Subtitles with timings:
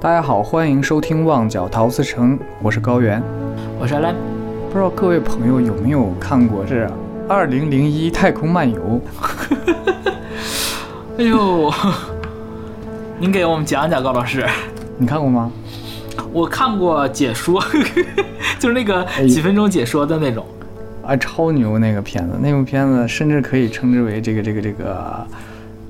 [0.00, 3.20] 大家好，欢迎收听《旺角陶瓷城》，我是高原。
[3.80, 4.14] 我是阿兰，
[4.68, 6.86] 不知道各位朋友有没有看过这
[7.28, 9.00] 《二零零一太空漫游》？
[11.18, 11.68] 哎呦，
[13.18, 14.46] 您给我们讲讲，高老师。
[14.98, 15.50] 你看过吗？
[16.32, 17.60] 我看过解说，
[18.60, 20.46] 就是那个哎几分钟解说的那种。
[21.04, 25.26] 啊，超牛那个片子，那部片子甚至可以称之为这个这个这个，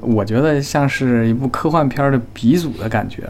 [0.00, 3.24] 我觉得像是一部科幻片的鼻祖的感觉。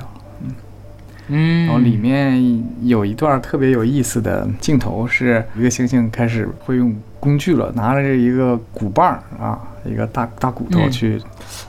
[1.29, 11.23] 嗯，然后里面有一段特别有意思的镜头，是一个猩猩开始会用工具了，拿着这一个鼓棒啊，一个大大骨头嗯去，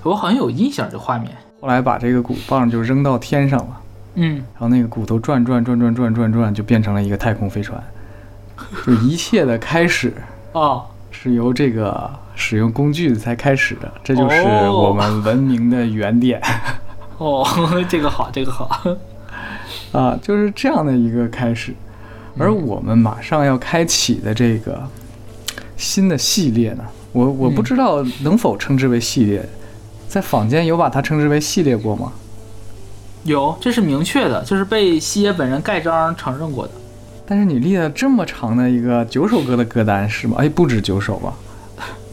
[0.03, 1.31] 我好像有印象这画面。
[1.61, 3.81] 后来把这个鼓棒就扔到天上了。
[4.15, 7.81] 嗯，然后那个骨头转转转转转转转，就变成了一个太空飞船。
[8.85, 10.13] 就一切的开始
[10.53, 16.41] 哦，是由这个使用工具才开始的，这就是哦我们文明的原点
[17.17, 17.45] 哦，
[17.87, 18.69] 这个好，这个好。
[19.91, 21.73] 啊，就是这样的一个开始。
[22.37, 24.81] 而我们马上要开启的这个
[25.75, 29.43] 新的系列呢，我我不知道能否称之为系列，
[30.07, 32.13] 在坊间有把它称之为系列过吗？
[33.23, 36.71] 有，这是明确的，就是被西野本人盖章承认过的。
[37.25, 40.37] 但是你列了这么长的一个九首歌的歌单是吗？
[40.39, 41.33] 哎，不止九首吧？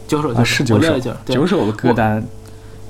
[0.08, 2.22] 九首，啊，是九首九，九首的歌单，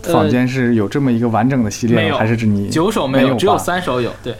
[0.04, 2.18] 呃坊间是有这么一个完整的系列吗？
[2.18, 4.10] 还是指你九首没有，只有三首有。
[4.22, 4.34] 对，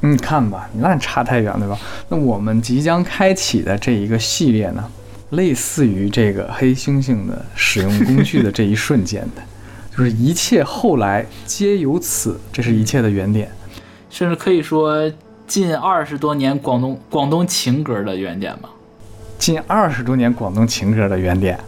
[0.00, 1.78] 你看吧，那差太远对吧？
[2.08, 4.84] 那我们即将开启的这一个系列呢，
[5.30, 9.42] 类似于这个黑猩猩的使用工具的这一瞬间的，
[9.96, 13.50] 就是一切后来皆由此，这是一切的原点。
[14.08, 15.10] 甚至可以说
[15.46, 18.70] 近二十多年广东广东情歌的原点吧。
[19.38, 21.58] 近二十多年广东情歌的原点，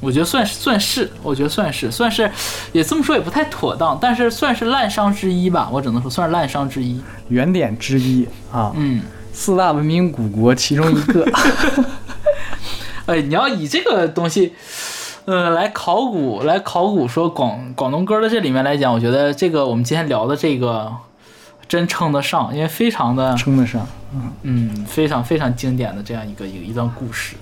[0.00, 2.30] 我觉得算是算是，我觉得算是算是，
[2.72, 7.00] 也这么说也不太妥当，但是算是滥觞之一吧，我只能说算是滥觞之一。
[7.28, 9.02] 原点之一啊，嗯，
[9.32, 11.24] 四大文明古国其中一个。
[13.06, 14.54] 哎，你要以这个东西，
[15.26, 20.90] 呃，来考古，来考古说广广东歌的这里面来讲，我觉得这个我们今天聊的这个
[21.68, 27.36] 真称得上，因为非常的，称得上，嗯嗯，非常非常经典的这样一个一个一段故事。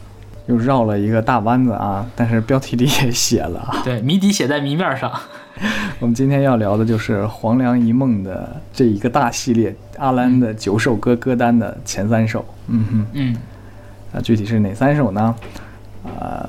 [0.49, 2.05] 又绕了一个大弯子啊！
[2.17, 3.81] 但是标题里也写了啊。
[3.85, 5.13] 对，谜底写在谜面上。
[6.01, 12.45] 我们今天要聊的就是《黄粱一梦》的这一个大系列，阿兰的九首歌歌单的前三首。
[12.69, 13.37] 嗯哼，嗯，
[14.15, 15.35] 啊，具体是哪三首呢？
[16.05, 16.49] 呃，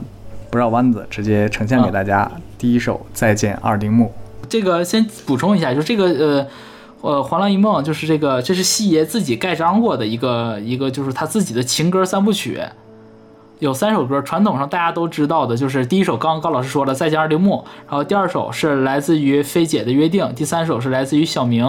[0.49, 2.31] 不绕弯子，直接呈现给大家。
[2.57, 4.13] 第一首《再见二丁目
[4.47, 6.47] 这个先补充一下，就这个呃
[7.01, 12.61] 呃《黄粱一梦》，就是这个这是西爷自己盖章过的一个一个，就是他自己的情歌三部曲。
[13.59, 21.67] 有三首歌，传统上大家都知道的，就是第一首刚刚高老师说了《再见二丁目》，然后第二首是来自于菲姐的《约定》，第三首是来自于小明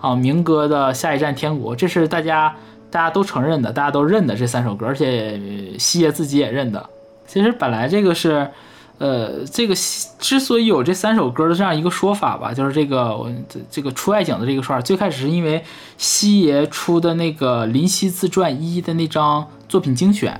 [0.00, 2.54] 啊明哥的《下一站天国》，这是大家
[2.90, 5.40] 大家都承认的，大家都认的这三首歌，而且
[5.78, 6.90] 西爷自己也认的。
[7.26, 8.50] 其实本来这个是，
[8.98, 9.74] 呃，这个
[10.18, 15.64] 之所以有这三首歌的这样一个说法吧，就是这个我这这个出外景的这个说法，最开始是因为
[15.96, 20.38] 西爷出的那个《林夕自传一》的那张作品精选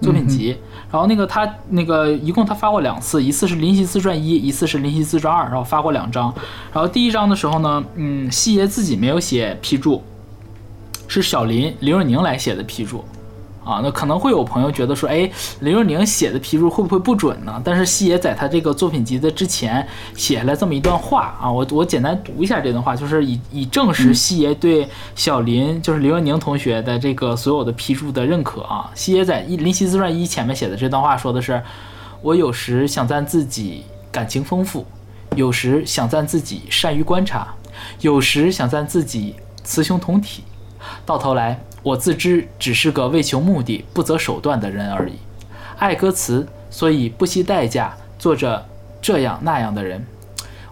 [0.00, 0.56] 作品集，
[0.90, 6.32] 然后那个他那个一共他发过两次，一次是《林夕自传一》，一次是《林夕自传二》，然后发过两张。
[6.72, 10.02] 然后第一张的时候呢，嗯，西爷自己没有写批注，
[11.08, 13.04] 是小林林若宁来写的批注。
[13.66, 15.28] 啊，那可能会有朋友觉得说，哎，
[15.60, 17.60] 林若宁写的批注会不会不准呢？
[17.64, 19.84] 但是西野在他这个作品集的之前
[20.14, 28.88] 写下来这么一段话啊，我我简单读一下这段话，就是以以证实西野对小林，就是林若宁同学的这个所有的批注的认可啊。
[28.94, 31.60] 西野在《一林夕自传一》前面写的这段话说的是，
[32.22, 34.86] 我有时想赞自己感情丰富，
[35.34, 37.52] 有时想赞自己善于观察，
[38.00, 39.34] 有时想赞自己
[39.64, 40.44] 雌雄同体，
[41.04, 45.12] 到头来，我自知只是个为求目的不择手段的人而已。
[45.78, 48.66] 爱歌词，所以不惜代价做着
[49.00, 50.04] 这样那样的人。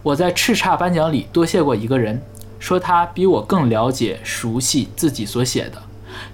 [0.03, 2.21] 我在叱咤颁奖里多谢过一个人，
[2.59, 5.81] 说他比我更了解、熟悉自己所写的。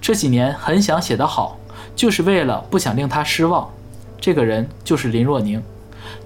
[0.01, 1.59] 这几年很想写得好，
[1.95, 3.71] 就是为了不想令他失望。
[4.19, 5.63] 这个人就是林若宁。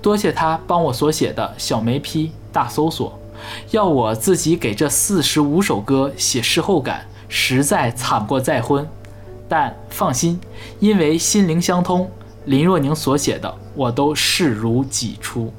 [0.01, 3.19] 多谢他帮我所写的小眉批大搜索。
[3.73, 8.87] 要我自己给这四十五首歌写事后感，实在惨过再婚。
[9.47, 10.41] 但放心，
[10.81, 12.11] 因为心灵相通，
[12.47, 15.53] 林若宁所写的我都视如己出。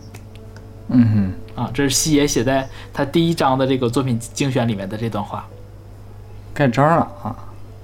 [0.87, 5.45] 嗯哼啊，这是西野写在他第一章的这个作品精选里面的这段话。
[6.53, 7.35] 盖章了啊！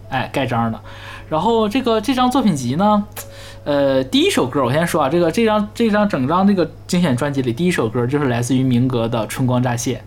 [0.10, 0.82] 哎，盖章了。
[1.30, 3.06] 然后这个这张作品集呢，
[3.64, 10.02] 呃，第一首歌我先说啊，这个这张这张整张这个精选专辑里，第一首歌就是来自于明格的《春光乍泄》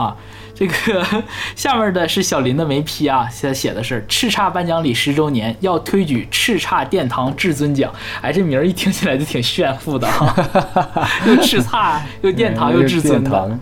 [0.00, 0.14] 啊。
[0.62, 1.24] 这这个
[1.56, 7.92] 下面的是小林的眉批啊，写写的是叱咤颁奖礼十周年要推举叱咤殿堂至尊奖。
[8.20, 10.34] 哎，这名儿一听起来就挺炫富的哈，
[11.26, 13.58] 又叱咤又殿堂又至尊的。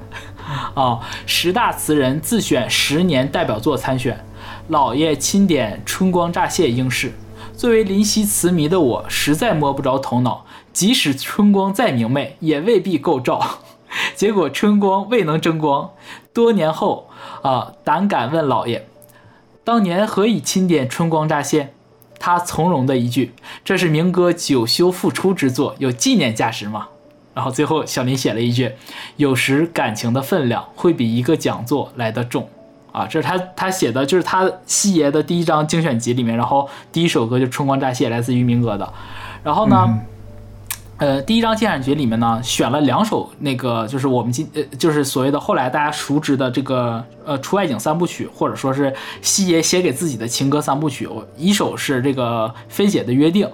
[0.75, 4.23] 啊， 十大词人自选十年代表作参选，
[4.69, 7.13] 老爷钦点春光乍泄应试。
[7.57, 10.45] 作为林夕词迷的我，实在摸不着头脑。
[10.73, 13.59] 即使春光再明媚，也未必够照。
[14.15, 15.91] 结果春光未能争光。
[16.33, 17.09] 多年后
[17.43, 18.87] 啊，胆敢问老爷，
[19.65, 21.73] 当年何以钦点春光乍泄？
[22.19, 23.33] 他从容的一句
[23.65, 26.89] ：“这是明哥久修复出之作，有纪念价值吗？”
[27.33, 28.73] 然后最后小林写了一句
[29.17, 32.49] ：“有时感情的分量会比一个讲座来得重。”
[32.93, 38.93] 啊，这是他他写的就是他西爷的第一张精选集里面，然后第一首歌就春光乍泄，来自于明哥的。
[39.43, 39.89] 然后呢？
[41.01, 51.07] 呃，第一张精选集里面呢，选了两首那个，就是我们今呃，就是所谓的后来大家熟知的这个呃出外景三部曲，或者说是西爷写给自己的情歌三部曲。
[51.07, 53.49] 我一首是这个飞姐的约定，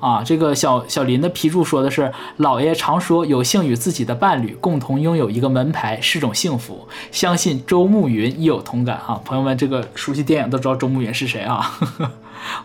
[0.00, 9.18] 啊，这个小小林的批注说的是，老爷常说有幸与自己的伴侣共同拥有一个门牌是种幸福，相信周慕云亦有同感啊。
[9.24, 12.10] 朋友们，这个熟悉电影都知道周慕云是谁啊，呵 呵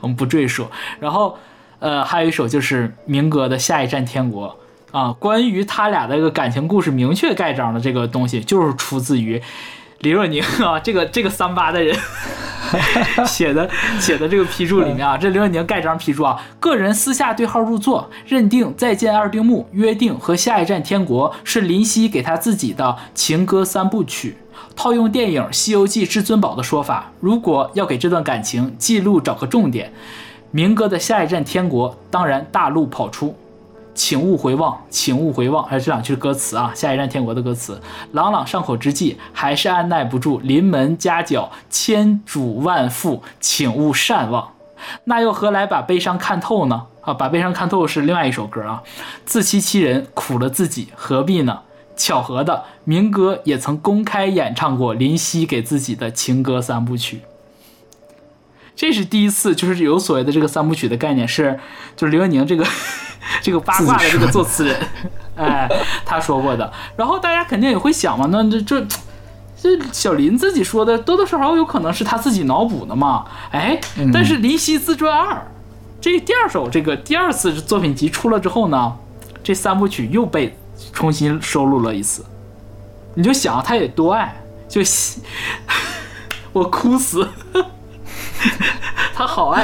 [0.02, 0.68] 我们不赘述。
[1.00, 1.38] 然后。
[1.80, 4.58] 呃，还有一首就是明哥的《下一站天国》
[4.98, 9.42] 啊，关于他俩的这个感情故事明确盖章的这个东西，就是出自于
[10.00, 11.96] 李若宁啊，这个这个三八的人
[13.28, 13.70] 写的
[14.00, 24.38] 写的这个批注里面啊，这李若宁盖章批注啊，个人私下对号入座，认定《再见二丁目》《约定》和《下一站天国》是林夕给他自己的情歌三部曲。
[24.76, 29.92] 套用电影《西游记至尊宝》的说法，如果要给这段感情记录找个重点。
[30.52, 33.36] 明哥的下一站天国，当然大路跑出，
[33.94, 35.64] 请勿回望，请勿回望。
[35.66, 37.80] 还有这两句歌词啊，下一站天国的歌词，
[38.14, 44.48] 朗朗上口之际，还是按耐不住临门夹角，千嘱万咐，请勿善忘。
[45.04, 46.84] 那又何来把悲伤看透呢？
[47.02, 48.82] 啊，把悲伤看透是另外一首歌啊，
[49.26, 51.60] 自欺欺人，苦了自己，何必呢？
[51.96, 57.22] 巧合的，明哥也曾公开演唱过林夕给自己的情歌三部曲。
[58.78, 61.60] 这是第一次，就是有所谓的这个三部曲的概念，是
[61.96, 62.64] 就是刘若宁这个
[63.42, 64.80] 这个八卦的这个作词人，
[65.36, 65.68] 哎，
[66.06, 66.72] 他说过的。
[66.96, 68.86] 然后大家肯定也会想嘛，那这这
[69.60, 73.26] 这小林自己说的，多多少少有可能是他自己脑补的嘛？
[73.50, 73.80] 哎，
[74.14, 75.34] 但是《林夕自传二》
[76.00, 78.96] 这第二首这个第二次作品集出了之后呢，
[79.44, 80.56] 这三部曲又被
[80.94, 82.24] 重新收录了一次。
[83.16, 84.40] 你就想他也多爱，
[84.70, 84.82] 就
[86.54, 87.28] 我哭死。
[89.14, 89.64] 他好爱，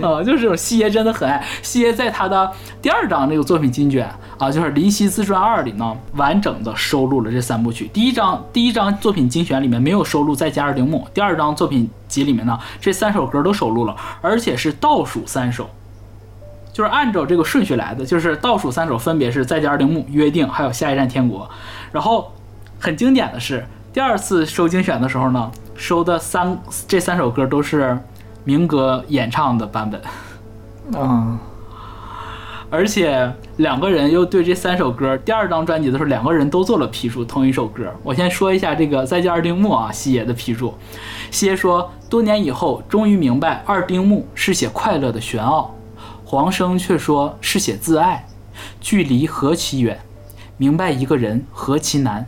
[0.00, 7.88] 啊， 就是这种西爷真的很爱西爷，在他的第二张那个作品精选啊，就是《林夕自传二》里呢，完整的收录了这三部曲。
[7.92, 15.70] 第一张第一张作品精选里面没有收录《再见二丁目》，第二张作品集里面呢，这三首歌都收录了，而且是倒数三首，
[16.72, 21.46] 就是按照这个顺序来的，就是倒数三首分别是《再见二丁目》、《约定》还有《下一站天国》。
[21.92, 22.32] 然后
[22.80, 25.50] 很经典的是，第二次收精选的时候呢。
[25.82, 26.56] 收的三
[26.86, 27.98] 这三首歌都是
[28.44, 30.00] 明哥演唱的版本，
[30.94, 31.36] 嗯，
[32.70, 37.92] 而且两个人又对这三首歌第二张专辑的时候，两个人都做了批注，同一首歌。
[38.04, 40.72] 我先说一下这个《再见二丁目》啊，西野的批注。
[41.32, 45.74] 西野说，多年以后终于明白，二丁目是写快乐的玄奥，
[46.24, 48.24] 黄生却说是写自爱。
[48.80, 49.98] 距离何其远，
[50.56, 52.24] 明白一个人何其难。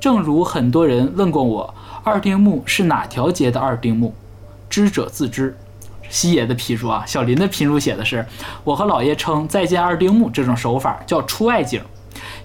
[0.00, 1.72] 正如很多人问过我。
[2.08, 4.14] 二丁目是哪条街的二丁目？
[4.70, 5.54] 知者自知。
[6.08, 8.24] 西爷的批注啊，小林的批注写的是：
[8.64, 11.82] 我和老爷称再见二丁目这种手法叫出外景，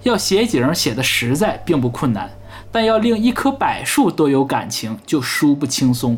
[0.03, 2.29] 要写景写的实在并不困难，
[2.73, 6.17] 但要令一棵柏树都有感情就殊不轻松。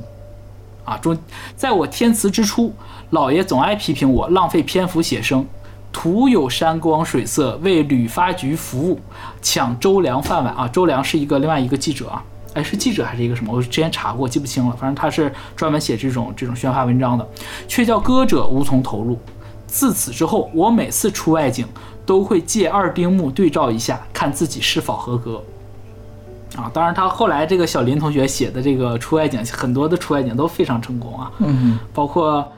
[0.84, 1.16] 啊，中，
[1.56, 2.74] 在我填词之初，
[3.12, 5.46] 老爷总爱批评我浪费篇幅写生，
[5.92, 9.00] 徒有山光水色为旅发局服务，
[9.40, 10.68] 抢周良饭碗啊。
[10.68, 12.24] 周良是一个另外一个记者啊。
[12.56, 13.54] 哎，是记者还是一个什么？
[13.54, 14.76] 我之前查过，记不清了。
[14.76, 17.30] 反正他是专门写这种这种宣发文章的，
[17.68, 19.20] 却叫歌者无从投入。
[19.68, 21.68] 自此之后，我每次出外景
[22.06, 25.44] 都会借二丁目对照一下，看自己是否合格。
[26.56, 31.30] 啊，当然他后来这个小林同学写的这个出外景，很多的出外景都非常成功啊。
[31.40, 32.50] 嗯，包括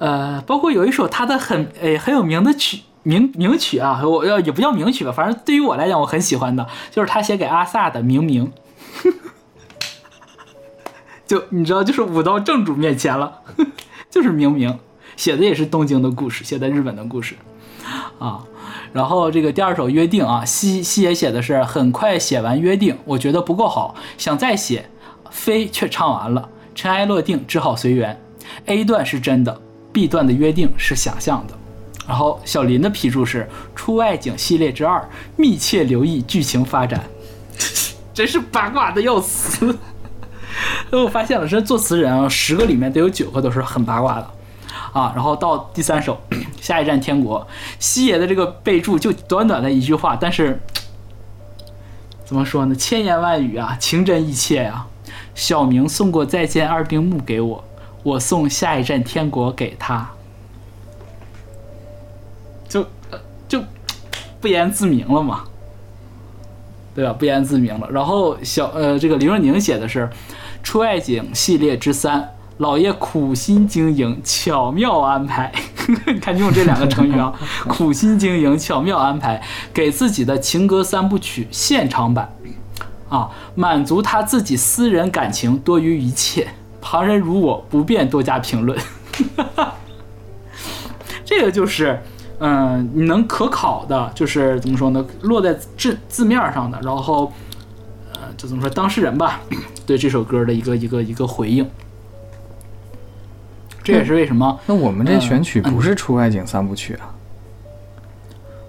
[0.00, 8.52] 呃，包括有一首他的很诶很有名的曲名名曲啊，我要也不叫名曲吧，反正对于我来讲我很喜欢的，就是他写给阿萨的《明明》。
[11.26, 13.40] 就你知道，就是舞到正主面前了，
[14.08, 14.78] 就是明明
[15.16, 17.34] 写的也是东京的故事，写在日本的故事，
[18.18, 18.40] 啊，
[18.92, 24.88] 然后这个第二首《约定》啊，西西野写的是很快写完《约定》，我觉得不够好，想再写，
[25.30, 28.16] 飞却唱完了，尘埃落定，只好随缘。
[28.66, 29.60] A 段是真的
[29.92, 31.54] ，B 段的约定是想象的。
[32.06, 33.42] 然后小林的批注是
[33.76, 35.04] 《出外景》系列之二，
[35.34, 37.04] 密切留意剧情发展，
[38.14, 39.76] 真是八卦的要死。
[40.92, 44.30] 我发现了，这作词人啊，十个里面得有九个都是很八卦的
[44.92, 45.12] 啊。
[45.14, 46.20] 然后到第三首
[46.60, 47.40] 《下一站天国》，
[47.78, 50.60] 西爷的这个备注就短短的一句话，但是
[52.24, 52.74] 怎么说呢？
[52.74, 54.86] 千言万语啊，情真意切呀、
[55.34, 57.64] 小明送过再见二丁目给我，
[58.02, 60.10] 我送下一站天国给他，
[62.68, 62.84] 就
[63.46, 63.62] 就
[64.40, 65.44] 不言自明了嘛，
[66.94, 67.12] 对吧？
[67.12, 67.88] 不言自明了。
[67.90, 70.04] 然后小呃，这个林若宁写的是
[70.66, 75.52] 《出外景》系列之三，老爷苦心经营，巧妙安排。
[75.86, 77.32] 你 看用这两个成语啊，
[77.68, 79.40] 苦心经营，巧妙安排，
[79.72, 82.34] 给自己的情歌三部曲现场版。
[83.08, 86.48] 啊，满足他自己私人感情多于一切，
[86.80, 88.76] 旁人如我不便多加评论。
[91.24, 92.02] 这个就是，
[92.40, 95.06] 嗯、你能可考的，就是怎么说呢？
[95.20, 97.32] 落在字字面上的，然后，
[98.26, 99.40] 呃，就怎么说，当事人吧，
[99.86, 101.68] 对这首歌的一个一个一个回应。
[103.84, 107.14] 这也是为什么那我们这嗯选曲不是出外景三部曲啊？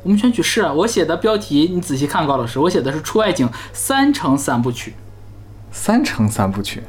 [0.04, 4.94] 我们选曲是啊，我写的标题，你仔细看，高老师，我写的是出外景三乘三部曲。
[5.72, 6.84] 三乘三部曲，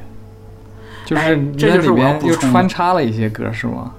[1.05, 3.93] 就是这就是我要边又穿插了一些歌是吗？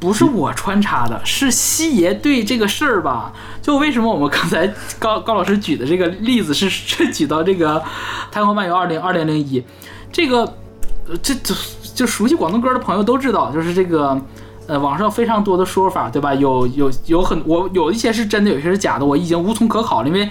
[0.00, 3.32] 不是我穿插的，是西爷对这个事儿吧？
[3.60, 7.80] 就为什么我们刚才高高老师举的这个例子是 是举到这个
[8.30, 9.60] 《太空漫游二零二零零一》，
[10.12, 10.56] 这个
[11.22, 11.54] 这这
[11.94, 14.20] 就熟悉广东歌的朋友都知道，就是这个
[14.66, 16.32] 呃网上非常多的说法，对吧？
[16.34, 20.28] 有有有很我有一些是真的，有些是假的，我已经无从可考了，因为。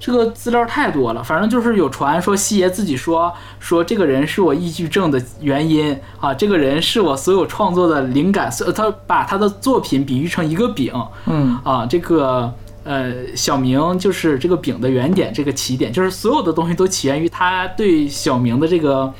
[0.00, 10.92] 这个资料太多了，反正就是有传说西爷自己说说这个人是我抑郁症的原因啊，这个人是我所有创作的灵感，所他把他的作品比喻成一个饼
[11.26, 19.12] 嗯，啊，这个呃小明就是这个饼的原点，这个起点，就是所有的东西都起源于他对小明的这个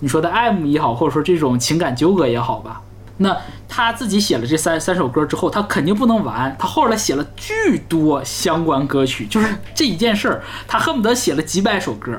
[0.00, 2.82] 你说的爱慕也好，或者说这种情感纠葛也好吧。
[3.18, 3.36] 那
[3.68, 12.12] 他自己写了这三三首歌之后，他肯定不能完，他后来写了巨多相关歌曲，就是这一件事儿，他恨不得写了几百首歌。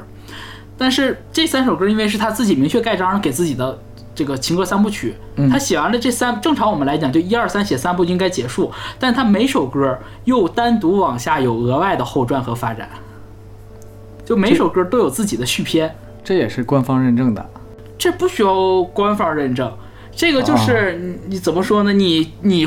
[0.77, 3.79] 但是这三首歌，因为是他自己明确盖章给自己的
[4.13, 5.15] 这个情歌三部曲，
[5.51, 12.89] 他写完了这三，正常我们来讲就一二三写三部应该结束，但他每首歌又单独往下有额外的后传和发展，
[14.25, 15.95] 就每首歌都有自己的续篇。
[16.23, 17.49] 这也是官方认证的。
[17.97, 19.71] 这不需要官方认证，
[20.17, 21.93] 这个就是你你怎么说呢？
[21.93, 22.65] 你你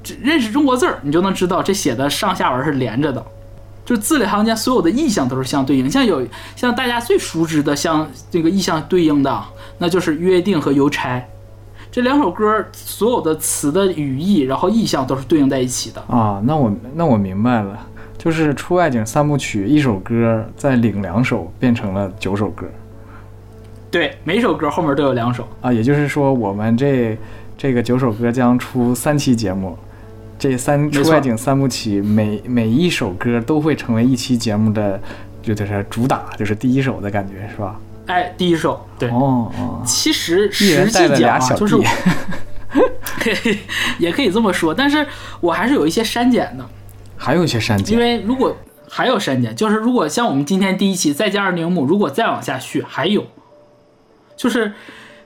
[0.00, 3.24] 只认识中国字儿，你就能知道这写的上下文是连着的，
[3.84, 5.90] 就字里行间所有的意象都是相对应。
[5.90, 9.44] 像有像大家最熟知的，像这个意象对应的，
[9.78, 11.20] 那就是约定和邮差。
[11.90, 16.00] 这两首歌所有的词的语义，然后意象都是对应在一起的。
[16.06, 17.76] 啊，那我那我明白了，
[18.16, 22.64] 就是出外景三部曲，一首歌再领两首，变成了九首歌
[23.92, 25.46] 对，每首歌后面都有两首。
[25.60, 25.70] 啊。
[25.70, 27.16] 也就是说，我们这
[27.58, 29.76] 这个九首歌将出三期节目，
[30.38, 34.98] 这三出外景三部曲，每每一首歌都会成为一期节目的，
[35.42, 37.78] 就就是主打，就是第一首的感觉，是吧？
[38.06, 41.76] 哎，第一首，对，哦哦，其实实际讲啊，就是，
[43.98, 45.06] 也可以这么说，但是
[45.40, 46.66] 我还是有一些删减的，
[47.18, 48.02] 还有一些删减因。
[48.02, 48.56] 为如果
[48.88, 53.24] 还有删减，就是如果像我们今天第一期再加二铃木，如果再往下续，还有，
[54.36, 54.72] 就是，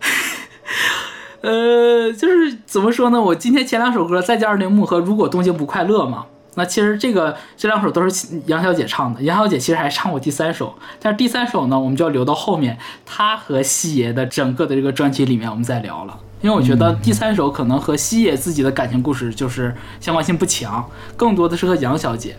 [1.43, 3.21] 呃，就是怎么说呢？
[3.21, 6.27] 我今天前两首歌再加二铃木和如果东京不快乐嘛。
[6.59, 16.19] 那其实这个这两首都是杨小姐唱的，杨小姐其实还唱过第三首，但是第三首呢，我们就要留到后面，她和西爷的整个的这个专辑里面我们再聊了。
[16.41, 20.83] 因为我觉得第三首可能和西野自己的感情故事就是相关性不强，
[21.15, 22.37] 更多的是和杨小姐，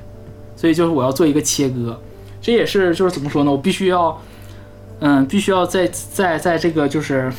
[0.55, 1.99] 所以就是我要做一个切割，
[2.41, 3.51] 这也是就是怎么说呢？
[3.51, 4.19] 我必须要，
[4.99, 7.31] 嗯，必须要在在在这个就是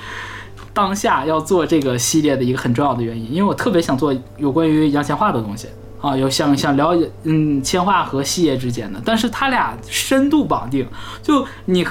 [0.72, 5.68] 当下要做这个系列的一个很重要的原因，因为我特别想做有关于杨千嬅的东西
[6.00, 10.86] 啊，有想想了解嗯千嬅和西爷之间的，但是他俩深度绑定，
[11.22, 11.86] 就你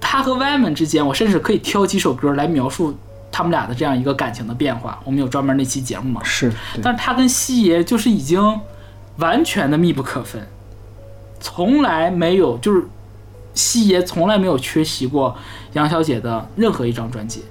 [0.00, 2.96] 他和 Y 们之间，我甚至可以挑几首歌来描述
[3.30, 5.00] 他们俩的这样一个感情的变化。
[5.04, 6.20] 我们有专门那期节目嘛？
[6.24, 6.52] 是，
[6.82, 8.60] 但是他跟西爷就是已经
[9.18, 10.46] 完全的密不可分，
[11.40, 12.84] 从来没有就是
[13.54, 15.36] 西爷从来没有缺席过
[15.74, 17.44] 杨小姐的任何一张专辑，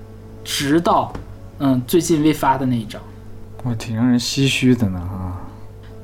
[0.44, 1.12] 直到
[1.60, 3.02] 嗯最近未发的那一张。
[3.64, 5.38] 我挺让人唏嘘的呢啊。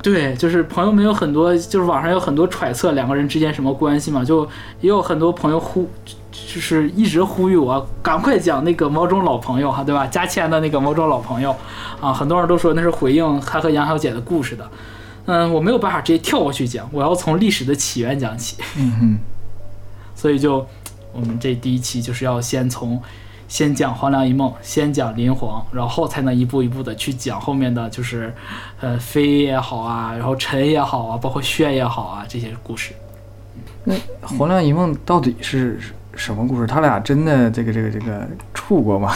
[0.04, 4.46] 对，就是朋友们有很多，就是网上有很多揣测两个人之间什么关系嘛，就
[4.80, 5.90] 也有很多朋友呼，
[6.32, 10.06] 就是一直呼吁我赶快讲那个毛中老朋友哈，对吧？
[10.06, 11.54] 加签的那个毛中老朋友
[12.00, 14.70] 啊，很多人都说那是回应他和杨小姐的故事的。
[15.26, 18.56] 嗯，我没有办法直接跳过去讲，我要从历史的起源讲起。
[18.78, 19.20] 嗯哼，
[20.18, 20.66] 所以就
[21.14, 23.00] 我们这第一期就是要先从
[23.48, 28.34] 先讲黄粱一梦，先讲林黄，然后才能一步一步的去讲后面的就是
[28.82, 32.94] 呃飞也好啊，然后陈也好啊，包括炫也好啊这些故事。
[33.84, 35.80] 那黄粱一梦到底是
[36.16, 36.66] 什么故事？
[36.66, 39.14] 他俩真的这个这个这个处过吗？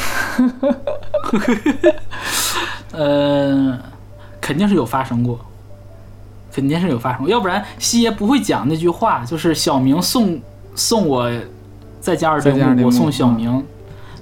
[2.93, 3.77] 呃，
[4.39, 5.39] 肯定是有发生过，
[6.53, 10.39] 肯定是有发生过，要不然西爷不会讲那句话，就是小明送
[10.75, 11.29] 送我
[11.99, 13.65] 再加二丁目，再见二丁目我送小明，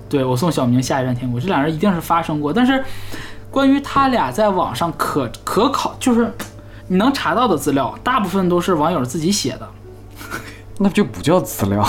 [0.10, 2.52] 对我送小明下一站天国，这俩人一定是发生过。
[2.52, 2.84] 但是
[3.52, 6.34] 关于他俩在网上可可考，就是
[6.88, 9.70] 你能查到的资料，大部分都是网友自己写的。
[10.80, 11.86] 那就不叫资料。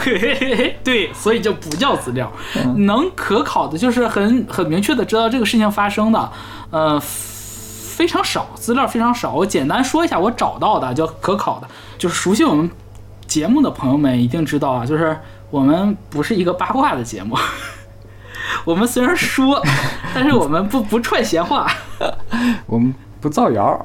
[0.00, 2.32] 嘿嘿嘿嘿，对，所以就不叫资料，
[2.78, 6.32] 能可考的就是很很明确的知道这个事情发生的，
[6.70, 9.34] 呃，非常少，资料非常少。
[9.34, 11.66] 我简单说一下我找到的叫可考的，
[11.98, 12.70] 就是熟悉我们
[13.28, 15.16] 节目的朋友们一定知道啊，就是
[15.50, 17.36] 我们不是一个八卦的节目，
[18.64, 19.62] 我们虽然说，
[20.14, 21.70] 但是我们不不串闲话。
[22.66, 23.84] 我们不造谣。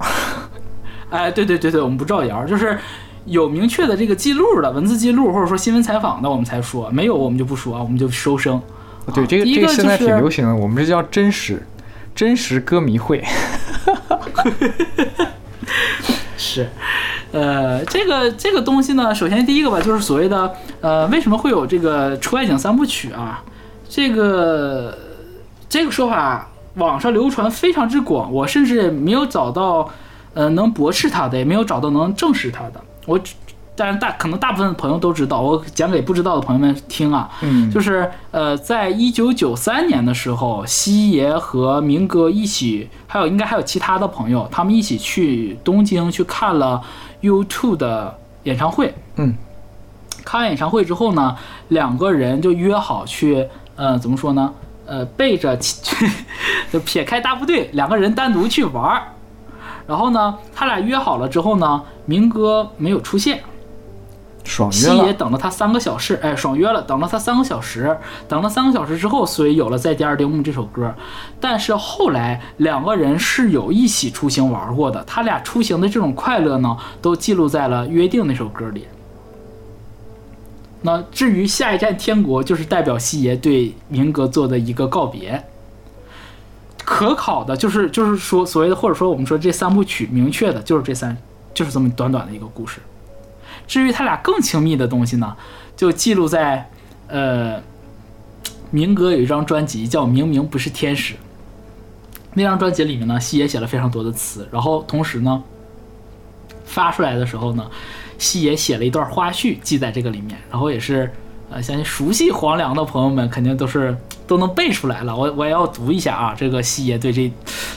[1.09, 2.79] 哎，对对对对，我们不造谣，就是
[3.25, 8.59] 有明确的这个记录的文字记录，或者说新闻采访的，我们才说；没有，我们就不说，我们就收声。
[9.13, 11.61] 对，啊这个这个现在挺流行的，我们这叫真实
[12.15, 13.23] 真实歌迷会。
[16.43, 16.67] 是，
[17.31, 23.41] 呃，这个这个东西呢，首先第一个吧，就是所谓的呃，为什么会有这个出外景三部曲啊？
[23.89, 24.97] 这个
[25.69, 29.89] 这个说法网上流传非常之广，我甚至没有找到
[30.33, 32.81] 呃能驳斥他的，也没有找到能证实他的。
[33.05, 33.17] 我
[33.75, 37.29] 只但是大可能大部分朋友都知道，我讲给不知道的朋友们听啊。
[37.41, 46.81] 嗯，就是呃，在一九九三年的时候，西爷和明哥一起，还有应该还有其他的朋友，他们一起去东京去看了
[47.21, 48.93] U2 的演唱会。
[49.15, 49.35] 嗯，
[50.23, 51.35] 看完演唱会之后呢，
[51.69, 54.53] 两个人就约好去，呃，怎么说呢？
[54.85, 56.07] 呃，背着去，
[56.71, 59.03] 就撇开大部队，两个人单独去玩儿。
[59.87, 63.41] 然后呢，他俩约好了之后呢，明哥没有出现，
[64.43, 65.13] 爽约西爷。
[65.13, 70.93] 等了他三个小时，哎，爽约了，等了他三个小时，等了三个小时之后，所以有了《在第二丁目》这首歌。
[71.39, 78.85] 但是后来两个人是有一起出行玩过的，他俩出行的这种快乐呢，都记录在了《约定》那首歌里。
[80.81, 85.41] 那至于下一站天国，就是代表西爷对明哥做的一个告别。
[86.85, 91.15] 可考的就是就是说所谓的或者说我们说这三部曲明确的就是这三
[91.53, 92.81] 就是这么短短的一个故事。
[93.67, 95.35] 至于他俩更亲密的东西呢，
[95.75, 96.69] 就记录在
[97.07, 97.61] 呃，
[98.71, 101.13] 明哥有一张专辑叫《明明不是天使》，
[102.33, 105.43] 那张专辑里面呢，西野写了非常多的词，然后同时呢，
[106.65, 107.69] 发出来的时候呢，
[108.17, 111.11] 西野写了一段花絮记在这个里面，然后也是
[111.51, 113.95] 呃，相信熟悉黄粱的朋友们肯定都是
[114.25, 115.15] 都能背出来了。
[115.15, 117.31] 我我也要读一下啊，这个西野对这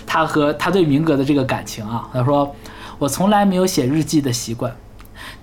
[0.07, 2.55] 他和他对明哥的这个感情啊，他说
[2.99, 4.75] ：“我从来没有写日记的习惯。”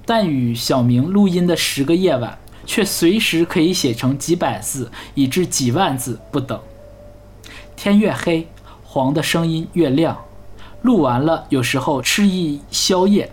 [0.06, 6.60] 但与小明录音的十个夜晚，却随时可以写成几百字，以至几万字不等。
[7.76, 8.48] 天越黑，
[8.84, 10.18] 黄的声音越亮。
[10.82, 13.32] 录完了，有时候吃一宵夜，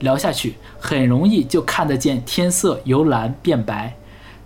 [0.00, 3.96] 聊下去，很容易就看得见天色由蓝变白。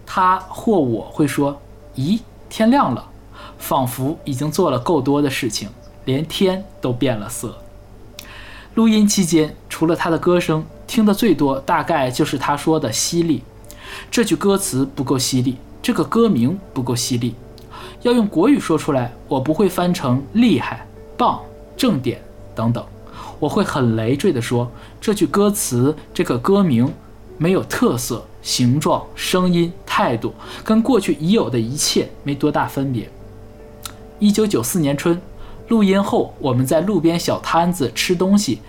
[0.05, 1.61] 他或我会说
[1.96, 3.11] ：“咦，天亮了。”
[3.57, 5.70] 仿佛已经做了够多的事情，
[6.05, 7.57] 连天都变了色。
[8.74, 13.42] 录音期间，除了他的歌声，听得最多大概就是他说的“犀利”。
[14.11, 17.35] 这句歌词不够犀利，这个歌名不够犀利。
[18.03, 21.40] 要用国语说出来，我不会翻成“厉害”“棒
[21.77, 22.20] ”“正点”
[22.55, 22.85] 等等，
[23.38, 24.70] 我会很累赘地说，
[25.01, 26.92] 这句歌词、这个歌名
[27.38, 33.09] 没有特色、形状、声音、态度，跟过去已有的一切没多大分别。
[34.18, 35.20] 一九九四年春。
[35.68, 38.61] 录音后，我们在路边小摊子吃东西，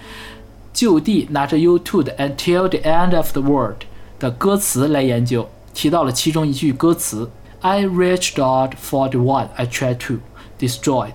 [0.76, 3.78] 就地拿着 U2 的《Until the End of the World》
[4.20, 10.16] 的歌词来研究，提到了其中一句歌词：“I reached out for the one I tried to
[10.60, 11.08] destroy。”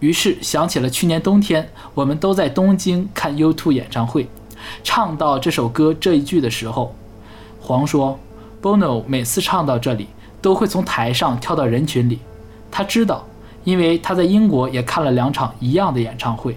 [0.00, 4.26] 于是想起了去年冬天，我们都在东京看 U2 演唱会，
[4.82, 6.94] 唱到这首歌这一句的时候，
[7.60, 8.18] 黄说
[8.62, 10.08] ：“Bono 每次唱到这里，
[10.40, 12.20] 都会从台上跳到人群里，
[12.70, 13.26] 他知道。”
[13.64, 16.56] 因为他在英国也看了两场一样的演唱会，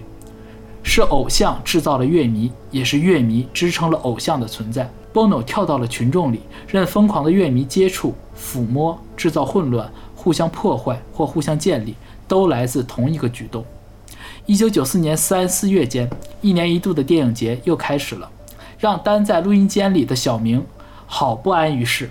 [0.82, 4.90] 是偶像制造了乐迷，也是乐迷支撑了偶像的存在。
[5.12, 11.94] Bono 跳到了群众里，任疯狂的乐迷接触、抚摸、制造混乱、互相破坏或互相建立，
[12.26, 13.64] 都来自同一个举动。
[14.46, 16.08] 一九九四年三四月间，
[16.40, 18.30] 一年一度的电影节又开始了，
[18.78, 20.64] 让待在录音间里的小明
[21.06, 22.10] 好不安于世。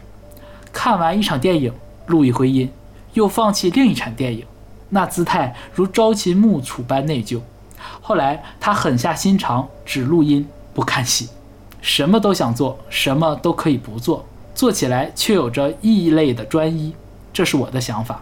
[0.71, 1.73] 看完一场电影，
[2.05, 2.69] 录一回音，
[3.13, 4.45] 又放弃另一场电影，
[4.89, 7.41] 那姿态如朝秦暮楚般内疚。
[8.11, 11.29] 后来他狠下心肠，只录音不看戏，
[11.79, 16.93] 什么都想做，什么都可以不做，做起来却有着异类的专一。
[17.31, 18.21] 这是我的想法。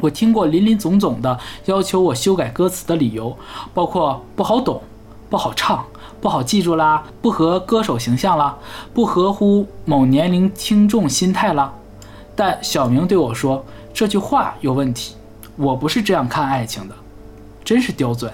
[0.00, 3.36] 我听过林林总总的要求我修改歌词的理由，
[3.74, 4.80] 包括不好懂、
[5.28, 5.84] 不好唱、
[6.20, 8.56] 不好记住啦，不合歌手形象啦，
[8.92, 11.74] 不合乎某年龄听众心态啦。
[12.36, 15.16] 但小明对我说这句话有问题，
[15.56, 16.94] 我不是这样看爱情的，
[17.64, 18.32] 真是刁钻，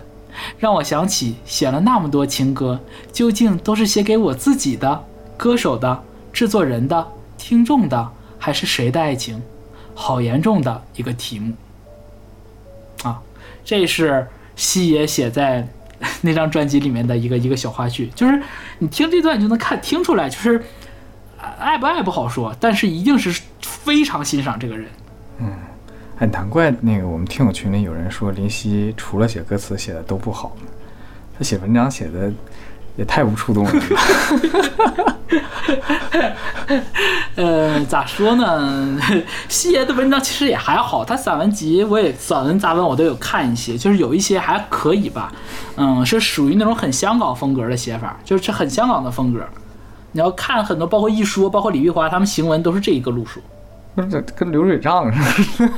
[0.59, 2.81] 让我想起写了那么多情歌，
[3.13, 5.05] 究竟都是写给我自己的、
[5.37, 9.41] 歌手的、制作人的、听众的，还是谁的爱情？
[9.95, 11.53] 好严重的一个题目
[13.03, 13.21] 啊！
[13.63, 14.27] 这是
[14.57, 15.69] 西野写在
[16.23, 18.43] 那张专辑里面的一个一个小花絮，就是
[18.79, 20.65] 你听这段你就能看听出来，就是
[21.59, 24.89] 爱不爱不好说，但是一定是非常欣赏这个人。
[25.39, 25.53] 嗯，
[26.21, 30.55] 哎，难怪那个我们听友群里有人说林夕除了写歌词写的都不好，
[31.37, 32.31] 他写文章写的
[32.95, 33.73] 也太不触动了。
[37.37, 38.99] 呃，咋说呢？
[39.49, 45.33] 西爷的文章其实也还好，他散文集我也散文杂文我都有看一些，就是有一些还可以吧。
[45.77, 49.41] 嗯，是属于那种很香港风格的写法，就是很香港的风格。
[50.13, 53.41] 你要看很多，包括一说，包括李玉华他们行文都是这一个路数。
[54.35, 55.73] 跟流水账似的。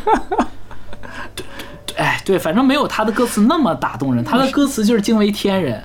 [1.35, 1.45] 对
[1.87, 5.83] 对，哎对，反正没有他的歌词那么打动人，他的歌词就是惊为天人。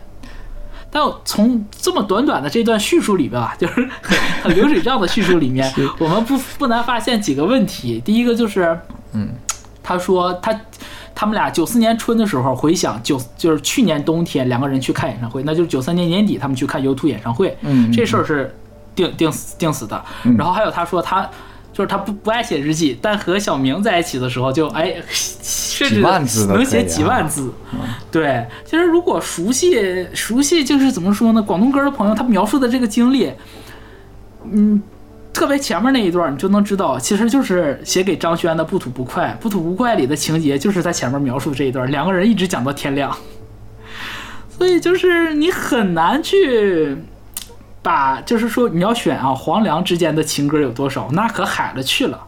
[0.89, 3.87] 但从这么短短的这段叙述里边啊，就是
[4.41, 8.01] 很流水账的叙述里面，我们不不难发现几个问题。
[8.05, 8.79] 第一个就是，
[9.11, 9.29] 嗯，
[9.83, 10.57] 他说他
[11.13, 18.55] 他们俩九四年春的时候回想九就是去年冬天两个人去看演唱会，那就是九三年年底他们去看 U2 演唱会，嗯，这事儿是
[18.95, 20.01] 定定死定死的。
[20.37, 21.29] 然后还有他说他。
[21.77, 26.01] 就是他不不爱写日记，但和小明在一起的时候，就哎，甚至
[26.47, 27.53] 能写几万字。
[28.09, 31.39] 对，其实如果熟悉熟悉，就是怎么说呢？
[31.39, 33.31] 广东歌的朋友，他描述的这个经历，
[34.51, 34.81] 嗯，
[35.31, 39.25] 特别前面那一段，你就能知道，其实就是写给张轩的《不吐不快》。
[39.37, 43.15] 《不吐不快》里的情节就是在前面描述这一段，两个人一直讲到天亮，
[44.49, 46.97] 所以就是你很难去。
[47.87, 51.07] 把就是说你要选啊，黄粱之间的情歌有多少？
[51.13, 52.19] 那可海了去了。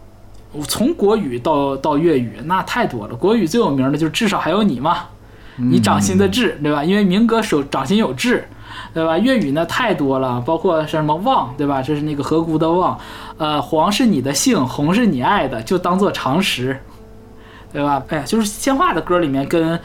[0.66, 3.14] 从国语到到粤语，那太多了。
[3.14, 5.00] 国语最有名的就是至少还有你嘛，
[5.58, 6.82] 你掌心的痣，对吧？
[6.82, 8.48] 因为民歌手掌心有痣，
[8.94, 9.18] 对吧？
[9.18, 11.82] 粤语呢太多了，包括什么望，对吧？
[11.82, 12.98] 这是那个河姑的望，
[13.38, 16.80] 呃，黄是你的姓，红是你爱的，就当做常识，
[17.74, 18.02] 对吧？
[18.08, 19.78] 哎呀，就是鲜花的歌里面跟。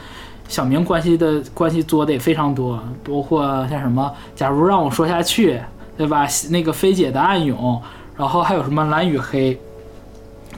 [0.47, 5.59] 小明关系的关系做的也非常多，包括像什么，假如让我说下去，
[5.97, 6.27] 对吧？
[6.49, 7.81] 那个菲姐的暗涌，
[8.15, 9.59] 然后还有什么蓝与黑，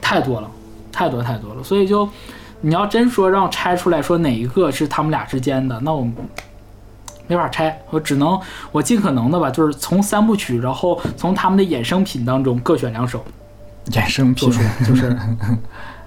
[0.00, 0.50] 太多了，
[0.92, 1.62] 太多太多了。
[1.62, 2.06] 所以就
[2.60, 6.06] 你要真说让拆出来说哪一个是他们俩之间的，那我
[7.26, 8.38] 没法拆，我只能
[8.70, 13.24] 我尽可能的吧，就是从三部曲，然后从他们的衍生品当中各选两首，
[13.92, 14.50] 衍生品
[14.86, 15.16] 就是。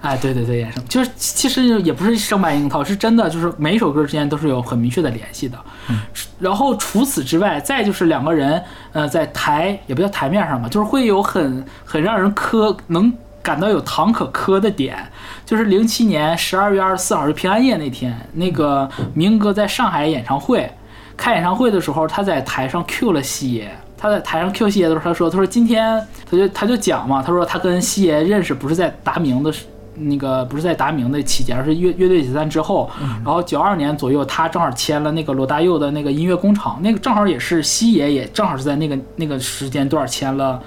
[0.01, 5.55] 哎，对对对，衍生就是其实也不是生搬硬套，是真的，就是每一首歌之间都是有很明确的联系的。
[5.89, 5.99] 嗯，
[6.39, 8.59] 然后除此之外，再就是两个人，
[8.93, 14.97] 呃，在台也不叫台面上吧，就是会有很很让人磕，能感到有糖可磕的点。
[15.45, 20.67] 就是零七年十二月二十四号是平安夜那天，那个明哥在上海演唱会，
[21.15, 23.71] 开演唱会的时候，他在台上 Q 了西爷。
[23.97, 29.53] 他在台上 Q 西爷的时候，他说：“他说今天他就他就讲嘛，他说他跟西爷认识不是在达明的。”
[29.95, 32.89] 那个不是在达明的期间，而是乐乐队解散之后，
[33.23, 40.61] 然后九二年左右，他正好签了那个罗大佑的那个音乐工厂，那个正好也是西爷也正好是在那个那个时间段签了，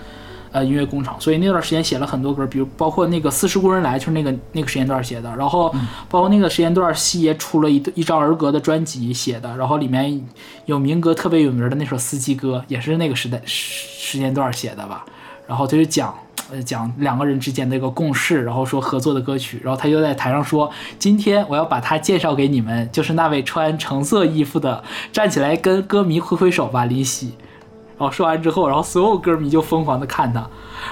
[0.52, 5.74] 呃，音乐工厂，所以那段时间写了很多歌，比如包括那个《四十故人来》就是那个那个时间段写的，然后
[6.08, 10.24] 包括那个时间段西爷出了一一张儿歌的专辑写的，然后里面
[10.66, 15.04] 有民歌特别有名的那首《司机歌》，也是那个时代时间段写的吧，
[15.46, 16.14] 然后他就讲。
[16.52, 27.32] 呃，讲两个人之间的一个共识，然后说合作的歌曲，然后他又在台上说：“今天我要把他介绍给你们，就是那位穿橙色衣服的，站起来跟歌迷挥挥手吧，林夕。”
[27.96, 30.46] 然后说完之后，然后所有歌迷就疯狂的看他，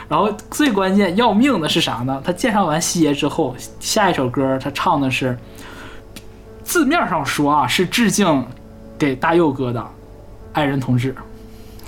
[0.09, 2.19] 然后最关键要命的是啥呢？
[2.25, 5.39] 他介绍完西爷之后，下一首歌他唱的是，
[6.65, 8.43] 字面上说啊是致敬。
[8.99, 9.85] 给大佑哥的
[10.53, 11.15] 爱人同志，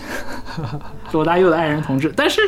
[1.13, 2.13] 罗大佑的爱人同志。
[2.17, 2.41] 但是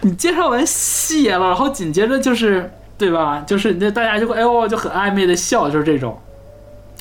[0.00, 3.42] 你介绍完西野了，然后紧接着就是对吧？
[3.46, 6.20] 就是那大家就会哎呦就很暧昧的笑，就是这种，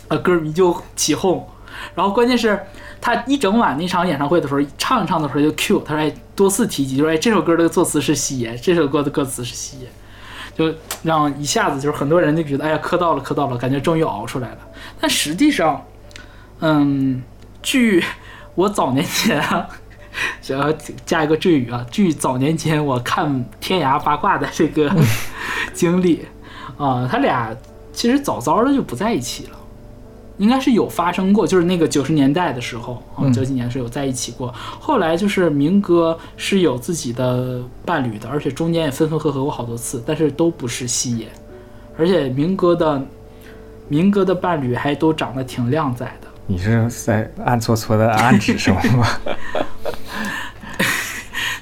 [0.08, 1.48] 啊歌迷就起哄。
[1.96, 2.60] 然后关键是，
[3.00, 9.88] 他一整晚那场演唱会的时候，唱一唱的时候就 Q，他说哎多次提及，就说哎这首歌的作词是西野，这首歌的歌词是西野，
[10.56, 14.58] 就让一下子就是很多人就觉得哎呀磕到了磕到了，感觉终于熬出来了。
[15.00, 15.84] 但实际上，
[16.60, 17.24] 嗯，
[17.64, 18.04] 据
[18.54, 19.42] 我早年间，
[20.42, 20.72] 想要
[21.06, 24.92] 加一个赘语啊，据早年间我看天涯八卦的这个
[25.74, 26.26] 经历
[26.78, 27.56] 啊，他俩
[27.94, 29.58] 其实早早的就不在一起了。
[30.38, 34.52] 应该是有发生过，就是那个九十年代的时候啊，九几年是有在一起过。
[34.80, 41.28] 后来就是明哥是有自己的伴侣的，而且中间也分分合合过好多次，但是都不是西野。
[41.96, 43.06] 而且明哥的
[43.88, 46.28] 明哥的伴侣还都长得挺靓仔的。
[46.48, 49.08] 你是在暗搓搓的暗指什么吗？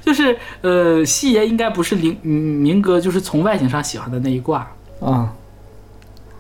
[0.10, 4.62] 就是呃，西爷应该不是明明哥，就是从外形上喜欢的那一挂
[5.02, 5.36] 啊。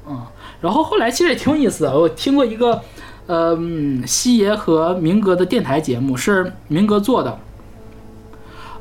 [0.07, 0.21] 嗯。
[0.59, 2.81] 然后后来其实也挺有意思的，我听过一个，
[3.27, 3.55] 呃，
[4.07, 7.39] 西爷和明哥的电台节目是明哥做的，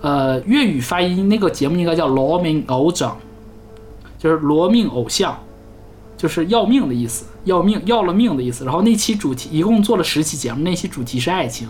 [0.01, 3.19] 呃，粤语发音那个节目应该叫罗命偶长，
[4.19, 5.39] 就是罗命偶像，
[6.17, 8.65] 就是要命的意思，要命要了命的意思。
[8.65, 11.69] 然后那期主题一共做了十期节目，那期主题是爱情，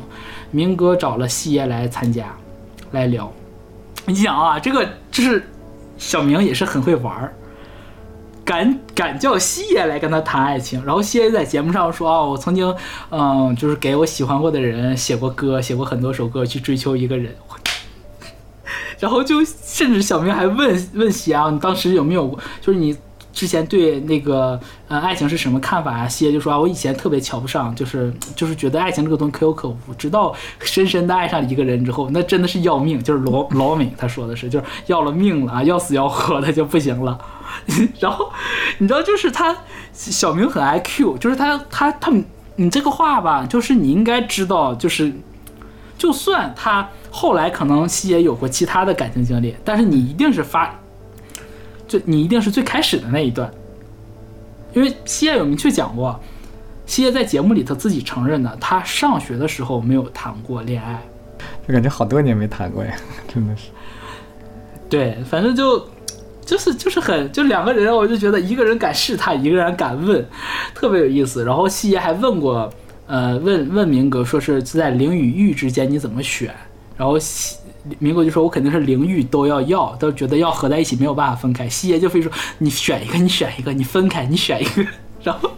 [0.52, 2.32] 明哥找了西爷来参加，
[2.92, 3.32] 来聊。
[4.06, 5.48] 你想啊，这个就是
[5.96, 7.34] 小明也是很会玩儿。
[8.44, 12.74] 敢敢叫西爷来跟他谈爱情，然后西爷在节目上说啊，我曾经，
[13.10, 17.36] 嗯，就是给我喜欢过的人写过歌，写过很多首歌去追求一个人，
[18.98, 22.96] 然后就甚至小明还问问西啊，你当时有没有，就是你
[23.38, 26.08] 之前对那个呃爱情是什么看法啊？
[26.08, 37.16] 西爷就说啊，我以前特别瞧不上，就是就是觉得爱情这个东西可有可无，直到深深的爱上一个人之后，那真的是要命，就是罗罗敏他说的是，就是要了命了啊，要死要活的就不行了。
[38.00, 38.28] 然后，
[38.78, 39.56] 你知道，就是他
[39.92, 42.12] 小明很爱 Q，就是他他他，
[42.56, 45.12] 你这个话吧，就是你应该知道，就是
[45.96, 50.76] 就算他后来可能西野有过其他的感情经历，但是你一定是发，
[51.88, 53.50] 就你一定是最开始的那一段，
[54.74, 56.20] 因为西野有明确讲过，
[56.86, 61.02] 西野在节目里头自己承认的，他上学的时候没有谈过恋爱，
[61.66, 62.94] 就感觉好多年没谈过呀，
[63.26, 63.68] 真的是，
[64.88, 65.84] 对，反正就。
[66.48, 70.26] 就是就是很就两个人，我就觉得一个人敢试探，一个人敢问，
[70.74, 71.44] 特别有意思。
[71.44, 72.72] 然后西爷还问过，
[73.06, 76.50] 呃，问问明哥，说是在灵与玉之间你怎么选？
[76.96, 77.58] 然后西
[77.98, 81.68] 明哥就说，我肯定是灵玉都要要，都觉得要合在一起，没有办法分开。
[81.68, 84.86] 西爷就非说，你选一个，你选一个，你分开，你选一个。
[85.22, 85.50] 然后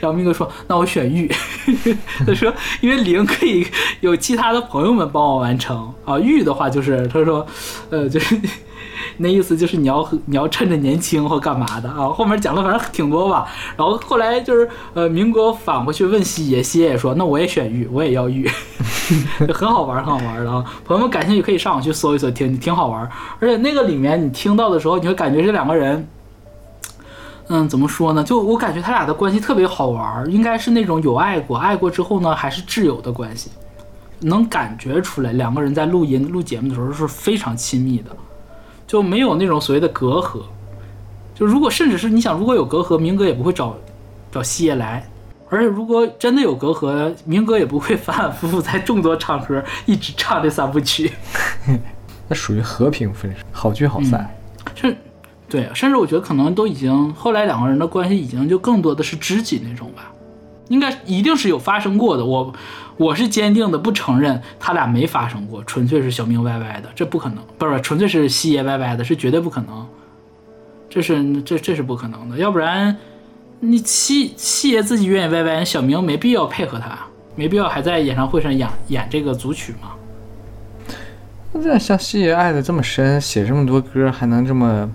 [0.00, 1.30] 然后明哥说，那我选玉。
[2.26, 3.66] 他说，因为灵可以
[4.00, 7.46] 有其他的朋友们帮我完成啊，玉的话就是他说，
[7.90, 8.38] 呃，就是。
[9.18, 12.08] 那意思就是你要你要趁着年轻或干嘛的啊？
[12.08, 13.46] 后面讲的反正挺多吧。
[13.76, 18.48] 然后后来就是呃，民国返回去问西野，西野也说那我也选玉，我也要玉，
[19.54, 20.64] 很好玩，很好玩的啊。
[20.84, 23.08] 朋友们感兴趣可以上网去搜一搜，挺挺好玩。
[23.40, 26.06] 而且那个里面你听到的时候，你会感觉这两个人，
[27.48, 28.22] 嗯，怎么说呢？
[28.22, 33.50] 就我感觉他俩的关系特别好玩，应该是那种有爱过，爱过之后呢还是挚友的关系，
[34.20, 38.10] 能感觉出来两个人在录音录节目的时候是非常亲密的。
[38.86, 40.40] 就没有那种所谓的隔阂，
[41.34, 43.76] 就如果甚至是你想，如果有隔阂，明哥也不会找
[44.30, 45.04] 找西野来，
[45.50, 51.10] 而且如果真的有隔阂，明哥也不会反反复复在众多场合一直唱这三部曲。
[52.28, 54.32] 那属于和平分手，好聚好散。
[54.74, 54.96] 甚
[55.48, 60.12] 对，甚至我觉得可能都已经后来两个人的关系已经就更多的是知己那种吧，
[60.68, 62.24] 应该一定是有发生过的。
[62.24, 62.52] 我。
[62.96, 69.86] 我是坚定的不承认他俩没发生过，纯粹是小明歪歪的，这不可能，不是纯粹是西爷歪歪的，是绝对不可能，
[70.88, 72.96] 这是这这是不可能的，要不然
[73.60, 76.98] 你西西爷自己愿意歪歪，小明没必要配合他，
[77.34, 79.90] 没必要还在演唱会上演演这个组曲嘛。
[81.52, 84.90] 那像西爷爱的这么深，写这么多歌，还能这么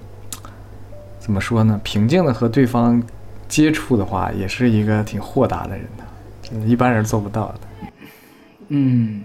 [1.19, 1.79] 怎么说呢？
[1.83, 3.01] 平静的和对方
[3.47, 7.59] 接触的话，也是一个挺豁达的人的，一般人做不到的。
[8.73, 9.23] 嗯，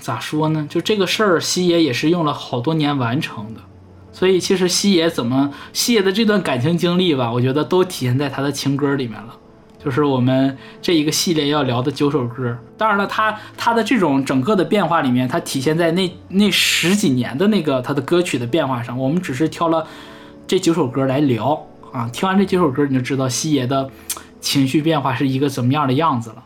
[0.00, 0.66] 咋说呢？
[0.70, 3.60] 就这个事儿，西野也是用了好多年完成的。
[4.10, 9.36] 所以其实西野怎么西野的这段感情经历吧，我觉得都体现在他的情歌里面了。
[9.84, 12.56] 就是我们这一个系列要聊的九首歌。
[12.78, 18.98] 当然了，他他的这种整个的变化里面，他体现在那那十几年的那个他的歌曲的变化上。
[18.98, 19.86] 我们只是挑了
[20.46, 22.08] 这九首歌来聊啊。
[22.10, 23.90] 听完这九首歌，你就知道西野的
[24.40, 26.42] 情绪变化是一个怎么样的样子了。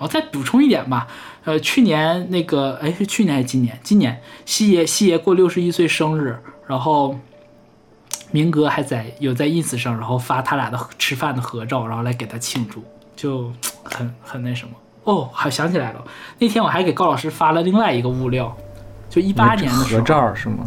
[0.00, 1.06] 然后再补充一点吧，
[1.44, 3.78] 呃，去年那个，哎，是去年还是今年？
[3.82, 7.14] 今年西爷西爷过六十一岁生日，然后
[8.30, 12.82] 明哥还在有在 ins 上，然后发他俩的吃饭的合照，然后来给他庆祝，
[13.14, 14.72] 就很很那什么。
[15.04, 16.02] 哦，好想起来了，
[16.38, 18.56] 那天我还给高老师发了另外一个物料，
[19.10, 20.66] 就一八年的时合，照是吗？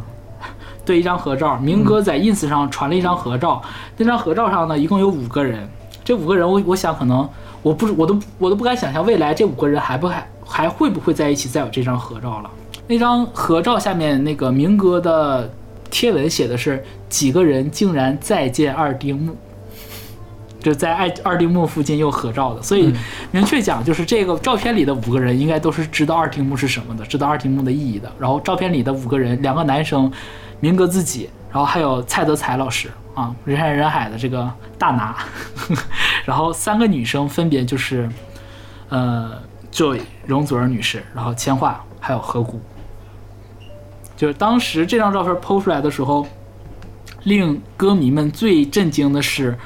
[0.85, 3.59] 对，一张合照，明哥在 ins 上传了一张合照，
[3.97, 5.67] 那张合照上呢，一共有五个人，
[6.03, 7.27] 这五个人我我想可能
[7.63, 12.51] 我不是我都我都不敢想象未来这五个人还不还还会不会在一起再有这张合照了。
[12.85, 15.49] 那张合照下面那个明哥的
[15.89, 19.35] 贴文写的是几个人竟然再见二丁目，
[20.59, 22.93] 就在爱二丁目附近又合照的，所以
[23.31, 28.11] 明确讲就是这个照片里的五个人应该都是知道二丁目是什么的，知道二丁目的意义的。
[28.19, 30.11] 然后照片里的五个人，两个男生，
[30.59, 35.15] 明哥自己，然后还有蔡德才老师啊，人山人海的这个大拿，
[36.25, 38.09] 然后三个女生分别就是，
[38.89, 39.33] 呃
[39.71, 42.59] ，Joy 容祖儿女士，然后千画还有何谷。
[44.15, 46.25] 就是当时这张照片剖出来的时候，
[47.23, 49.57] 令歌迷们最震惊的是，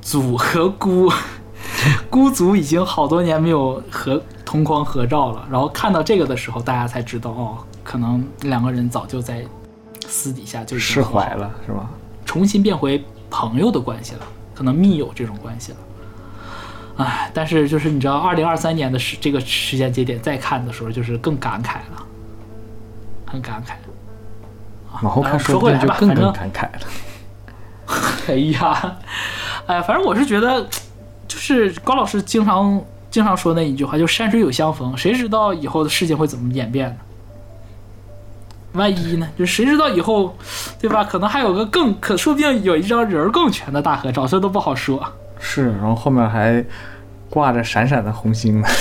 [0.00, 1.12] 祖和姑，
[2.08, 5.46] 姑祖已经好多年没有合同框合照了。
[5.50, 9.44] 然后看到这个的时候，大家才知道哦，可能两个人早就在
[10.06, 11.90] 私底下就已经释怀了是吧？
[12.32, 14.20] 重新变回朋友的关系了，
[14.54, 15.78] 可能密友这种关系了。
[16.96, 22.02] 唉，但是就是你知道，二零二三年的时这个时间节点再看的时候，就是更感慨了，
[23.26, 23.72] 很感慨。
[25.02, 26.80] 往后看，呃说回来吧更更反正感慨了。
[28.28, 28.96] 哎呀，
[29.66, 30.66] 哎，反正我是觉得，
[31.28, 36.96] 就是高老师经常经常说那一句话，就山水有相逢，谁知道以后的事情会怎么演变呢？
[38.74, 39.28] 万一呢？
[39.38, 40.36] 就谁知道以后，
[40.80, 41.04] 对吧？
[41.04, 45.02] 可能还有个更可，说不定有一张人更全的大合照，这都不好说。
[45.38, 46.64] 是，然后后面还
[47.28, 48.68] 挂着闪闪的红星呢。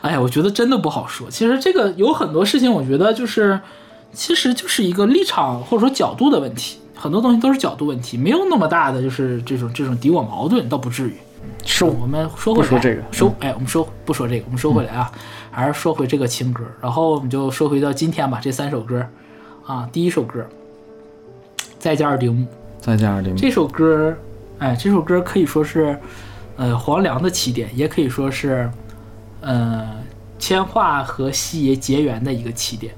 [0.00, 1.30] 哎呀，我觉得真的不好说。
[1.30, 3.60] 其实这个有很多事情，我觉得就是，
[4.12, 11.14] 其实就是一个立场或者说角度的问题，很多东西都是角度问题，没有那么大的就是这种这种敌我矛盾，倒不至于。
[11.64, 15.12] 是我们说回来，不说这个说哎，我们说不说这个，我们说回来啊，
[15.50, 19.06] 还是说回这个情歌，然后我们就说回到今天吧，这三首歌。
[19.66, 20.40] 啊，第一首歌
[21.78, 22.46] 《再见二丁目》
[22.80, 24.16] 再见二丁目，这首歌，
[24.58, 26.00] 哎，这首歌可以说是
[26.56, 28.70] 呃黄粱的起点，也可以说是
[29.42, 29.86] 呃
[30.38, 32.94] 千画和西爷结缘的一个起点。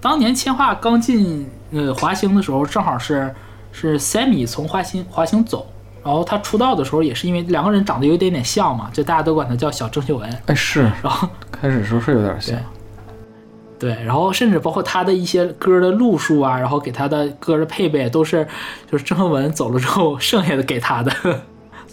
[0.00, 3.34] 当年千画刚进呃华星的时候，正好是
[3.72, 5.71] 是 Sammy 从华星华星走，
[6.04, 10.38] 然后他出道的时候也是因为两个人长得有一点点像嘛，就大家都管他叫小郑秀文。
[10.46, 12.56] 哎是，然后开始时候是有点像
[13.78, 18.46] 对，对，然后甚至包括他的一些歌的路数啊，然后给他的歌的配备都是
[18.90, 21.12] 就是郑秀文走了之后剩下的给他的。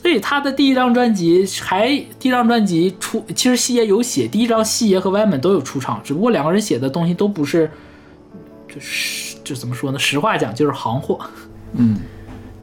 [0.01, 7.69] 所以他的第一张专辑还第一张专辑出，其实西爷有写，第一张西爷和歪门都有出场，只不过两个人写的东西都不是，
[8.73, 9.99] 就是就怎么说呢？
[9.99, 11.19] 实话讲就是行货，
[11.73, 11.97] 嗯，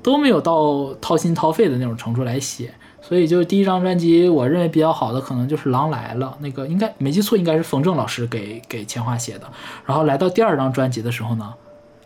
[0.06, 2.72] 都没有到掏心掏肺的那种程度来写。
[3.02, 9.50] 所以就第一张专辑，我认为比较好的可能就是《狼来了》，那个应该没记错，应该是冯正老师给给千华写的。
[9.84, 11.52] 然后来到第二张专辑的时候呢，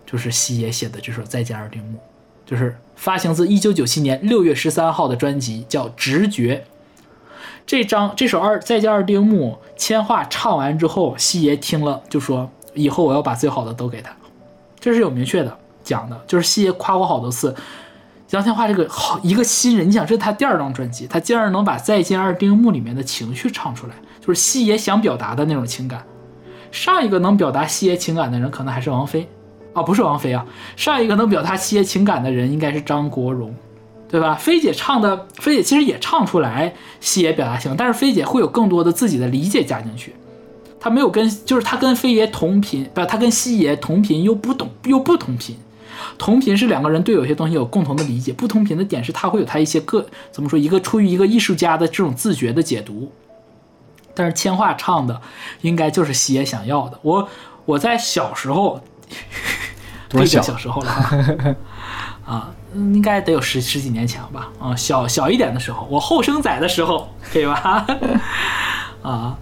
[0.07, 1.99] 就是西野写的这首《再见二丁目》，
[2.51, 6.65] 就是发行自一九九七年六月十三号的专辑，叫《直觉》。
[7.67, 14.11] 这张这首二《再见二丁目》，千华唱完之后，西爷听了就说：“以后我要把最好的都给他。”
[14.81, 17.55] 这是有明确的讲的，就是西爷夸过好多次。
[18.31, 26.05] 杨千嬅这个好一个新人，你想这是他第二张专辑，他竟然能把《再见二丁目》里面的情绪唱出来，就是西爷想表达的那种情感。
[26.71, 29.29] 上一个能表达西爷情感的人，可能还是王菲，
[29.73, 33.53] 啊，不是王菲啊，上一个能表达西爷情感的人应该是张国荣，
[34.09, 34.37] 对吧？
[34.37, 40.15] 菲姐唱的，菲姐其实也唱出来西爷表达情感，但是菲姐会有更多的自己的理解加进去。
[40.79, 45.57] 她没有跟，就是她跟飞爷同频，不，她跟西爷同频又不懂又不同频。
[46.19, 53.13] 同频是两个人对有些东西有共同的理解，不同频的点是他会有他一些个怎么说，一个出于一个艺术家的这种自觉的解读。
[54.15, 55.21] 但是千画唱的
[55.63, 56.99] 应该就是西爷想要的。
[57.03, 57.29] 我
[57.65, 58.81] 我在小时候，
[60.09, 61.57] 多小小时候了啊，
[62.27, 67.87] 啊，嗯应该得有十十几年前吧，啊，小小一点的时候，我后生仔的时候，可以吧？
[69.03, 69.39] 啊，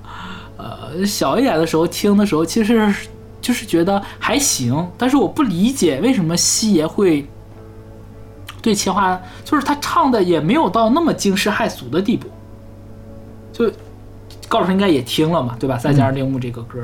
[0.59, 2.94] 呃，小一点的时候听的时候，其实
[3.41, 7.26] 就是觉得还行，但是我不理解为什么西爷会
[8.61, 12.28] 对切花，就是他唱的也没有到那么惊世骇俗的地步。
[13.53, 13.70] 就
[14.49, 15.76] 高老师应该也听了嘛，对吧？
[15.80, 16.78] 《再加上铃木》这个歌，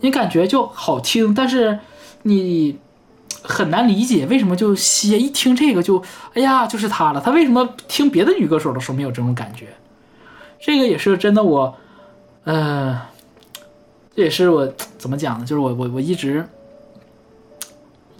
[0.00, 1.78] 你感觉就好听，但是
[2.22, 2.78] 你
[3.42, 6.02] 很难理解为什么就西爷一听这个就
[6.34, 9.66] 哎呀就是他了，他为什么听别的女歌手的时候没有这种感觉？
[10.58, 11.74] 这个也是真的我，
[12.44, 13.00] 呃，
[14.20, 15.46] 这也是我怎么讲呢？
[15.46, 16.46] 就是我我我一直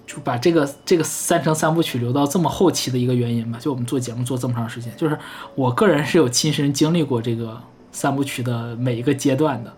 [0.07, 3.59] 就把这个这个三乘三部曲留到这么后期的一个原因吧。
[3.61, 5.19] 就我们做节目做这么长时间，就是
[5.55, 7.61] 我个人是有亲身经历过这个
[7.93, 9.71] 三部曲的每一个阶段的。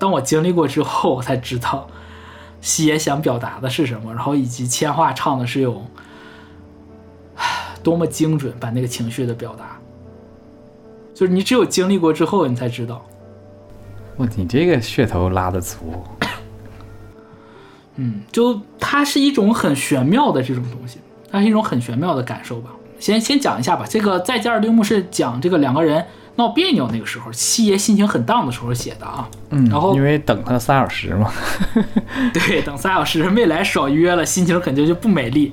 [0.00, 1.86] 当我经历过之后，我才知道。
[2.60, 5.80] 西野想表达的是什么，然后以及千画唱的是有
[7.84, 9.78] 多么精准，把那个情绪的表达，
[11.14, 13.06] 就是你只有经历过之后，你才知道。
[14.18, 15.76] 哇，你这个噱头拉的足。
[17.96, 20.98] 嗯，就它是一种很玄妙的这种东西，
[21.30, 22.70] 它是一种很玄妙的感受吧。
[22.98, 26.04] 先先讲一下吧，这个《再见二丁目》是讲这个两个人。
[26.34, 29.28] 闹别扭那个时候，七爷心情很荡的时候写的啊。
[29.50, 31.30] 嗯，然后因为等他仨小时嘛。
[32.32, 35.52] 对，等仨小时没来，少约了，心情肯定就不美丽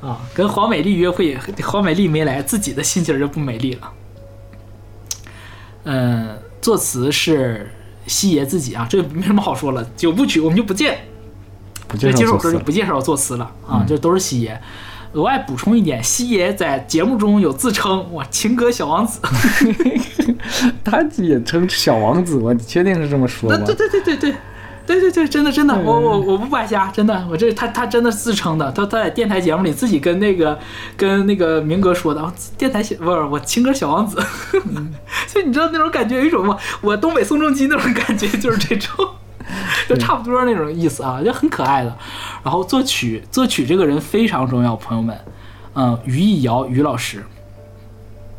[0.00, 0.18] 啊。
[0.34, 3.92] 跟黄美丽约会，黄美丽没来，自己的心情就不美丽了。
[5.84, 7.70] 嗯，作词是
[8.06, 9.84] 西爷自己啊，这没什么好说了。
[9.94, 11.00] 九部曲我们就不见，
[11.98, 14.58] 这这首歌就不介绍作词了啊，这都是西爷。
[15.14, 19.20] 额外补充一点，西爷在节目中有自称“哇，情歌小王子”，
[20.82, 22.54] 他也称小王子我？
[22.54, 23.58] 你确定是这么说吗？
[23.66, 24.34] 对对对对对
[24.86, 30.58] 对对对，真的真的，我我我不白瞎，真的，我这他他真的自称的，他他在电台节目里自己跟那个
[30.96, 34.20] 跟那个明哥说的，电台小不是我情歌小王子，
[35.28, 39.08] 所以你知道那种感觉有一种我我东北宋仲基那种感觉，就是这种。
[39.88, 41.94] 就差不多那种意思啊，就很可爱的。
[42.42, 45.18] 然后作曲，作曲这个人非常重要，朋友们，
[45.74, 47.22] 嗯，于艺瑶于老师，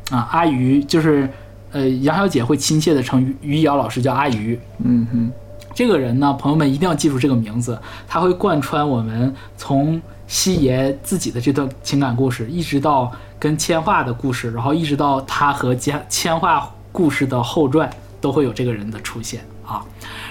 [0.09, 1.29] 啊，阿于就是
[1.71, 4.57] 呃杨小姐会亲切的称于于艺瑶老师叫阿于。
[4.83, 5.31] 嗯哼，
[5.74, 17.89] 这个人呢，朋友们一定要记住这个名字，他会贯穿我们从西爷自己的这段情感故事，一直到跟千画的故事，然后一直到他和千千画故事的后传，
[18.21, 19.84] 都会有这个人的出现啊。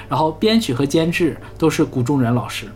[0.09, 2.67] 然后编曲和监制都是古仲仁老师，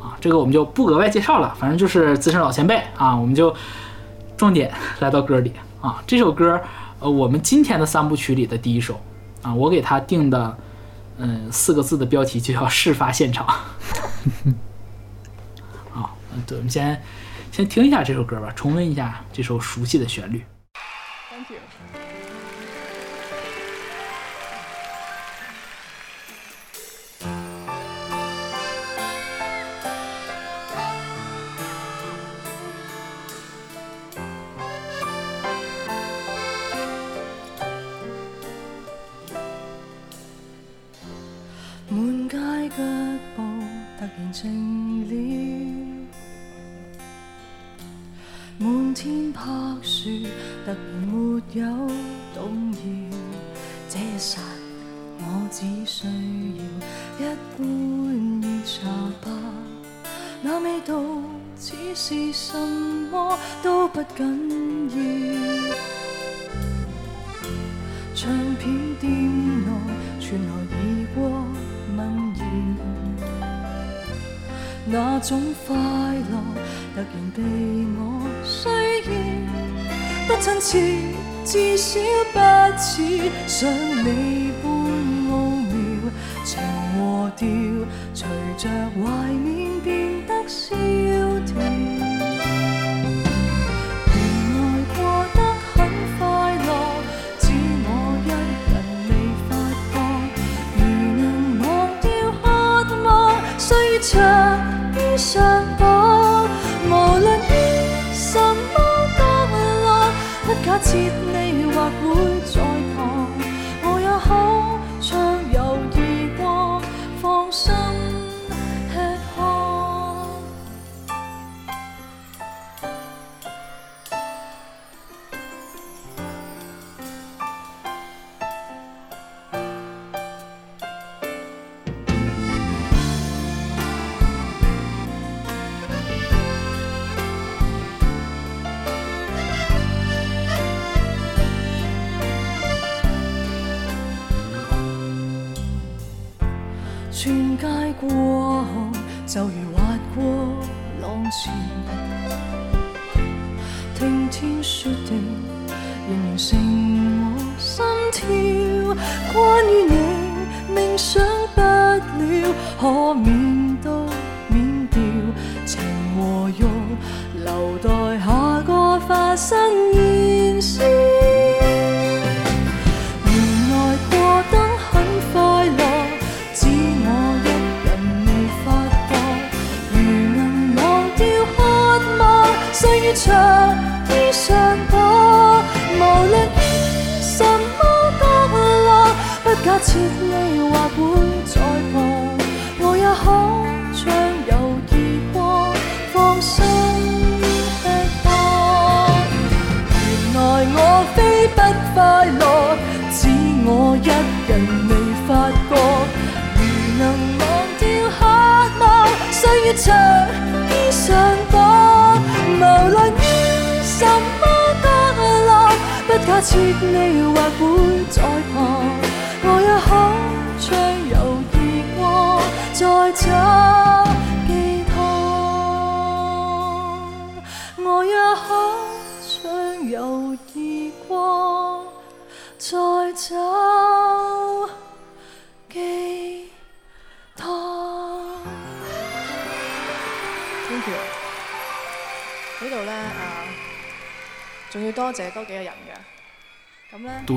[0.00, 3.16] 啊，这个我们就不额外介绍了，反正就是资深老前辈啊。
[3.16, 3.54] 我们就
[4.36, 6.60] 重点来到歌里啊，这首歌，
[7.00, 9.00] 呃，我们今天的三部曲里的第一首
[9.42, 10.56] 啊，我给他定的，
[11.18, 13.46] 嗯，四个字的标题就叫事发现场。
[15.94, 16.10] 啊，
[16.46, 17.02] 对，我们先
[17.50, 20.44] 先听一下这首歌吧，重温一下这首熟悉的旋律。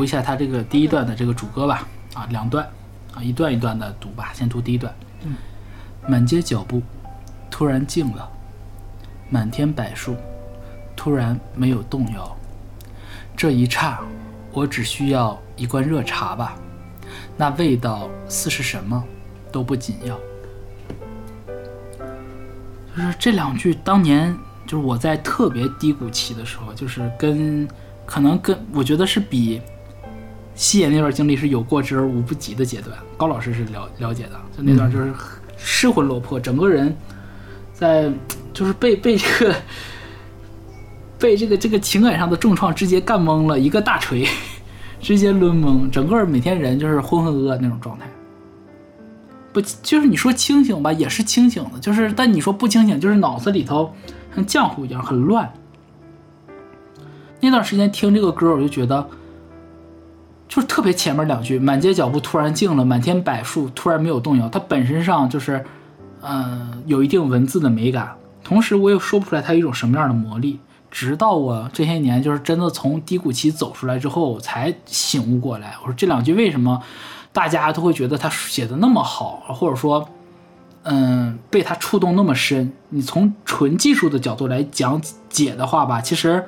[0.09, 2.67] 下他这个第一段的这个主歌吧，啊，两段，
[3.13, 4.93] 啊，一段一段的读吧，先读第一段。
[5.23, 5.35] 嗯
[6.07, 6.81] 满街脚步，
[7.51, 8.27] 突然静了；
[9.29, 10.15] 满天柏树，
[10.95, 12.35] 突然没有动摇。
[13.37, 13.99] 这一刹，
[14.51, 16.55] 我只需要一罐热茶吧，
[17.37, 19.03] 那味道似是什么
[19.51, 20.17] 都不紧要。
[22.95, 24.35] 就是这两句，当年
[24.65, 27.67] 就是我在特别低谷期的时候，就是跟
[28.05, 29.61] 可能跟我觉得是比
[30.59, 32.93] 西野那段经历是有过之而无不及的阶段。
[33.15, 35.13] 高老师是了了解的，就那段就是
[35.55, 36.93] 失魂落魄，整个人
[37.73, 38.11] 在
[38.51, 39.55] 就是被被这个
[41.17, 44.27] 被这个这个情感上的重创直接干懵了，一个大锤
[44.99, 48.05] 直接抡懵，整个每天人就是浑浑噩噩那种状态。
[49.53, 53.95] 不，就是你说清醒吧，也是清醒的，就是但你说不清醒，就是脑子里头
[54.35, 55.49] 像浆糊一样很乱。
[57.39, 59.09] 那段时间听这个歌，我就觉得，
[60.49, 65.63] 就是特别前面两句，满街脚步突然静了，满天柏树突然没有动摇，它本身上就是，
[66.21, 70.59] 嗯、有一定文字的美感，同时我也说不出来它有一种什么样的魔力。
[70.89, 75.75] 直到我这些年就是真的从低谷期走出来之后，我才醒悟过来。
[75.83, 76.81] 我说这两句为什么
[77.31, 80.09] 大家都会觉得他写的那么好，或者说，
[80.81, 82.73] 嗯，被他触动那么深？
[82.89, 86.43] 你从纯技术的角度来讲解的话吧，其实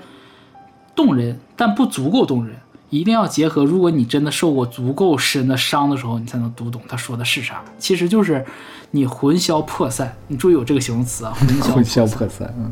[0.95, 2.55] 动人，但不足够动人。
[2.91, 7.63] 一定要结合，如果你真的受过足够深的伤的时候，你才能读懂他说的是啥。
[7.79, 8.45] 其实就是
[8.91, 10.15] 你魂消魄散。
[10.27, 12.71] 你注意有这个形容词啊， 魂销魂销魄散，嗯，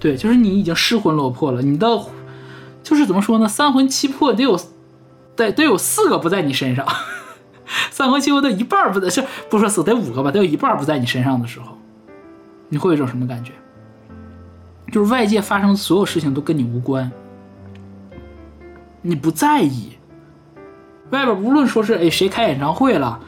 [0.00, 1.86] 对，就是你已经失魂落魄了，你的
[2.82, 3.46] 就是怎么说呢？
[3.46, 4.58] 三魂七魄得有，
[5.36, 6.86] 得得有四个不在你身上，
[7.92, 11.76] 三魂七魄得一半不在，是不说死得五个吧，得有一半不在你身上的时候，
[12.70, 13.52] 你会有一种什么感觉？
[14.92, 17.10] 就是外界发生的所有事情都跟你无关，
[19.06, 19.92] 你不在意。
[21.10, 23.20] 外边无论说是哎谁开演唱会了，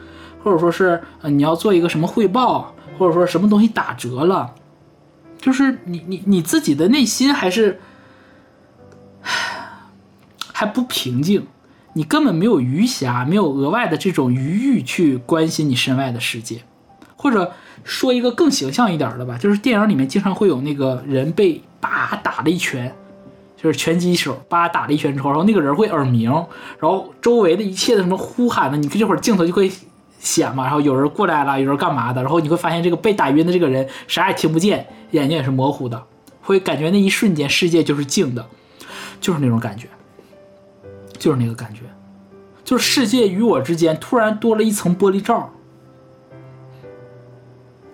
[0.43, 4.55] 或者说是呃你要做一个什么汇报，或者说什么东西打折了，
[5.39, 7.79] 就是你你你自己的内心还是
[10.51, 11.45] 还不平静，
[11.93, 16.63] 你根本没有余暇，没有额外的这种余欲去关心你身外的世界，
[17.15, 17.53] 或者
[17.83, 22.93] 说一个更形象一点的吧，就是电影里面经常会有那个人被叭打了一拳。
[23.61, 26.31] 就是拳击手叭打了一拳之后，然后那个人会耳鸣，
[26.79, 29.71] 然后周围的一切的什么呼喊的，你看这会儿镜头就会
[30.19, 36.01] 显嘛，然后有人过来了，有人干嘛的，然后你会发现这个被打晕的这个人啥也听不见，眼睛也是模糊的，
[36.41, 38.45] 会感觉那一瞬间世界就是静的，
[39.19, 39.87] 就是那种感觉，
[41.17, 41.81] 就是那个感觉，
[42.63, 45.51] 就是世界与我之间突然多了一层玻璃罩，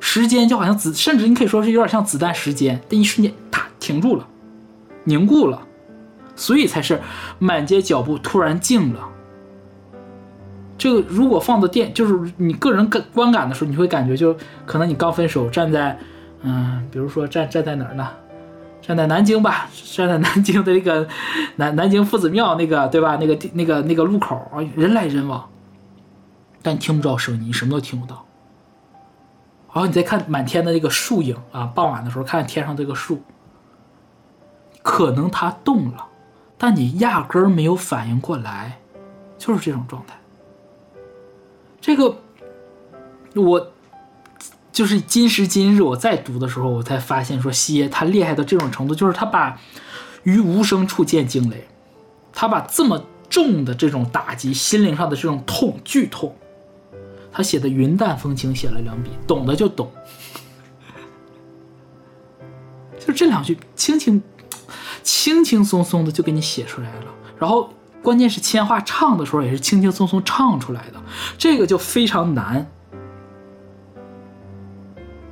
[0.02, 4.28] 时间就好像子，甚至你可以说是有点像子弹时间，但一瞬间啪停住了。
[5.06, 5.62] 凝固了，
[6.36, 7.02] 所以才是
[7.40, 9.10] 满街脚步突然静了。
[10.78, 14.36] 这个如果放到电，就是你个人感观感的时候，你会感觉就
[14.66, 15.98] 可能你刚分手，站在
[16.42, 18.10] 嗯，比如说站站在哪儿呢？
[18.82, 21.08] 站在南京吧， 站在南京的那个
[21.56, 23.18] 南南京夫子庙那个对吧？
[23.18, 25.48] 那个那个那个路口啊，人来人往，
[26.62, 28.26] 但听不着声音，什么都听不到。
[29.74, 33.22] 然后你再看满天的那个树影啊，傍晚的时候看天上这个树。
[34.84, 36.06] 可能它动了，
[36.58, 38.80] 但你压根儿没有反应过来，
[39.40, 40.20] 就是这种状态。
[41.82, 42.18] 这个，
[43.34, 43.72] 我
[44.72, 49.58] 就是今时今日我在读的时候，我才发现说西耶他厉害到这种程度，就是他把
[50.24, 51.68] 于无声处见惊雷，
[52.34, 56.36] 他把这么重的这种打击，心灵上的这种痛剧痛，
[57.32, 59.90] 他写的云淡风轻，写了两笔，懂的就懂。
[63.00, 64.22] 就这两句轻轻。
[65.04, 67.06] 轻轻松松的就给你写出来了。
[67.38, 67.70] 然后
[68.02, 71.02] 关键是千画唱的时候也是轻轻松松唱出来的，
[71.38, 72.66] 这个就非常难。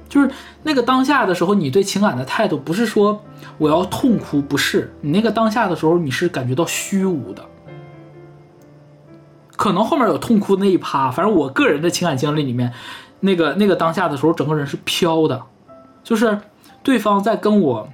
[0.10, 0.30] 就是
[0.64, 3.24] 那个当下的时候，你对情感的态度不是说
[3.58, 7.42] 我要痛哭，不是你那个当下的时候，你是感觉到虚无的。
[9.56, 12.74] 可能后面有痛哭那一趴，反正我个人的情感经历里面，
[13.22, 15.44] 那个那个当下的时候，整个人是飘的，
[16.04, 16.42] 就是
[16.84, 17.88] 对方在跟我，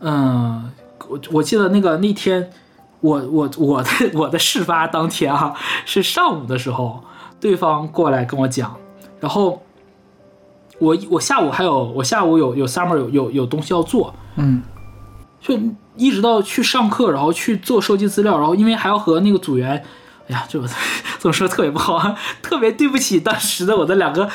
[0.00, 0.70] 嗯，
[1.08, 2.50] 我我记得那个那天，
[3.00, 5.54] 我我我的 我的事发当天啊，
[5.86, 7.04] 是上午的时候，
[7.40, 8.76] 对方过来跟我讲，
[9.20, 9.62] 然后
[10.78, 14.62] 我我下午还有我下午有有 summer 有有有东西要做，嗯。
[15.42, 15.58] 就
[15.96, 19.82] 一直到去上课，然后去做收集资料，然后因为还要和那个组员，
[20.28, 20.66] 哎呀，这 我
[21.18, 24.28] 怎么说特别不好啊，特别对不起当时的我的两个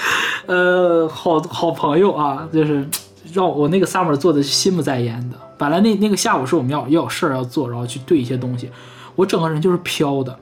[0.47, 2.89] 呃好好朋友啊，就是
[3.34, 5.38] 让我那个 summer 做的心不在焉的。
[5.57, 8.69] 本来那那个下午是我们要要有事儿要做，然后去对一些东西，
[9.15, 10.38] 我整个人就是飘的，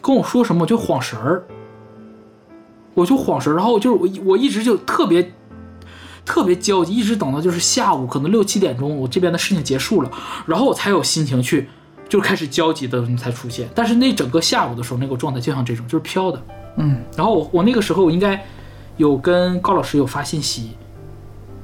[0.00, 1.44] 跟我说什么我就晃神儿，
[2.94, 5.32] 我就晃神儿，然后就是我我一直就特别
[6.24, 10.10] 特别焦急，一直等到就是下午可能六七点钟，我这边的事情结束了，
[10.46, 11.68] 然后我才有心情去，
[12.08, 13.68] 就开始焦急的才出现。
[13.74, 16.42] 但是那整个下午的时候，那个状态就像这种，就是飘的。
[16.78, 18.44] 嗯然后我我那个时候我应该
[18.96, 20.72] 有跟高老师有发信息，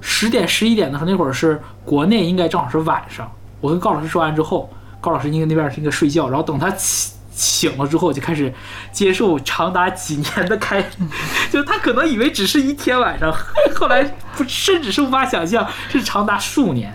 [0.02, 3.30] 十点十一点的时候，那会儿是国内应该正好是晚上。
[3.60, 4.68] 我跟高老师说完之后，
[5.00, 8.52] 高老师应该那边是应该睡觉，然后等他醒醒了之后，就开始
[8.90, 10.84] 接受长达几年的开，
[11.50, 13.32] 就他可能以为只是一天晚上，
[13.74, 14.02] 后来
[14.36, 16.92] 不甚至是无法想象是长达数年。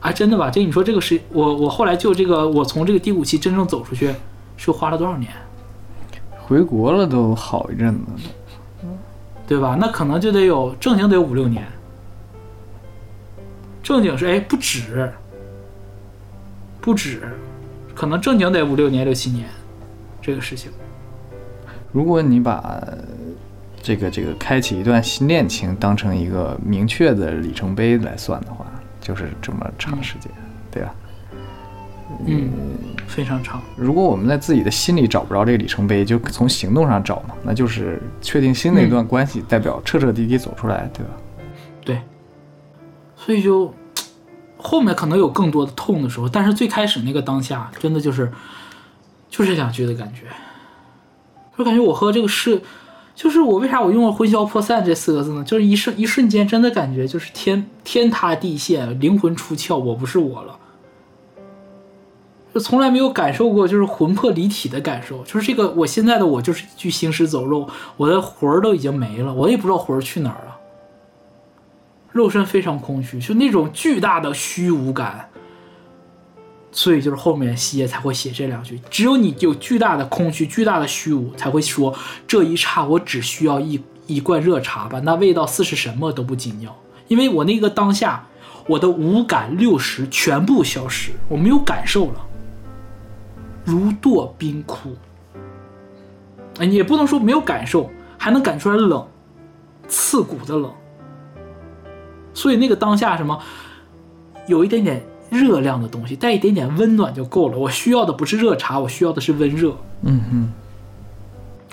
[0.00, 0.50] 啊，真的吧？
[0.50, 4.14] 这你说这个是我我后来就这个我从这个低谷期真正走出去，
[4.56, 5.32] 是花了多少年？
[6.38, 8.28] 回国了都好一阵子。
[9.46, 9.76] 对吧？
[9.78, 11.64] 那可能就得有正经得有五六年，
[13.82, 15.12] 正经是哎不止，
[16.80, 17.22] 不止，
[17.94, 19.48] 可能正经得五六年六七年，
[20.20, 20.72] 这个事情。
[21.92, 22.82] 如果你把
[23.80, 28.66] 这个这个开启一段新恋情当成一个明确的里程碑来算的话，
[29.00, 30.30] 就是这么长时间，
[30.72, 30.92] 对吧？
[32.24, 32.50] 嗯，
[33.06, 33.60] 非常长。
[33.76, 41.10] 如果我们在自己的心里找不着这个里程碑，就从行动上找嘛，那就是确定新的一段关系，代表彻彻底底走出来，对吧？
[41.84, 42.00] 对，
[43.16, 43.74] 所以就
[44.56, 48.30] 后面可能有更多的痛的时候，但是最开始那个当下，真的就是
[49.28, 50.26] 就是两句的感觉，
[51.58, 52.62] 就感觉我和这个世，
[53.14, 55.42] 就是我为啥我用了“魂消魄散”这四个字呢？
[55.42, 60.56] 就是一瞬一瞬间，真的感觉就是天天塌地陷，灵魂出窍，我不是我了。
[62.56, 65.22] 就从来没有感受过，就是魂魄离体的感受。
[65.24, 70.56] 就是这个，我现在的我就是一具行尸走肉，我的魂儿都已经没了，我也不知道魂儿去哪儿了。
[72.12, 75.28] 肉身非常空虚，就那种巨大的虚无感。
[76.72, 81.94] 所以就是后面西野才会写这两句，只有你有巨大的空虚、巨大的虚无，才会说
[82.26, 86.74] 这一刹我只需要一一罐热茶吧，那味道似是什么都不紧要，
[87.08, 88.26] 因为我那个当下，
[88.66, 92.25] 我的五感六识全部消失，我没有感受了，
[93.66, 94.96] 如堕冰窟。
[96.58, 99.06] 哎，你也不能说没有感受，还能感出来冷，
[99.88, 100.72] 刺骨的冷。
[102.32, 103.38] 所以那个当下什么，
[104.46, 107.58] 有一点点热量的东西，带一点点温暖就够了。
[107.58, 109.76] 我需要的不是热茶，我需要的是温热。
[110.02, 110.52] 嗯哼，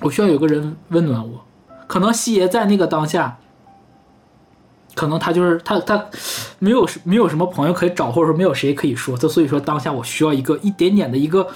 [0.01, 1.45] 我需要有个人温暖我。
[1.87, 3.37] 可能西爷在那个当下，
[4.95, 6.07] 可能他就是他他
[6.59, 11.47] 没有没有什么朋友可以找，或者说没有谁可以说，他所以说当下我需要一个一点点的一个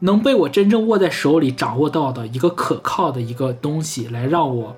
[0.00, 4.76] 能被我真正握在手里掌握到的一个可靠的一个东西，来让我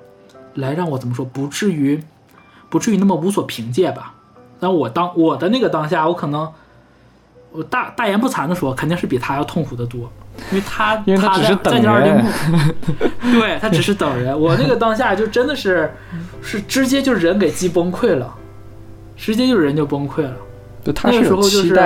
[0.55, 2.03] 来让我怎么说，不至于
[2.69, 4.15] 不至于那么无所凭借吧。
[4.61, 6.53] 但我当我的那个当下，我可能
[7.51, 10.11] 我大大言不惭的说，肯定是比他要痛苦的多，
[10.51, 12.25] 因为他因为他人，
[13.33, 14.39] 对他只是等人。
[14.39, 15.93] 我那个当下就真的是
[16.41, 18.35] 是直接就人给击崩溃了，
[19.17, 20.37] 直接就人就崩溃了。
[20.85, 21.77] 就他那是有个时候就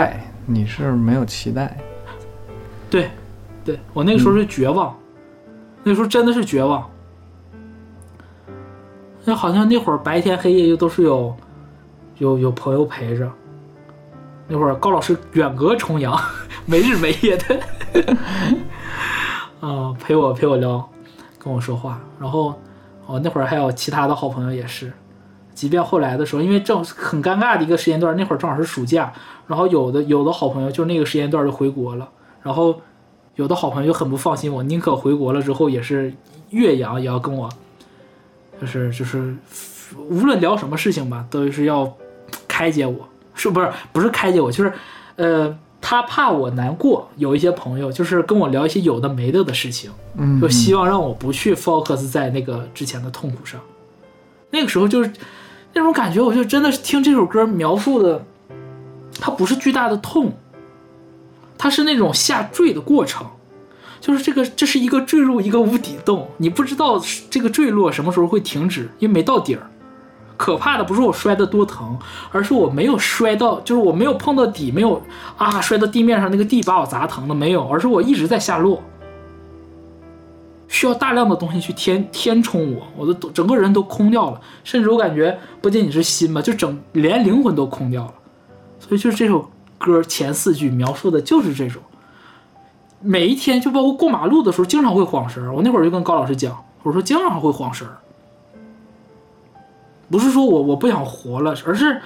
[0.47, 1.77] 你是没有期待。
[2.89, 3.11] 对，
[3.67, 4.97] 对我那个时候是绝望，
[5.83, 6.89] 那时候真的是绝望。
[9.25, 11.37] 那好像那会儿白天黑夜又都是有
[12.19, 13.29] 有有朋友陪着，
[14.47, 16.17] 那会儿高老师远隔重洋，
[16.65, 17.61] 没日没夜的，
[19.61, 20.89] 啊、陪我陪我聊，
[21.41, 22.01] 跟我说话。
[22.21, 22.55] 然后
[23.07, 24.93] 哦，那会儿还有其他的好朋友也是，
[25.55, 29.13] 即便后来的时候，因为正很尴尬的一个时间段，那会儿正好是暑假，
[29.49, 32.09] 然后有的有的好朋友就那个时间段就回国了，
[32.43, 32.81] 然后
[33.37, 36.13] 有的好朋友就很不放心我，宁可回国了之后也是
[36.51, 37.49] 岳阳也要跟我，
[38.61, 39.35] 就是就是
[39.97, 41.91] 无论聊什么事情吧，都是要
[42.49, 43.09] 开解我。
[43.39, 44.73] 是不是不是开解我，就是
[45.17, 47.07] 呃，他怕我难过。
[47.17, 53.61] 有一些朋友就是跟我聊一些有的没的的事情，嗯，就希望让我不去 focus 在那个之前的痛苦上。
[54.49, 55.13] 那个时候就是
[55.75, 58.25] 那种感觉，我就真的是听这首歌描述的，
[59.21, 60.33] 它不是巨大的痛，
[61.59, 63.27] 它是那种下坠的过程。
[63.99, 69.69] 就是这个，这是一个坠入一个无底洞，你不知道这个坠落什么时候会停止，因为没到底儿。
[70.37, 71.99] 可怕的不是我摔得多疼，
[72.31, 75.03] 而是我没有摔到，就是我没有碰到底，没有
[75.39, 78.83] 啊摔到地面上那个地把我砸疼的没有，而是我一直在下落，
[80.69, 88.13] 需要大量的东西去填填充我，我的整个人都空掉了，甚至我感觉不仅仅是心吧，就整连灵魂都空掉了。
[88.79, 91.83] 所以就是这首歌前四句描述的就是这种。
[93.01, 95.53] 每一天，就包括过马路的时候，经常会晃神儿。
[95.53, 97.99] 我那会儿就跟高老师讲，我说经常会晃神儿，
[100.11, 102.01] 不是说我我不想活了，而是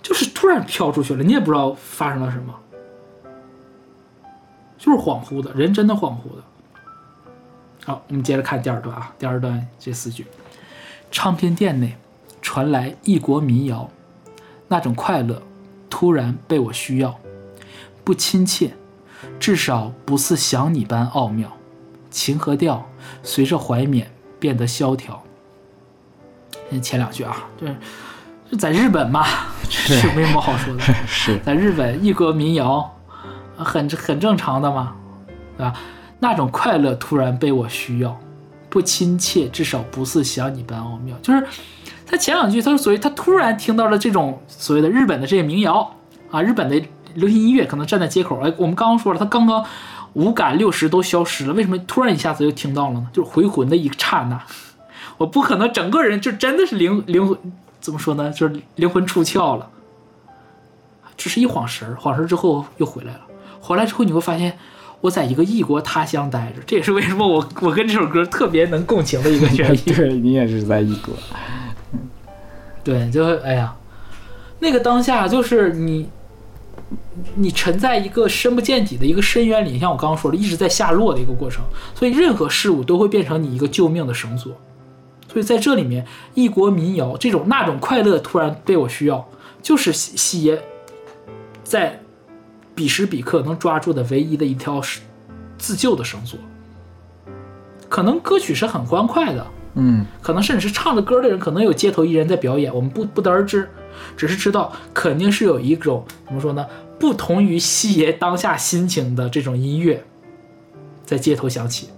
[0.00, 2.54] 就是突然飘出去了，你也不知道发生了什么，
[4.78, 6.42] 就是恍惚的，人真的恍惚的。
[7.84, 10.26] 好，我们接着看第二段啊，第二段这四句：
[11.10, 11.96] 唱片店内
[12.40, 13.90] 传来异国民谣，
[14.68, 15.42] 那种快乐
[15.88, 17.18] 突然被我需要，
[18.04, 18.72] 不亲切。
[19.40, 21.50] 至少不似想你般奥妙，
[22.10, 22.86] 情和调
[23.22, 25.22] 随着怀缅变得萧条。
[26.80, 27.74] 前两句啊，对，
[28.50, 29.24] 就在日本嘛，
[29.68, 30.82] 是没什么好说的。
[31.06, 32.88] 是在日本，异国民谣，
[33.56, 34.94] 很很正常的嘛，
[35.56, 35.74] 对吧？
[36.18, 38.18] 那种快乐突然被我需要，
[38.68, 41.16] 不亲切，至少不似想你般奥妙。
[41.22, 41.46] 就是
[42.06, 45.94] 他前两句，他说所谓他突然听到了这种所谓的日本的这些民谣
[46.30, 46.80] 啊，日本的。
[47.16, 49.64] 流行音乐可能站在街口，哎，我们刚刚说了，他刚刚
[50.12, 53.06] 五感六识都消失了，为什么突然一下子就听到了呢？
[53.10, 54.38] 就是回魂的一刹那，
[55.16, 57.38] 我不可能整个人就真的是灵灵魂
[57.80, 58.30] 怎么说呢？
[58.30, 59.66] 就是灵魂出窍了，
[61.16, 63.20] 只是一晃神儿，晃神之后又回来了。
[63.62, 64.58] 回来之后你会发现，
[65.00, 69.78] 我在一个异国他乡待着，这也是为什么我我跟这首歌特别能共情的一个原因。
[69.96, 71.14] 对你也是在异国，
[72.86, 73.74] 对，就哎呀，
[74.60, 76.08] 那个当下就是你。
[77.34, 81.64] 你沉在一个深不见底的一个深渊里，像我刚刚说的，一直在下落的一个过程，
[81.96, 84.52] 所以任何事物都会变成你一个救命的绳索。
[85.32, 89.26] 所以在这里面，异国民谣这种那种快乐突然被我需要，
[89.62, 90.62] 就是西爷
[91.64, 91.98] 在
[92.74, 94.80] 彼时彼刻能抓住的唯一的一条
[95.58, 96.38] 自救的绳索。
[97.88, 99.44] 可能歌曲是很欢快的，
[99.78, 103.68] 嗯，可能甚至是唱着歌的人，可能有街头艺人在表演，我们不不得而知。
[104.16, 106.66] 只是知道肯定是有一种怎么说呢，
[106.98, 110.04] 不同于西爷当下心情的这种音乐，
[111.04, 111.90] 在街头响起。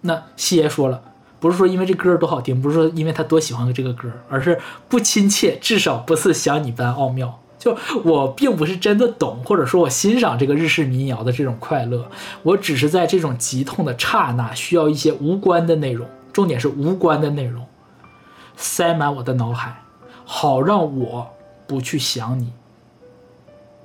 [0.00, 1.02] 那西爷说了，
[1.40, 7.40] 不是说因为这歌多好听，不是说因为他多喜欢这个歌，而是不亲切，至少不似想你般奥妙。
[7.58, 12.10] 就我并不是真的懂，或者说我欣赏这个日式民谣的这种快乐，
[12.42, 17.66] 我只是在这种急痛的刹那，需要一些无关的内容，重点是无关的内容。
[18.56, 19.82] 塞满我的脑海，
[20.24, 21.28] 好让我
[21.66, 22.52] 不去想你。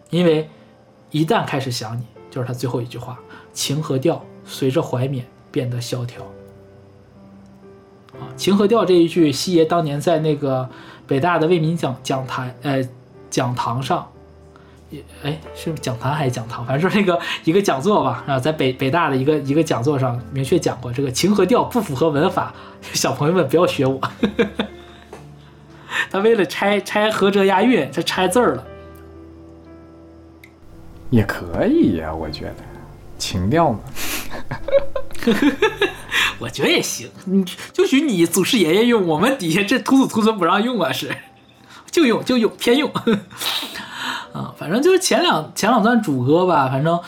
[0.10, 0.50] 因为
[1.10, 3.20] 一旦开始想你，就是他最后一句话：
[3.54, 6.24] 情和调随着怀缅变得萧条。
[8.14, 10.70] 啊，情和调这一句，西爷当年在那个
[11.08, 12.88] 北大的为民讲讲台，呃，
[13.32, 14.08] 讲堂上，
[14.92, 22.54] 也哎是讲坛还是讲堂，反正是那个一个讲座吧，啊，在北北大的一个一个讲座上明确讲过，这个情和调不符合文法。
[22.94, 24.02] 小朋友们不要学我，
[26.10, 28.64] 他为了拆拆合辙押韵，他拆字儿了，
[31.12, 32.56] 也可以呀，我觉得
[33.20, 33.80] 情调嘛，
[36.40, 41.16] 我觉得也行，你就许你祖师爷爷用，我们底下这徒子徒孙不让用啊，是
[41.92, 42.90] 就用就用偏用
[44.34, 47.00] 啊，反正就是前两前两段主歌吧，反正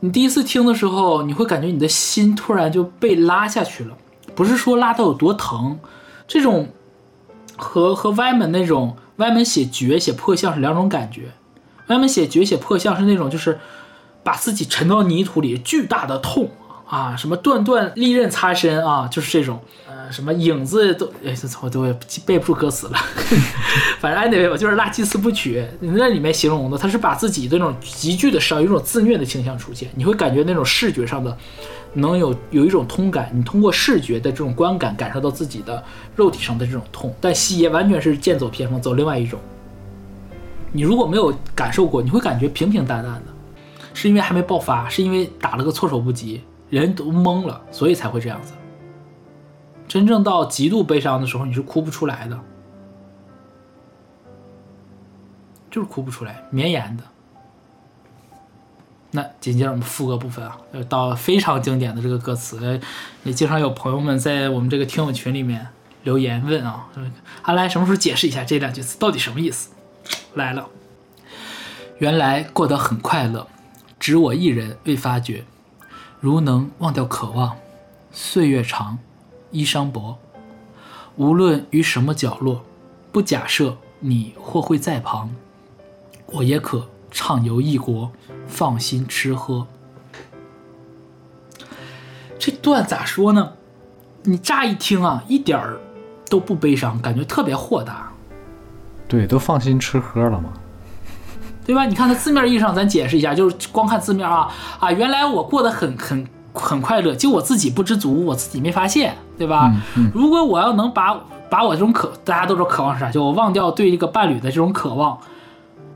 [0.00, 3.96] 你第一次听的时候，你会感觉你的心突然就被拉下去了。
[4.34, 5.78] 不是说拉到有多疼，
[6.26, 6.70] 这种
[7.56, 11.32] 和和歪门那种歪门写绝写破相是两种感觉。
[11.88, 13.60] 歪门写绝写破相是那种就是
[14.22, 16.50] 把自己沉到泥土里，巨大的痛
[16.88, 19.60] 啊，什么断断利刃擦身啊，就是这种。
[20.10, 21.82] 什么影子都哎，我都
[22.26, 22.98] 背不住歌词了。
[24.00, 31.36] 反正 anyway 吧，就是拉祭祀不取那里面形容的，他是把自己的那种急剧的伤，有一种自虐的倾向出现，你会感觉那种视觉上的。
[31.92, 35.82] 能有有一种通感，你通过视觉的这种观感感受到自己的
[36.14, 39.40] 肉体上的这种痛，但西爷完全是剑走偏锋，走另外一种。
[40.70, 43.32] 你如果没有感受过，你会感觉平平淡淡的，
[43.92, 48.52] 是因为还没爆发，是因为打了个措手不及，人都懵了，所以才会这样子。
[49.90, 52.38] 真正到极度悲伤的时候，你是哭不出来的。
[55.68, 57.02] 就是哭不出来，绵延的。
[59.10, 62.80] 那紧接着我们副歌部分啊，呃，到非常经典的这个歌词，
[63.24, 65.66] 也经常有朋友们在我们这个听友群里面
[66.04, 66.88] 留言问啊，
[67.42, 69.70] 阿来什么时候解释一下这两句词到底什么意思？
[70.34, 70.68] 来了，
[71.98, 73.48] 原来过得很快乐，
[73.98, 75.44] 只我一人未发觉。
[76.20, 77.56] 如能忘掉渴望，
[78.12, 79.00] 岁月长，
[79.50, 80.18] 衣裳薄。
[81.16, 82.64] 无论于什么角落，
[83.12, 85.30] 不假设你或会在旁，
[86.26, 88.10] 我也可畅游异国，
[88.46, 89.66] 放心吃喝。
[92.38, 93.52] 这段咋说呢？
[94.22, 95.78] 你乍一听啊，一点儿
[96.28, 98.10] 都不悲伤，感觉特别豁达。
[99.08, 100.52] 对，都放心吃喝了嘛。
[101.66, 101.84] 对吧？
[101.84, 109.72] 你看它字面意义上，咱解释一下，就是光看字面啊啊，原来我过得很很很快乐，就我自己不知足，我自己没发现，对吧？
[110.12, 115.18] 如果我要能把把我这种渴，大家都说渴望是啥，就我忘掉对一个伴侣的这种渴望，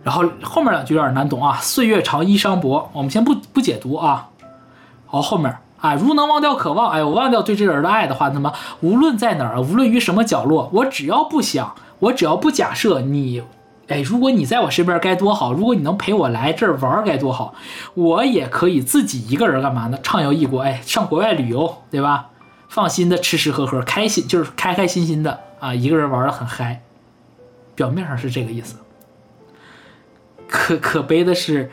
[0.02, 4.28] 然后后面两句有点难懂啊，岁月长，衣裳薄，我们先不不解读啊。
[5.06, 13.42] 好，后面啊，如能忘掉渴望，哎，我忘掉对这个人的爱的话，那么无论在哪儿，无论于什么角落，我只要不想，我只要不假设你。
[13.88, 15.52] 哎，如果你在我身边该多好！
[15.52, 17.54] 如果你能陪我来这儿玩该多好！
[17.94, 19.98] 我也可以自己一个人干嘛呢？
[20.02, 22.30] 畅游异国，哎，上国外旅游，对吧？
[22.68, 26.82] 放心的吃吃喝喝，开心就是开开心心的啊，一个人玩的很嗨。
[27.74, 28.76] 表面上是这个意思，
[30.48, 31.70] 可可悲的是，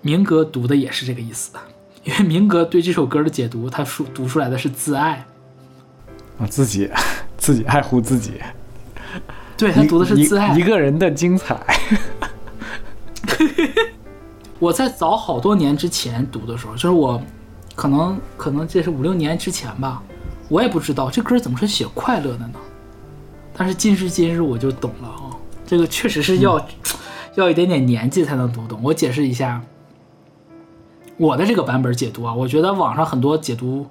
[0.00, 1.52] 明哥读的也是这个意思，
[2.04, 5.26] 因为明哥对这首歌的解读，他说读出来的是自爱，
[6.38, 6.88] 啊，自己
[7.36, 8.40] 自己爱护自己，
[9.62, 11.56] 对他读的是自爱一一个人的精彩。
[14.58, 17.22] 我在早好多年之前读的时候，就是我
[17.76, 20.02] 可能可能这是五六年之前吧，
[20.48, 22.54] 我也不知道这歌怎么是写快乐的呢？
[23.56, 25.30] 但是今时今日我就懂了啊，
[25.64, 26.60] 这个确实是要、
[27.36, 28.80] 要一点点年纪才能读懂。
[28.82, 29.62] 我解释一下
[31.18, 33.86] 我的这个版本解读啊，我觉得网上很多解读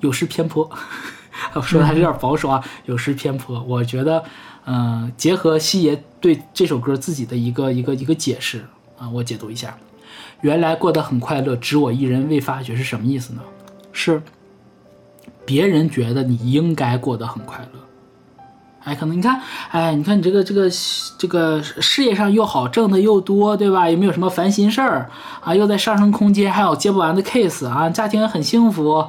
[0.00, 0.70] 有失偏颇，
[1.54, 3.62] 我说的还是有点保守啊，有失偏颇。
[3.62, 4.22] 我觉得，
[4.64, 8.64] 嗯、结合西爷对这首歌自己的一个一个一个解释
[8.98, 9.76] 啊，我解读一下。
[10.40, 13.40] 原来过得很快乐，只我一人未发觉是什么意思呢？
[13.92, 14.22] 是
[15.44, 17.80] 别人觉得你应该过得很快乐。
[18.84, 19.40] 哎，可能你看，
[19.70, 20.68] 哎，你看你这个这个
[21.16, 23.88] 这个事业上又好，挣的又多，对吧？
[23.88, 25.08] 也没有什么烦心事儿
[25.40, 29.06] 啊，又在上升空间，还有接不完的 case 啊，家庭很幸福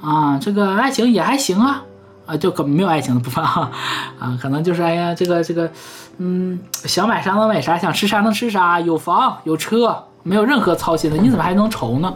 [0.00, 1.84] 啊，这个爱情也还行啊
[2.26, 3.70] 啊，就可没有爱情的部分啊
[4.18, 5.70] 啊，可能就是哎呀，这个这个，
[6.18, 12.12] 嗯，想买啥能买啥，想吃啥能吃啥，有房有车，没有任何操心的，你怎么还能愁呢？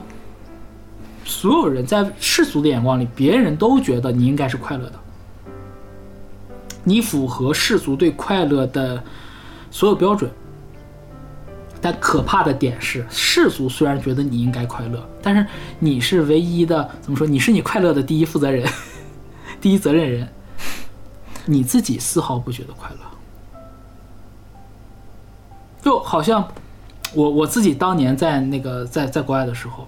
[1.25, 4.93] 所有人在世俗的眼光里，别人都觉得你应该是快乐的。
[6.83, 9.01] 你符合世俗对快乐的
[9.71, 10.29] 所有标准，
[11.81, 15.47] 但可怕的点是，世俗虽然觉得你应该快乐，但是
[15.79, 17.27] 你是唯一的，怎么说？
[17.27, 18.67] 你是你快乐的第一负责人，
[19.61, 20.29] 第一责任人，
[21.45, 22.97] 你自己丝毫不觉得快乐，
[25.83, 26.49] 就好像
[27.13, 29.87] 我我自己当年在那个在在国外的时候，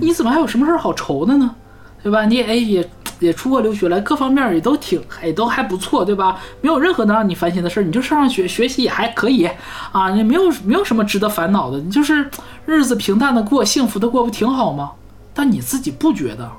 [0.00, 1.54] 你怎么还有什么事儿好愁的呢？
[2.02, 2.24] 对吧？
[2.24, 6.40] 你也哎也也出国留学了，各方面也都挺也都还不错，对吧？
[6.62, 9.48] 没有任何能让你烦心的事儿，你就上上学学习也还可以
[9.92, 12.30] 啊，也没有没有什么值得烦恼的，你就是
[12.64, 14.92] 日子平淡的过，幸福的过，不挺好吗？
[15.34, 16.50] 但你自己不觉得，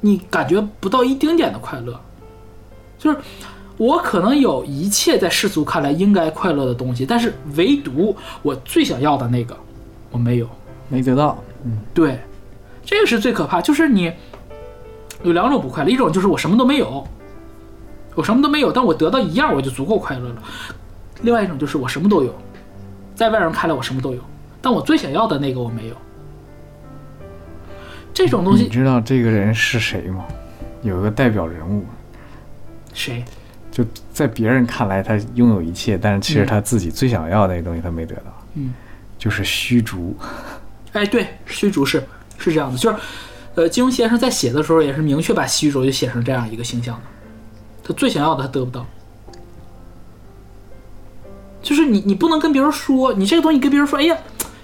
[0.00, 2.00] 你感觉不到一丁点的快乐，
[2.98, 3.18] 就是
[3.76, 9.56] 我可能有一切在世俗看来应该快乐的东西，但是唯独我最想要的那个
[10.10, 10.48] 我没有。
[10.92, 12.18] 没得到，嗯对，
[12.84, 14.12] 这个是最可怕，就是你
[15.22, 17.06] 有两种不快乐，一种就是我什么都没有，
[18.16, 20.42] 我什么都没有，但我得到一样我就足够快乐了；
[21.22, 22.34] 另外一种就是我什么都有，
[23.14, 24.20] 在外人看来我什么都有，
[24.60, 25.94] 但我最想要的那个我没有。
[28.24, 30.24] 这种东西你知道这个人是谁吗？
[30.82, 31.84] 有一个代表人物，
[32.94, 33.24] 谁？
[33.70, 38.22] 就在别人看来他拥有一切，但是其实他自己最想要的那个东西他没得到，
[38.54, 38.74] 嗯，
[39.18, 40.16] 就是虚竹。
[40.92, 42.02] 哎，对，虚竹是
[42.36, 42.96] 是这样的，就是，
[43.54, 47.02] 呃，金庸先生在写的时候也是明确把虚竹就写成这样一个形象的，
[47.84, 48.84] 他最想要的他得不到，
[51.62, 54.16] 就是你你不能跟别人说，你这个东西跟别人说，哎呀，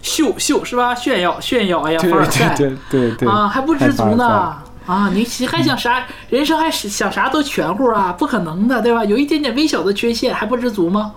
[0.03, 0.95] 秀秀是吧？
[0.95, 4.57] 炫耀炫耀，哎呀，对凡尔赛对对对对啊，还不知足呢。
[4.87, 6.07] 啊，你还想啥？
[6.31, 8.13] 人生还是想啥都全乎啊？
[8.13, 9.05] 不可能的，对吧？
[9.05, 11.13] 有一点点微小的缺陷还不知足吗？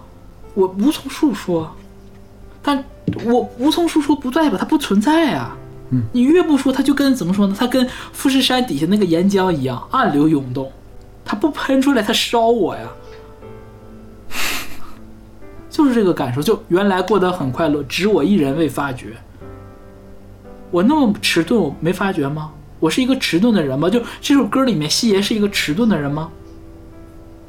[0.56, 1.72] 我无从述说，
[2.64, 2.84] 但
[3.26, 5.56] 我无从述说不代表它不存在啊。
[5.92, 7.56] 嗯，你越不说，它就跟怎么说呢？
[7.58, 10.72] 它跟富士山底下那个岩浆一样，暗流涌动，
[11.24, 12.82] 它不喷出来，它烧我呀。
[15.80, 19.14] 就是这个感受，就原来过得很快乐，只我一人未发觉。
[20.72, 22.52] 我那么迟钝，我没发觉吗？
[22.82, 23.90] 我是一个迟钝的人吗？
[23.90, 26.32] 就这首歌里面，西爷是一个迟钝的人吗？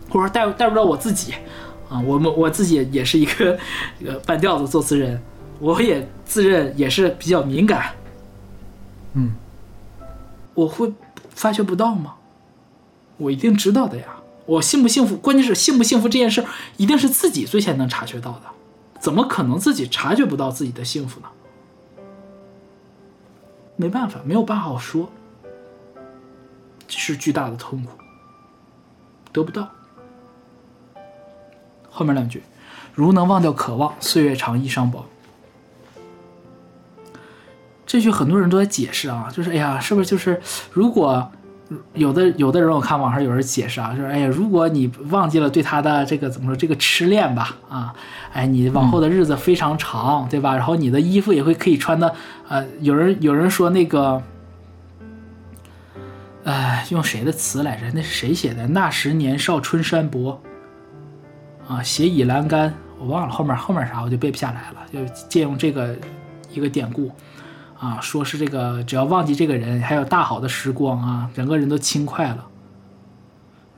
[0.09, 1.35] 或者说带带入到我自己
[1.89, 3.59] 啊，我们我自己也也是一个
[4.07, 5.20] 呃半吊子作词人，
[5.59, 7.87] 我也自认也是比较敏感。
[9.14, 9.33] 嗯，
[10.55, 10.93] 我会
[11.31, 12.14] 发觉不到吗？
[13.16, 14.05] 我一定知道的呀。
[14.51, 16.44] 我幸不幸福，关键是幸不幸福这件事，
[16.76, 18.42] 一定是自己最先能察觉到的，
[18.98, 21.28] 怎么可能自己察觉不到自己的幸福呢？
[23.76, 25.09] 没办法，没有办法说，
[26.88, 27.92] 是巨大的痛苦，
[29.32, 29.70] 得不到。
[31.88, 32.42] 后面两句，
[32.92, 35.07] 如能忘掉渴望，岁月长，衣裳薄。
[37.86, 40.42] 这句很多人都在解释啊，就是哎呀，是不是就是
[40.72, 41.30] 如果
[41.95, 47.95] 有的有的人我看网上有人解释啊，就是哎呀，如果你忘记了对他的这个怎么说这个痴恋吧啊，
[48.33, 50.57] 哎，你往后的日子非常长，对吧？
[50.57, 52.12] 然后你的衣服也会可以穿的，
[52.49, 54.21] 呃，有人有人说那个，
[56.43, 57.89] 哎，用谁的词来着？
[57.95, 58.66] 那是谁写的？
[58.66, 60.43] 那时年少春衫薄，
[61.68, 65.97] 啊，斜倚栏杆，我忘了后面后面啥，我就背不下来了，就借用这个
[66.53, 67.12] 一个典故。
[67.81, 72.47] 啊，说是这个，只要忘记这个人，还有大好的时光啊，整个人都轻快了。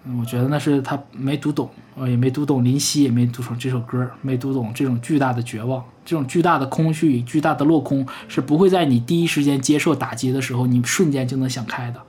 [0.04, 12.02] 嗯，我觉得那是他没读懂，呃，也没读懂林夕，也没读懂这首歌，没读懂这种巨大的绝望，这种巨大的空虚与、巨大的落空，是不会在你第一时间接受打击的时候，你瞬间就能想开的。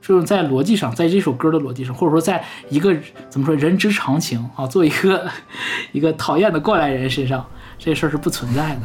[0.00, 2.96] 这种在逻辑上，在这首歌的逻辑上，或者说在一个
[3.28, 5.28] 怎么说人之常情啊，做一个
[5.92, 7.44] 一个讨厌的过来人身上，
[7.76, 8.80] 这事儿是不存在的。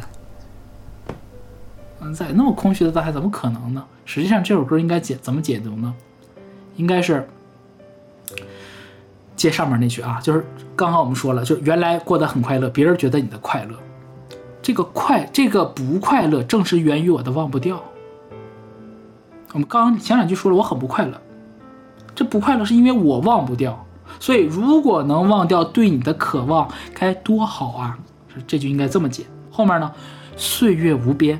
[2.14, 3.84] 在那么空虚的大海，怎么可能呢？
[4.06, 5.94] 实际上，这首歌应该解怎么解读呢？
[6.76, 7.28] 应该是
[9.36, 13.76] 接上面那句啊，就是刚刚我们说了，就原来过得很快乐，别人觉得你的快乐，
[14.62, 17.82] 这个快，这个不快乐，正是源于我的忘不掉。
[19.52, 21.20] 我们刚刚前两句说了，我很不快乐，
[22.14, 23.84] 这不快乐是因为我忘不掉，
[24.18, 27.98] 所以如果能忘掉对你的渴望，该多好啊！
[28.46, 29.24] 这句应该这么解。
[29.50, 29.92] 后面呢，
[30.36, 31.38] 岁月无边。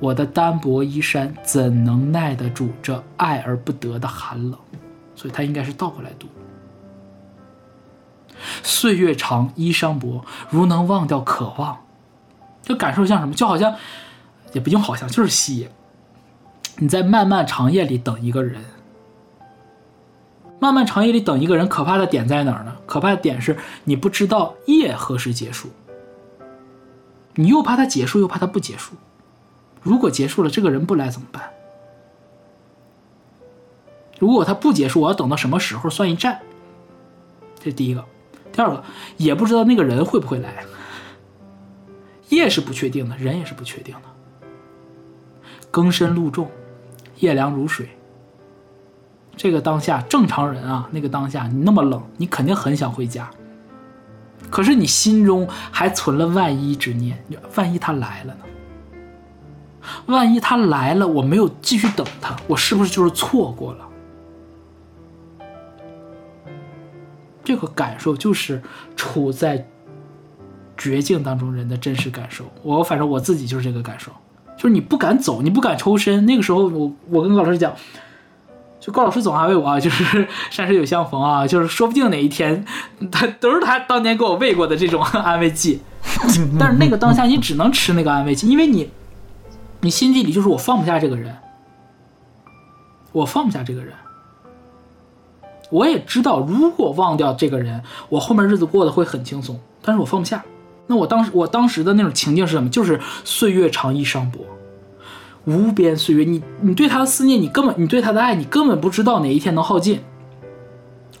[0.00, 4.58] 我的单薄衣衫怎能耐得住这爱而不得的寒冷？
[5.14, 6.28] 所以它应该是倒过来读。
[8.62, 11.76] 岁月长，衣裳薄，如能忘掉渴望，
[12.62, 13.34] 这感受像什么？
[13.34, 13.74] 就好像，
[14.52, 15.68] 也不用好像，就是吸。
[16.76, 18.62] 你在漫漫长夜里等一个人，
[20.60, 22.76] 漫漫长夜里等一个人，可怕的点在哪儿呢？
[22.86, 25.70] 可怕的点是你不知道夜何时结束，
[27.34, 28.94] 你又怕它结束，又怕它不结束。
[29.82, 31.50] 如果结束了，这个人不来怎么办？
[34.18, 36.40] 如果他不结束，我要等到什么时候算一站？
[37.60, 38.04] 这第一个。
[38.52, 38.82] 第二个，
[39.16, 40.64] 也不知道那个人会不会来。
[42.30, 44.02] 夜是不确定的，人也是不确定的。
[45.70, 46.50] 更深露重，
[47.18, 47.88] 夜凉如水。
[49.36, 53.30] 这个当下，正常人啊，那个当下你那么冷，你肯定很想回家。
[54.50, 57.22] 可是你心中还存了万一之念，
[57.54, 58.40] 万一他来了呢？
[60.06, 63.84] 万一他来了，我没有继续等他，我是不是就是错过了？
[67.44, 68.60] 这个感受就是
[68.94, 69.66] 处在
[70.76, 72.44] 绝境当中人的真实感受。
[72.62, 74.12] 我反正我自己就是这个感受，
[74.54, 76.26] 就是你不敢走，你不敢抽身。
[76.26, 77.72] 那个时候，我我跟高老师讲，
[78.78, 82.66] 就高老师总安慰我啊， 就是山水有相逢啊，就是说不定哪一天，
[83.10, 85.80] 他 都是他当年给我喂过的这种安慰剂。
[86.58, 88.90] 但是那个当下，你只能吃那个安慰剂，因为你。
[89.80, 91.36] 你心底里就是我放不下这个人，
[93.12, 93.92] 我放不下这个人。
[95.70, 99.60] 我也知道，如果忘掉这个人，我后面日子过得会很轻松。
[99.82, 100.42] 但是我放不下。
[100.86, 102.68] 那我当时，我当时的那种情境是什么？
[102.70, 104.40] 就是岁月长，衣裳薄，
[105.44, 106.24] 无边岁月。
[106.24, 110.00] 你，你对他的思念，你根本，你对他的爱，你根本不知道哪一天能耗尽。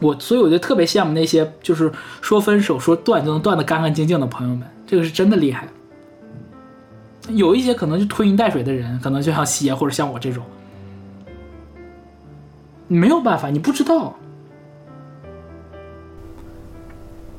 [0.00, 1.92] 我，所以我就特别羡慕那些就是
[2.22, 5.68] 说分手说断就能断的干干净净的朋友们，这个是真的厉害。
[7.28, 10.44] 有一些可能就拖泥带水的人，可能就像西爷或者像我这种，
[12.86, 14.14] 没有办法，你不知道。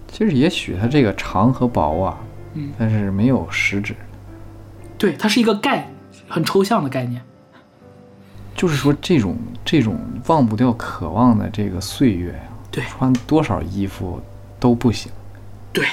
[0.07, 2.17] 其实也许它这个长和薄啊，
[2.53, 3.95] 嗯，但是没有实质。
[4.97, 5.89] 对，它是一个概，
[6.27, 7.21] 很抽象的概念。
[8.55, 14.21] 就是说，这种这种忘不掉渴望的这个岁月呀，对，穿多少衣服
[14.59, 15.11] 都不行。
[15.71, 15.85] 对，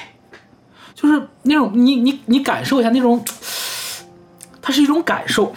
[0.94, 3.24] 就是那种你你你感受一下那种。
[4.67, 5.53] 它是一种感受，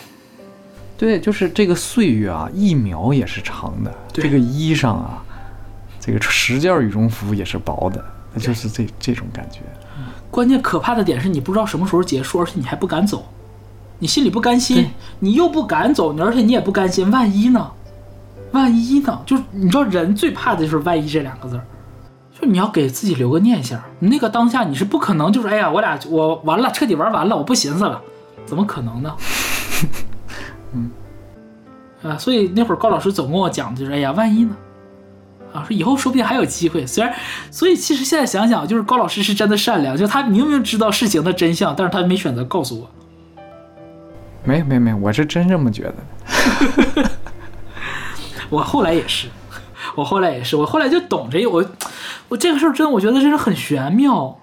[0.95, 3.91] 对，就是这个岁月啊，一秒也是长的。
[4.13, 5.23] 这个衣裳啊，
[5.99, 8.05] 这个十件羽绒服也是薄的，
[8.37, 9.61] 就是这这种感觉。
[10.29, 13.25] 关键可怕的点是你不知道什么时候结束，而且你还不敢走，
[13.97, 17.71] 你心里不甘心，你又不敢走，而且你也不甘心，万一呢？
[18.51, 19.19] 万一呢？
[19.25, 21.65] 就是你知道人最怕的就是万一这两个字儿，
[22.39, 23.81] 就你要给自己留个念想。
[23.97, 27.99] 那个当下你是不可能就是哎呀，我俩我完了，彻底玩完了，我不寻思了，
[28.45, 29.15] 怎么可能呢？
[30.73, 30.91] 嗯，
[32.03, 34.55] 啊，所以那会儿高老师总跟我讲就是哎呀，万一呢？
[35.51, 36.85] 啊，说以后说不定还有机会。
[36.85, 37.11] 虽然，
[37.49, 42.89] 所以其实现在想想，就是高老师是真的善良，就他明明知道事情的真相，但是他没选择告诉我。
[44.43, 45.95] 没有没有没有，我是真这么觉得
[47.03, 47.09] 的。
[48.49, 49.27] 我后来也是，
[49.95, 51.65] 我后来也是，我后来就懂这我，
[52.29, 54.37] 我这个事儿真，我觉得真是很玄妙，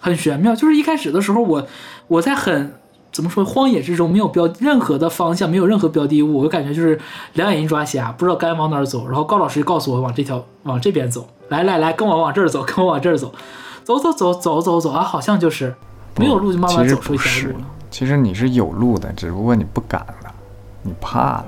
[0.00, 0.56] 很玄妙。
[0.56, 1.66] 就是一开始的时候，我
[2.06, 2.74] 我在很
[3.10, 6.98] 怎么说荒野之中，没有标任何的方向，没有任何标的物，我感觉就是
[7.32, 9.06] 两眼一抓瞎，不知道该往哪儿走。
[9.06, 13.32] 然后高老师告诉我往这条往这边走，来来来，跟我往这儿走， 跟我往这儿走，
[13.82, 15.74] 走走走走走走啊，好像就是
[16.16, 17.64] 没有路就慢慢走出一条路了。
[17.90, 20.32] 其实你是有路的，只不过你不敢了，
[20.82, 21.46] 你怕了。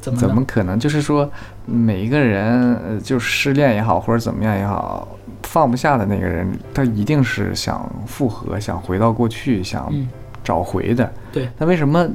[0.00, 0.78] 怎么怎么可能？
[0.78, 1.26] 就是说，
[1.64, 5.08] 每一个人，呃，就失恋也好，或者怎么样也好，
[5.44, 10.06] 放不下的那个人，他一定是想复合，想回到过去，想嗯
[10.44, 11.12] 找回的。
[11.32, 12.06] 对，那为什么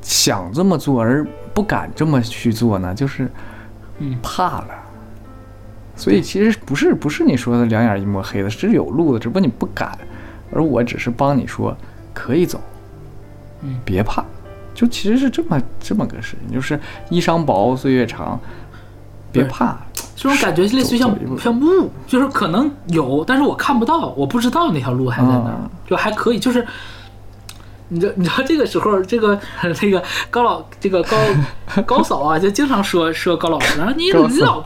[0.00, 2.94] 想这么做而不敢这么去做呢？
[2.94, 3.28] 就是
[3.98, 4.68] 嗯怕了。
[5.96, 9.96] 所以其实不是不是你说的两眼一抹黑的，是有路的，只不过你不敢，
[10.52, 11.76] 而我只是帮你说
[12.12, 12.60] 可以走，
[13.62, 14.24] 嗯别怕。
[14.74, 16.78] 就其实是这么这么个事情，就是
[17.10, 18.40] 衣裳薄岁月长，
[19.30, 19.76] 别对怕。
[20.16, 26.66] 这种感觉类似于像像雾，就是可能有，但是我看不到，我不知道那条路还在哪儿，嗯就还可以，就是。
[27.88, 29.38] 你知道，你知道这个时候，这个
[29.82, 31.16] 那个高老，这个高
[31.86, 34.64] 高嫂啊，就经常说说高老师，啊，你你老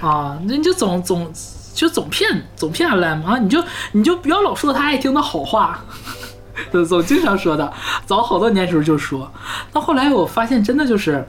[0.00, 1.32] 啊，那你就总总
[1.74, 5.82] 就总骗总骗俺来嘛，啊，你就你就不要老说他爱听的好话，
[6.70, 7.72] 总总经常说的，
[8.04, 9.32] 早好多年时候就说，
[9.72, 11.26] 到后来我发现真的就是，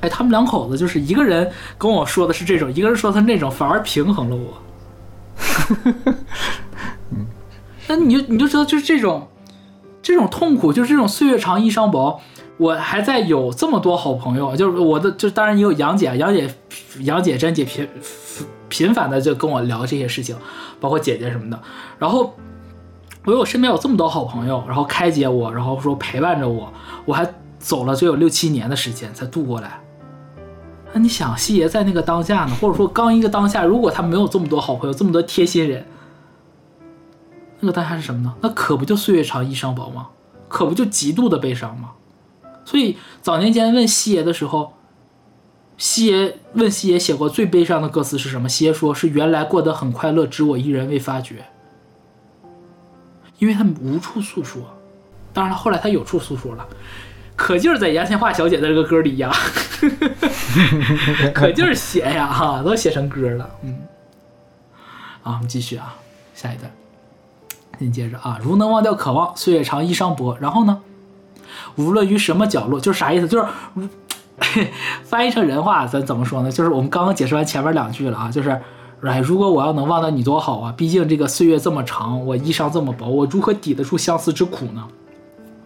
[0.00, 4.62] 哎，他们两口子就是一个人跟我说的是这种，一个人说他那种，反而平衡了我。
[7.88, 9.28] 那你就你就知道，就是这种
[10.02, 12.20] 这种痛苦，就是这种岁月长衣裳薄。
[12.58, 16.54] 我还在有这么多好朋友，就是我的，就当然也有杨姐，杨姐、
[17.00, 17.88] 杨姐、珍姐频
[18.68, 20.36] 频繁的就跟我聊这些事情，
[20.78, 21.58] 包括姐姐什么的。
[21.98, 22.34] 然后
[23.24, 26.72] 我有身边有这么多好朋友，然后开解我，然后说陪伴着我，
[27.04, 27.26] 我还
[27.58, 29.80] 走了就有六七年的时间才度过来。
[30.92, 35.84] 那你想，西爷在那个当下呢，或者说刚一个当下，如果他没有这么多好朋友，这么多贴心人，
[37.62, 38.34] 那个当下是什么呢？
[38.42, 40.08] 那可不就岁月长衣裳薄吗？
[40.48, 41.92] 可不就极度的悲伤吗？
[42.64, 44.74] 所以早年间问西爷的时候，
[45.78, 48.48] 西爷问西爷写过最悲伤的歌词是什么？
[48.48, 51.46] 西爷说是原来过得很快乐，只我一人未发觉。
[53.38, 54.62] 因为他们无处诉说，
[55.32, 56.66] 当然了，后来他有处诉说了，
[57.34, 59.32] 可劲儿在杨千嬅小姐的这个歌里呀，
[61.32, 63.78] 可劲儿写呀，哈，都写成歌了，嗯。
[65.22, 65.94] 啊，我们继续啊，
[66.34, 66.70] 下一段，
[67.82, 70.36] 紧接着啊，如能忘掉渴望，岁月长衣裳薄。
[70.40, 70.78] 然后呢，
[71.76, 73.28] 无论于什么角落，就是啥意思？
[73.28, 73.46] 就是
[75.04, 76.50] 翻译成人话，咱怎么说呢？
[76.50, 78.50] 就是我们刚刚解释完前面两句了啊，就是，
[79.02, 80.74] 哎，如果我要能忘掉你多好啊！
[80.76, 84.84] 毕竟这个岁月这么长，我衣裳这么薄，我如何抵得住相思之苦呢？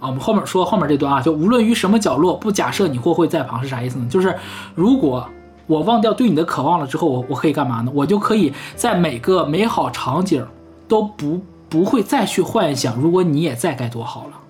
[0.00, 4.06] 啊，我们后面说后面这段啊，就无论于什么角落，不假设你或会在旁是啥意思呢？
[4.10, 4.36] 就是
[4.74, 5.26] 如果
[5.66, 7.90] 我忘掉对你的渴望了之后，我我可以干嘛呢？
[7.94, 10.46] 我就可以在每个美好场景
[10.86, 14.40] 都不不会再去幻想，如果你也在该多好了。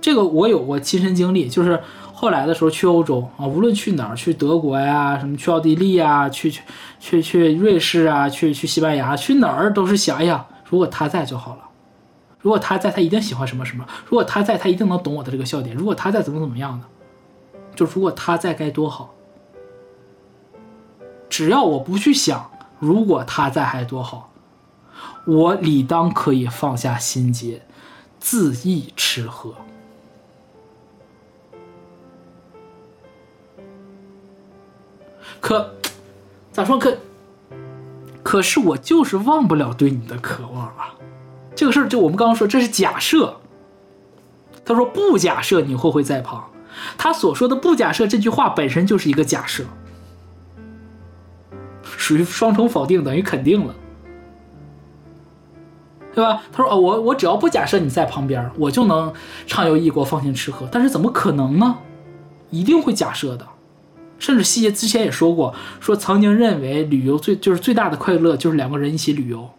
[0.00, 1.80] 这个我有过亲身经历，就是
[2.12, 6.62] 后来的时候去欧洲啊，无论去哪儿，去德国呀，什么去奥地利呀，去去
[6.98, 11.60] 去去瑞士啊，去去西班牙，去哪儿都是想，哎呀，如果他在就好了。
[12.40, 16.86] 如果他在，他一定喜欢什么什么；如果他在，他一定能懂我的这个笑点；如果他在，怎么怎么样的？
[17.76, 19.14] 就如果他在该多好。
[21.30, 22.50] 只要我不去想，
[22.80, 24.31] 如果他在还多好，
[25.24, 27.62] 我理当可以放下心结，
[28.20, 29.54] 恣意吃喝。
[35.40, 35.74] 可
[36.52, 36.78] 咋说？
[36.78, 36.98] 可
[38.22, 40.94] 可是我就是忘不了对你的渴望啊！
[41.54, 43.36] 这个事儿就我们刚刚说，这是假设。
[44.64, 46.48] 他说不假设你会会在旁，
[46.96, 49.64] 他所说的不假设这句话本身就是一个假设，
[51.82, 53.74] 属于双重否定，等于肯定了，
[56.14, 56.42] 对吧？
[56.52, 59.12] 他说哦，我我只要不假设你在旁边，我就能
[59.46, 60.68] 畅游异国，放心吃喝。
[60.70, 61.78] 但是怎么可能呢？
[62.50, 63.46] 一定会假设的。
[64.18, 69.50] 甚至西爷之前也说过，说曾经认为旅游最就是最大的快乐就是两个人一起旅游。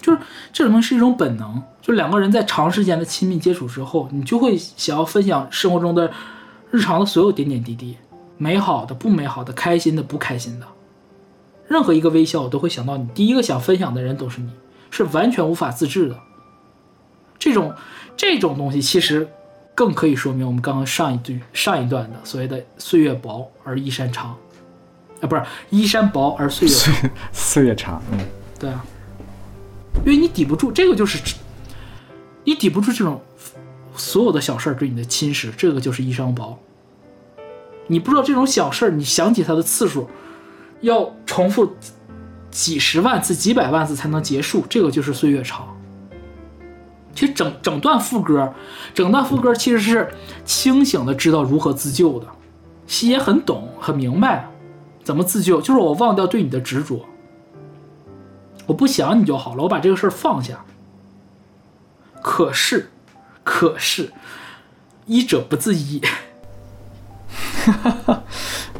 [0.00, 0.18] 就是
[0.52, 6.10] 这种东西是一种本能，就两个人在长时间的亲密接触之后，你就会想要分享生活中的
[6.70, 7.96] 日常的所有点点滴滴，
[8.36, 10.66] 美好的、不美好的、开心的、不开心的，
[11.68, 13.06] 任何一个微笑，我都会想到你。
[13.14, 14.50] 第一个想分享的人都是你，
[14.90, 16.18] 是完全无法自制的。
[17.38, 17.74] 这种
[18.16, 19.28] 这种东西其实
[19.74, 24.36] 更可以说明我们刚刚上一句上一段的所谓的“岁月薄而衣衫长”，
[25.20, 27.10] 啊，不是“衣衫薄而岁月长”。
[27.32, 28.18] 岁月长，嗯，
[28.58, 28.84] 对啊，
[30.04, 31.18] 因为你抵不住这个，就是
[32.44, 33.20] 你抵不住这种
[33.96, 36.58] 所有的小事儿对你的侵蚀，这个就是衣裳薄。
[37.88, 40.08] 你不知道这种小事儿，你想起它的次数
[40.84, 41.74] 要重复
[42.50, 45.66] 几十万次、几百万次才能结束，这个就是岁月长。
[47.14, 48.52] 其实整整段副歌，
[48.92, 50.12] 整段副歌其实是
[50.44, 52.26] 清醒的知道如何自救的，
[52.86, 54.48] 西也很懂很明白
[55.02, 57.04] 怎么自救，就是我忘掉对你的执着，
[58.66, 60.64] 我不想你就好了，我把这个事儿放下。
[62.20, 62.90] 可是，
[63.42, 64.12] 可是，
[65.06, 66.00] 医者不自医。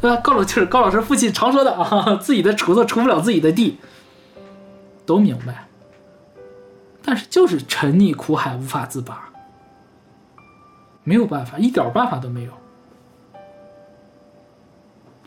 [0.00, 0.16] 嗯，是，对吧？
[0.22, 3.78] 高老就是高老师父亲常说的啊， 自己的锄头锄不了自己的地，
[5.04, 5.66] 都明白。
[7.02, 9.30] 但是就是沉溺苦海无法自拔，
[11.04, 12.52] 没有办法，一点办法都没有。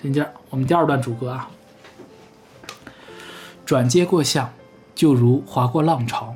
[0.02, 1.50] 紧接着我们第二段主歌啊，
[3.66, 4.52] 转接过巷，
[4.94, 6.36] 就如划过浪潮，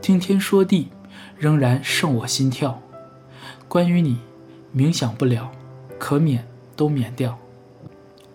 [0.00, 0.88] 听天说地，
[1.36, 2.80] 仍然胜我心跳。
[3.68, 4.18] 关于你，
[4.74, 5.50] 冥想不了，
[5.98, 7.38] 可免都免掉。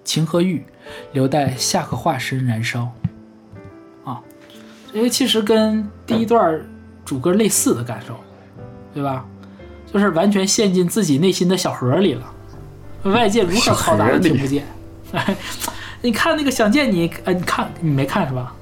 [0.09, 0.65] 情和欲，
[1.13, 2.91] 留待下个化身燃烧。
[4.03, 4.19] 啊，
[4.91, 6.59] 因为其实跟第一段
[7.05, 8.19] 主歌类似的感受，
[8.91, 9.23] 对吧？
[9.93, 12.33] 就是完全陷进自己内心的小河里了，
[13.03, 14.65] 外界如何嘈杂都听不见。
[15.11, 15.35] 哎，
[16.01, 18.55] 你看那个想见你，呃，你看你没看是吧？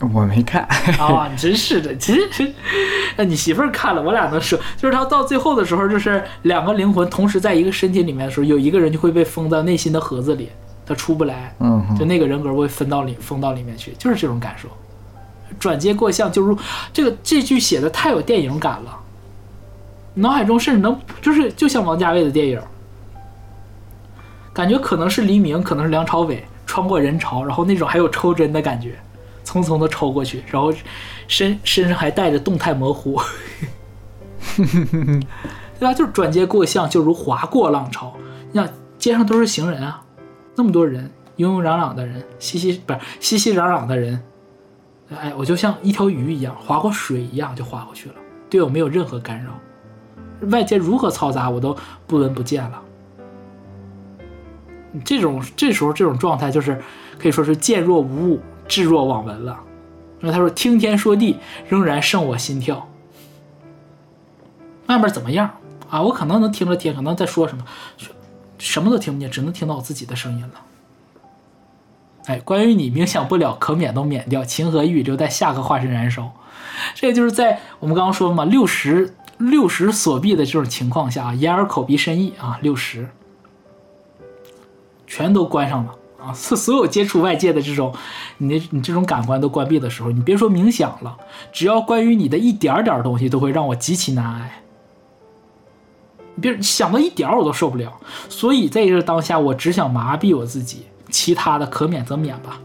[0.00, 0.62] 我没看，
[1.00, 2.52] 啊，你真是的，其实，
[3.16, 10.50] 哎，你媳妇儿看了，我俩能说，就是他到最后的时候，就是两个灵魂同时在一个身体里面的时候，有一个人就会被封在内心的盒子里，
[10.84, 14.68] 他出不来，嗯就那个人格会分到里封到里面去，就是这种感受。
[15.58, 16.58] 转接过像，就如
[16.92, 18.98] 这个这句写的太有电影感了，
[20.12, 22.60] 脑海中甚至能就是就像王家卫的电影，
[24.52, 28.98] 感觉可能是黎明，可能是梁朝伟穿过人潮，然后那种还有抽针的感觉，
[29.46, 30.74] 匆匆的抽过去，然后
[31.28, 33.20] 身身上还带着动态模糊，
[35.78, 35.94] 对吧？
[35.94, 38.12] 就是转接过巷，就如划过浪潮。
[38.50, 38.68] 你想
[38.98, 40.02] 街上都是行人啊，
[40.56, 44.20] 那么多人，悠悠攘攘的人，熙熙不是熙熙攘攘的人，
[45.14, 48.16] 哎，我就像一条鱼一样，划过水一样就划过去了，
[48.50, 49.52] 对我没有任何干扰。
[50.50, 52.82] 外界如何嘈杂，我都不闻不见了。
[55.04, 56.80] 这种这时候这种状态就是
[57.18, 59.60] 可以说是见若无物，置若罔闻了。
[60.20, 61.38] 那他说听天说地，
[61.68, 62.88] 仍然胜我心跳。
[64.86, 65.50] 外面怎么样
[65.90, 66.00] 啊？
[66.00, 67.64] 我可能能听着天，可能在说什么，
[68.58, 70.62] 什么都听不见，只能听到我自己的声音了。
[72.26, 76.32] 哎，关于你冥想不了，可免都免掉，情和欲留在下个化身燃烧。
[76.94, 83.08] 这就是在我们刚刚说嘛，六十六十锁闭的这种情况下，眼耳口鼻身意啊，六十
[85.06, 85.94] 全都关上了
[86.26, 87.94] 啊，所所有接触外界的这种
[88.38, 91.16] 你的你这种感官都关闭的时候，你别说冥想了，
[91.52, 94.62] 只要关于你的一点点东西，都会让我极其难挨。
[96.34, 97.92] 你别想到一点我都受不了，
[98.28, 102.60] 所以在这当下，我只想麻痹我自己，其他的可免则免吧。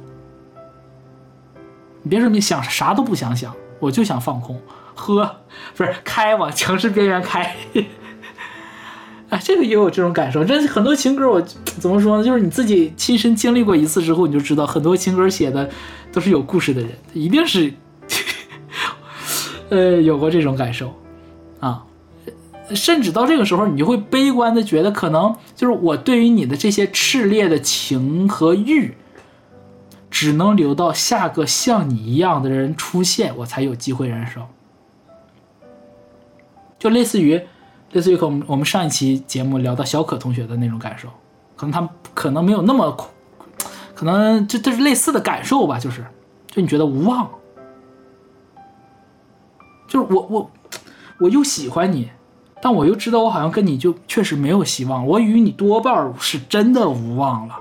[2.01, 4.59] 你别说你想啥都不想想，我就想放空，
[4.95, 5.37] 喝
[5.75, 7.55] 不是开往城市边缘开。
[9.31, 10.43] 哎，这个也有这种感受。
[10.43, 12.23] 这很多情歌，我怎么说呢？
[12.23, 15.69] 就是你自己亲身经历过一次之后，你就知道很多情歌写的
[16.11, 17.73] 都是有故事的人，一定是
[19.69, 20.93] 呃有过这种感受
[21.61, 21.85] 啊。
[22.75, 28.95] 甚至到这个时候，你就会悲观的觉得，可能就是我对于你的这些炽烈的情和欲，
[30.09, 34.49] 只能留到下个像你一样的人出现，我才有机会燃烧。
[36.77, 37.41] 就类似于，
[37.91, 41.07] 类似于我们我们上一期节目聊到小可同学的那种感受，
[41.55, 43.07] 可能他可能没有那么苦，
[43.93, 46.05] 可能这这是类似的感受吧，就是，
[46.47, 47.29] 就你觉得无望，
[49.87, 50.51] 就是我我
[51.19, 52.09] 我又喜欢你。
[52.63, 57.57] 但我又知道，我好像跟你就确实没有希望，我与你多半是真的无望了，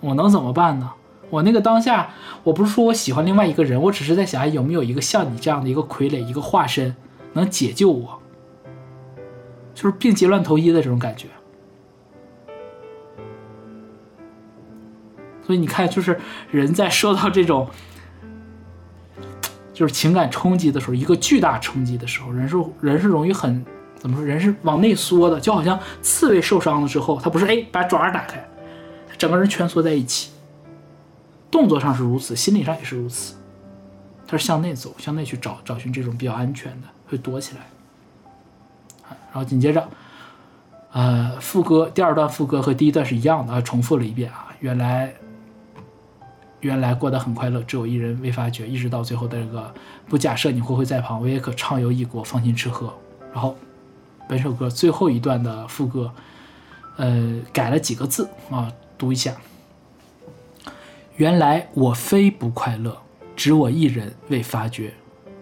[0.00, 0.92] 我能怎么办呢？
[1.28, 2.10] 我那个当下，
[2.44, 6.94] 我不是说我喜欢另外一个人，我只是在想，有没有一个像你这样的一个傀儡，一个化身，
[7.32, 8.21] 能解救我，
[9.82, 11.26] 就是病急乱投医的这种感觉。
[15.44, 16.20] 所以你看，就是
[16.52, 17.68] 人在受到这种
[19.74, 24.24] 就是情感冲击的时候，一个巨大冲击的时候，人是人是容易很怎么说？
[24.24, 28.48] 人是往内缩的，就好像刺猬受伤了之后，它不是哎把爪儿打开，
[29.18, 30.30] 整个人蜷缩在一起。
[31.50, 33.34] 动作上是如此，心理上也是如此。
[34.28, 37.71] 它是向内走，向内去找找寻这种比较安全的，会躲起来。
[39.32, 39.88] 然后紧接着，
[40.92, 44.48] 呃，副歌第二段副歌和第一段是一样的啊，重复了一遍啊。
[44.60, 45.12] 原来，
[46.60, 49.72] 原来过得很快乐，只有一人未发觉，一直到最后的这个
[50.06, 52.92] 不假设你会会在旁，我也可畅游异国，放心吃喝。
[53.32, 53.56] 然后，
[54.28, 56.12] 本首歌最后一段的副歌，
[56.98, 59.34] 呃，改了几个字啊，读一下。
[61.16, 62.96] 原来我非不快乐，
[63.34, 64.92] 只我一人未发觉。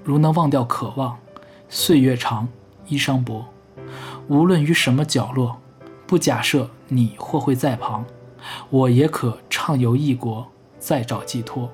[0.04, 1.18] 如能忘掉渴望，
[1.68, 2.48] 岁月长，
[2.86, 3.44] 衣裳薄。
[4.30, 5.60] 无论于什么角落，
[6.06, 8.04] 不假设你或会在旁，
[8.70, 10.46] 我也可畅游异国，
[10.78, 11.68] 再找寄托。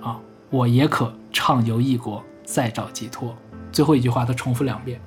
[0.00, 0.18] 啊，
[0.50, 3.32] 我也可畅游异国，再找寄托。
[3.70, 5.00] 最后一句话他重复两遍，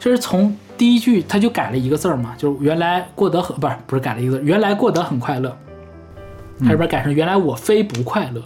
[0.00, 5.56] 就是从第一句他就改了一个字儿嘛，就是原来过得很不是不是改了一个字，原来过得很快乐，
[6.58, 8.42] 他这边改成原来我非不快乐，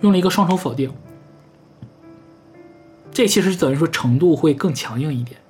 [0.00, 0.92] 用了一个双重否定。
[3.12, 5.40] 这其实等于说程度会更强硬一点，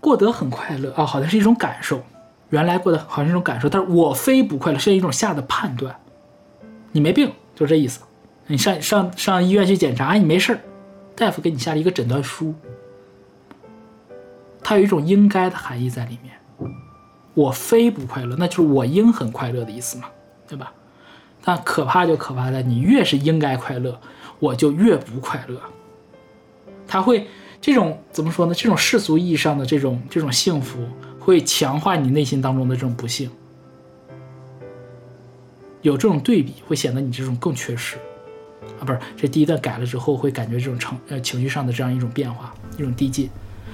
[0.00, 2.02] 过得很快乐啊，好像是一种感受，
[2.48, 5.94] 原来过得好像是一种感受，但是我非不快乐是一种下的判断，
[6.92, 8.00] 你没病，就这意思。
[8.46, 10.60] 你上上上医院去检查，哎，你没事儿，
[11.14, 12.54] 大夫给你下了一个诊断书，
[14.62, 16.34] 它有一种应该的含义在里面。
[17.34, 20.08] 我非不快乐，那就是我应很快乐的意思嘛，
[20.48, 20.72] 对吧？
[21.42, 23.98] 但可怕就可怕在你越是应该快乐，
[24.40, 25.60] 我就越不快乐。
[26.88, 27.28] 他会
[27.60, 28.54] 这种怎么说呢？
[28.54, 30.78] 这种世俗意义上的这种这种幸福，
[31.18, 33.30] 会强化你内心当中的这种不幸。
[35.82, 37.96] 有这种对比，会显得你这种更缺失
[38.78, 38.84] 啊！
[38.84, 43.28] 不是，这第一段改了之后，会感觉这种情呃情绪上的这样一种变化，一种递进。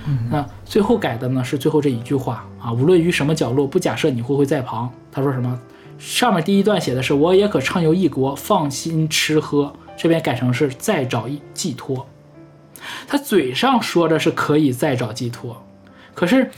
[0.08, 4.92] 嗯那最后改的呢是最后这一句话啊，无论于什么角落，不假设你会不会在旁。
[5.10, 5.60] 他说什么？
[5.98, 12.06] 上面第一段写的是我也可畅游异国，放心吃喝，这边改成是再找一寄托。
[13.06, 15.64] 他嘴上说着是可以再找寄托，
[16.14, 16.50] 可是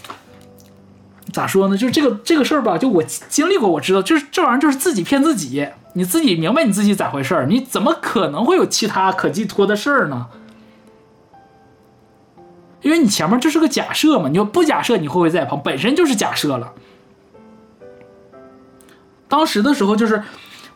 [1.33, 1.77] 咋说呢？
[1.77, 10.29] 就是这个这个事儿吧，就我经历过，我知道，就是这玩意儿就是自己骗自己，你自己明白你自己咋回事儿，你怎么可能会有其他可寄托的事儿呢？
[12.81, 16.73] 因为你前面就是个假设嘛，你说不假设你会不会在旁，本身就是假设了。
[19.29, 20.23] 当时的时候就是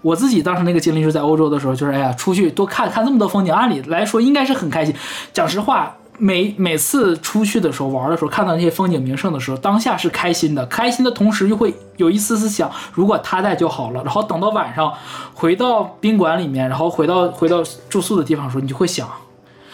[0.03, 4.95] 我自己当时那个经历是在欧洲的时候，就是哎呀，出去多看看这么多风景，按理来说应该是很开心。
[5.33, 14.03] 讲实话，每每次出去的时候玩的时候，看到那些风景名胜的时候，当下是开心的，开心的同时又会有一丝丝想，如果他在就好了。
[14.03, 14.93] 然后等到晚上
[15.35, 19.09] 回到宾馆里面，然后回到回到住宿的地方的时候，你就会想，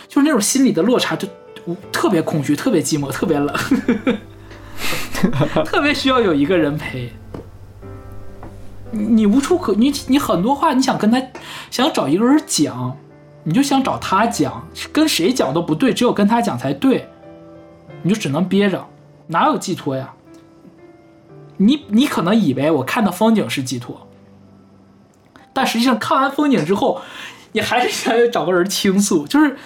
[0.09, 1.27] 就是那种心理的落差，就
[1.91, 3.55] 特别空虚，特别寂寞，特别冷，
[5.65, 7.11] 特别需要有一个人陪。
[8.91, 11.23] 你你无处可你你很多话你想跟他
[11.71, 12.97] 想找一个人讲，
[13.45, 17.09] 你就想找他讲，跟谁讲都不对，只有跟他讲才对，
[18.03, 18.87] 你就只能憋着，
[19.27, 20.15] 哪有寄托呀？
[21.59, 24.07] 你你可能以为我看的风景是寄托，
[25.53, 27.01] 但实际上看完风景之后，
[27.53, 29.57] 你还是想要找个人倾诉，就是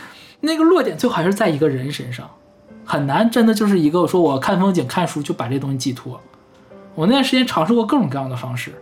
[0.40, 2.28] 那个落点最后还是在一个人身上，
[2.84, 6.20] 很难真的就是一个说我看风景看书就把这东西寄托。
[6.94, 8.72] 我那段时间尝试过各种各样的方式。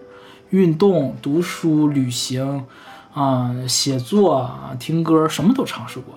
[0.51, 2.67] 运动、读书、旅行，
[3.15, 6.15] 啊、写作、听歌，什么都尝试过，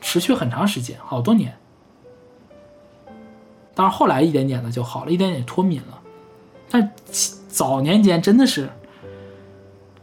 [0.00, 1.56] 持续很长时间，好多年。
[3.74, 5.98] 但是后来一点点的就好了，一点点脱敏了。
[6.70, 6.92] 但
[7.48, 8.70] 早年间真的是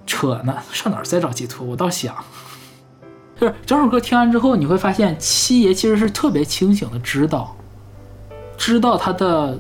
[0.06, 1.66] 扯呢，上哪儿再找寄托？
[1.66, 2.16] 我倒想，
[3.40, 7.56] 就是整首歌听完之后，你会发现七爷其实是特别清醒的知道，
[8.58, 9.58] 知道他的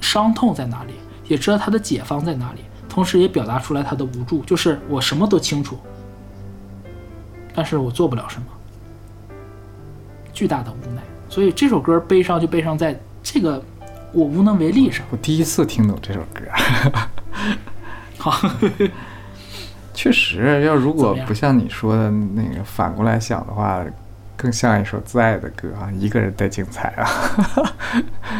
[0.00, 0.94] 伤痛在哪里，
[1.28, 2.60] 也知道他的解放在哪里。
[2.94, 5.76] 同时也表达出来他的无助，就是我什么都清楚，
[7.52, 8.46] 但是我做不了什么，
[10.32, 11.02] 巨大的无奈。
[11.28, 13.60] 所以这首歌悲伤就悲伤在这个
[14.12, 15.04] 我无能为力上。
[15.10, 16.42] 我第一次听懂这首歌，
[18.16, 18.48] 好，
[19.92, 23.84] 确实，要如果不像你说的那个反过来想的话，
[24.36, 27.10] 更像一首自爱的歌啊，一个人带精彩啊。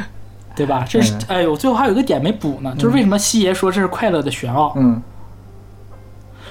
[0.54, 0.84] 对吧？
[0.88, 4.72] 这是嗯哎，我最后还有一个点没补呢，就是为什么西爷说这是快乐的玄奥？
[4.76, 5.02] 嗯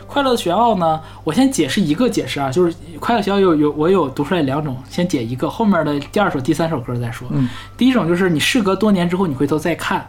[0.06, 7.28] 快乐的玄奥呢，我先解释一个解释啊，就是快乐玄奥有有我有读出来两种，先解一个，后面的第二首、第三首歌再说。
[7.32, 10.06] 嗯第一种就是你事隔多年之后，你回头再看，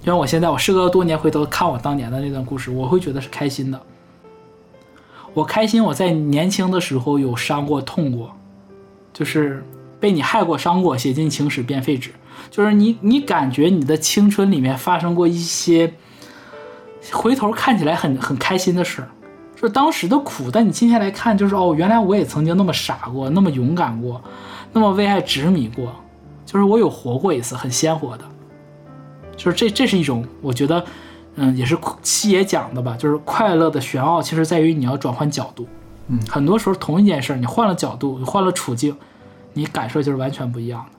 [0.00, 3.80] 就像我现在，我事隔多年回头看我当年的那段故事，我会觉得是开心的。
[5.34, 8.30] 我开心我在年轻的时候有伤过、痛过，
[9.12, 9.64] 就是
[9.98, 12.12] 被你害过、伤过，写进情史变废纸。
[12.52, 15.94] 就是你，你感觉你的青春里面发生过一些，
[17.10, 19.02] 回头看起来很很开心的事，
[19.56, 24.22] 就是当时的苦，但你今天来看，就是哦，原来我也曾经那么傻过，那么勇敢过，
[24.70, 25.94] 那么为爱执迷过，
[26.44, 28.24] 就是我有活过一次，很鲜活的。
[29.34, 30.84] 就是这，这是一种我觉得，
[31.36, 35.66] 嗯，也是七爷讲的吧，就是快乐的玄奥，其实在于你要转换角度。
[36.08, 38.94] 嗯很多时候同一件事，你换了角度，你换了处境，
[39.54, 40.98] 你感受就是完全不一样的。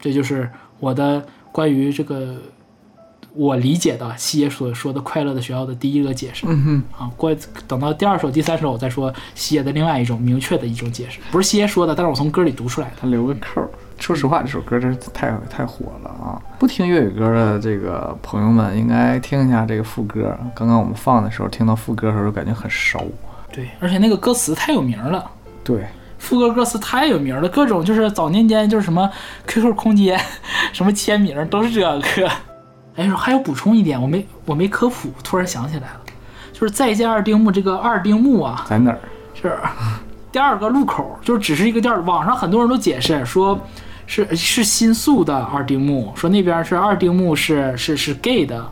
[0.00, 0.50] 这就是
[0.82, 2.34] 我的关于这个
[3.34, 6.44] 我理解的西野所说的快乐的学校的第一个解释。
[6.48, 7.32] 嗯啊，过
[7.68, 12.94] 等到第二首、第三首我再说西野的另外一种明确的一种解释，不是西野说的，但是我从歌里读出来的。
[13.00, 13.70] 他留个扣儿。
[14.00, 16.42] 说实话，这首歌真是太太火了啊！
[16.58, 20.36] 不听粤语歌的这个朋友们，应该听一下这个副歌。
[20.52, 23.08] 刚刚我们放的时候，听到副歌的时候，感觉很熟。
[23.52, 25.30] 对，而且那个歌词太有名了。
[25.62, 25.86] 对，
[26.22, 29.10] 副歌歌词太有名了，各种就是早年间就是什么
[29.48, 30.18] QQ 空间，
[30.72, 32.30] 什么签名都是这个。
[32.94, 36.00] 哎，还有补充一点，我没我没科普，突然想起来了，
[36.52, 39.00] 就是再见二丁目这个二丁目啊，在哪儿？
[39.34, 39.58] 是
[40.30, 42.00] 第二个路口，就是只是一个店儿。
[42.02, 43.60] 网上很多人都解释说
[44.06, 48.64] 是是新宿的二丁目，说那边是二丁目是是是 gay 的，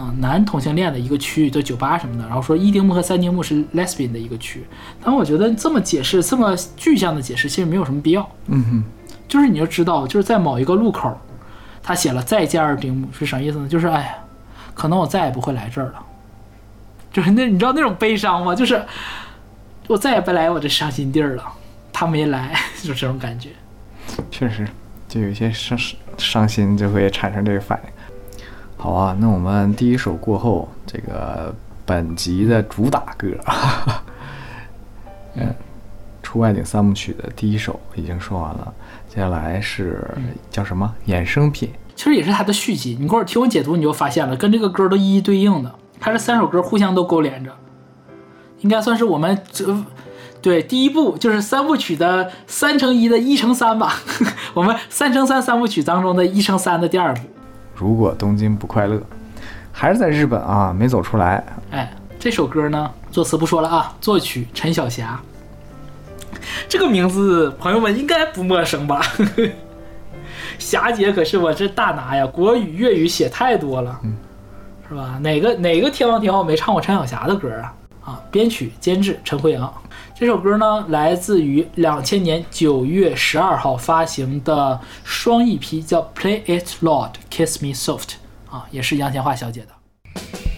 [0.00, 2.26] 啊、男同性恋的一个区域，就酒吧什么的。
[2.26, 4.64] 然后说一丁目和三丁目是 lesbian 的一个区。
[5.04, 8.28] 但我觉得这么解释，这么具象的解释，其实没有什么必要。
[8.46, 8.84] 嗯哼，
[9.28, 11.14] 就是你就知道，就是在某一个路口，
[11.82, 13.68] 他写了再见二丁目是啥意思呢？
[13.68, 14.14] 就是哎呀，
[14.72, 16.02] 可能我再也不会来这儿了。
[17.12, 18.54] 就是那你知道那种悲伤吗？
[18.54, 18.82] 就是
[19.86, 21.44] 我再也不来我这伤心地儿了，
[21.92, 23.50] 他没来， 就这种感觉。
[24.30, 24.66] 确实，
[25.08, 25.78] 就有些伤
[26.16, 27.90] 伤心就会产生这个反应。
[28.82, 31.54] 好啊，那我们第一首过后，这个
[31.84, 33.28] 本集的主打歌，
[35.36, 35.54] 嗯，
[36.22, 38.72] 出外景三部曲的第一首已经说完了，
[39.06, 40.02] 接下来是
[40.50, 41.68] 叫什么衍生品？
[41.94, 42.96] 其实也是它的续集。
[42.98, 45.74] 你过会儿听我解读，你就发现了，跟这个歌都一一对应的。
[46.00, 47.54] 它这三首歌互相都勾连着，
[48.60, 49.66] 应该算是我们这
[50.40, 53.96] 对第一部就是三部曲的三乘一的一乘三吧。
[54.54, 57.20] 我们三乘三三部曲当中的一乘三的第二部。
[57.80, 59.00] 如果东京不快乐，
[59.72, 61.42] 还是在日本啊，没走出来。
[61.70, 65.18] 哎，这首歌呢，作词不说了啊，作曲陈小霞。
[66.68, 69.00] 这个名字朋友们应该不陌生吧？
[70.58, 74.14] 霞姐可是我这大拿呀，国语、粤语写太多了，嗯
[74.86, 75.18] 是吧？
[75.22, 77.74] 哪个哪个天王天后没唱过陈小霞的歌啊？
[78.04, 79.72] 啊，编曲监制陈辉阳。
[80.20, 88.08] 这首歌呢，来自于两千年九月十二号发行的双 EP，叫《Play It Loud, Kiss Me Soft》
[88.54, 90.49] 啊，也是杨千嬅小姐的。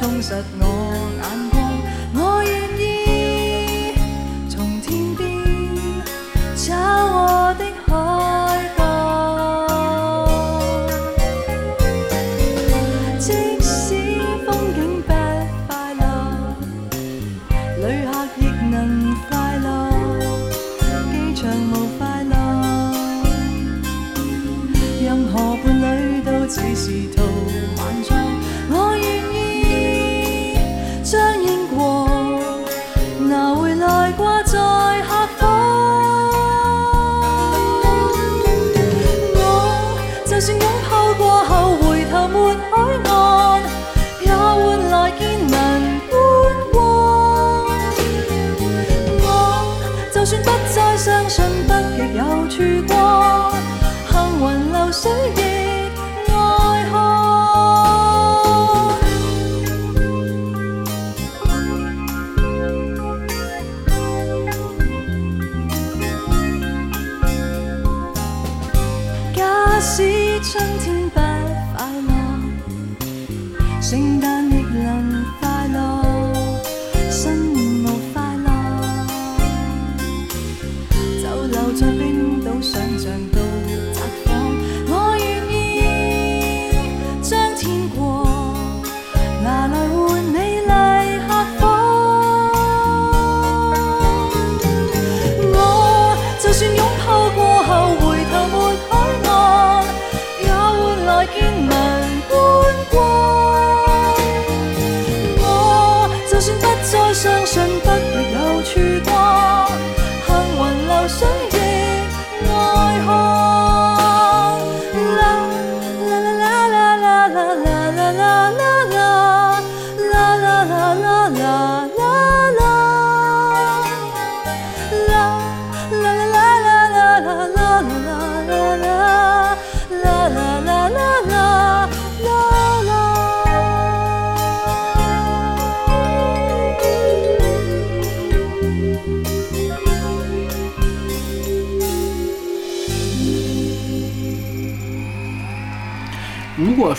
[0.00, 0.64] 充實我
[1.20, 1.60] 眼光。
[2.14, 2.50] 我願
[2.80, 2.80] 意
[4.48, 5.20] 從天邊
[6.56, 7.88] 找我的海
[8.78, 8.80] 角。
[13.18, 13.28] 即
[13.60, 13.92] 使
[14.46, 15.12] 風景不
[15.68, 15.68] 快
[16.00, 16.02] 樂，
[17.76, 18.08] 旅客
[18.40, 18.74] 亦能
[19.28, 19.68] 快樂，
[21.12, 22.32] 機場無快樂，
[25.04, 25.84] 任何伴侶
[26.24, 26.88] 都只是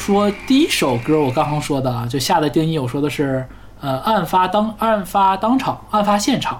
[0.01, 3.47] 说第一首歌我刚刚说的啊，就下的定义，我说的是
[3.79, 6.59] 呃案发当案发当场案发现场，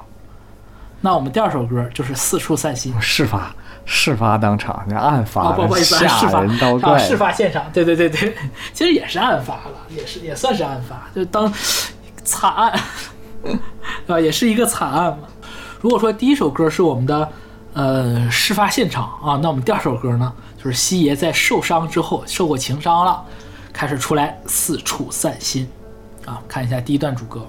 [1.02, 2.94] 那我们第二首歌就是四处散心。
[3.02, 3.52] 事发
[3.84, 8.36] 事发当场，那案发啊，不不好意思，事吓发事发现场，对对对对，
[8.74, 11.52] 其实也是案发了，也是也算是案发，就当
[12.24, 12.80] 惨案，
[13.42, 13.58] 对
[14.06, 14.20] 吧？
[14.20, 15.24] 也是一个惨案嘛。
[15.80, 17.28] 如果说第一首歌是我们的
[17.74, 20.32] 呃事发现场啊，那我们第二首歌呢，
[20.62, 23.26] 就是西爷在受伤之后，受过情伤了，
[23.74, 25.68] 开始出来四处散心
[26.26, 26.40] 啊。
[26.48, 27.42] 看一下第一段主歌。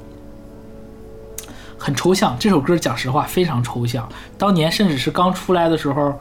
[1.76, 4.08] 很抽象，这首歌讲实话非常抽象。
[4.38, 6.18] 当年甚至是刚出来的时候，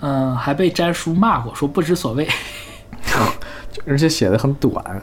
[0.00, 2.26] 嗯，还被詹叔骂过，说不知所谓。
[3.86, 5.02] 而且写的很短，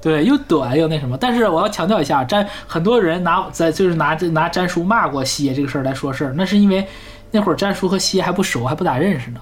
[0.00, 1.16] 对，又短又那什么。
[1.16, 6.86] 但是我要强调一下，詹很多人拿在就是拿这拿詹叔骂过西爷这个事儿来说事儿，那是因为
[7.30, 9.40] 那会儿詹叔和西爷还不熟，还不咋认识呢。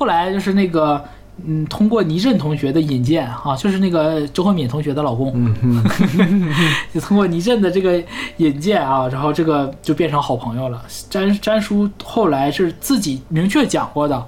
[0.00, 1.04] 后来就是那个
[1.44, 5.84] 嗯，通过倪震同学的引荐啊，就是那个周慧敏同学的老公，嗯，
[6.94, 8.02] 就通过倪震的这个
[8.38, 10.82] 引荐啊，然后这个就变成好朋友了。
[11.10, 14.26] 詹詹叔后来是自己明确讲过的，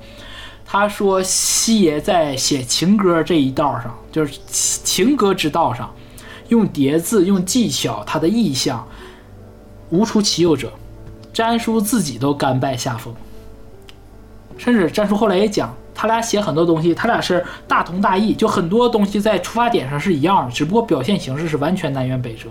[0.66, 5.90] 他说西爷在写情歌这一道上，就是情歌之道上，
[6.48, 8.86] 用叠字、用技巧，他的意象
[9.88, 10.70] 无出其右者，
[11.32, 13.14] 詹叔自己都甘拜下风。
[14.58, 22.48] 甚至战术后来也讲，他俩写很多东西，他俩是大同大异，就很多东西在出发点上是一样的，只不过表现形式是完全南辕北辙。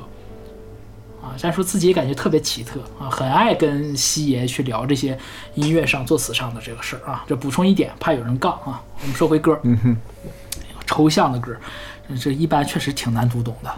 [1.21, 5.17] 啊，战术自己也感觉特别奇特啊，很爱跟西爷去聊这些
[5.53, 7.23] 音乐上、作词上的这个事儿啊。
[7.27, 8.81] 这补充一点，怕有人杠啊。
[9.01, 9.97] 我们说回歌，嗯哼，
[10.87, 11.55] 抽象的歌，
[12.19, 13.71] 这一般确实挺难读懂的，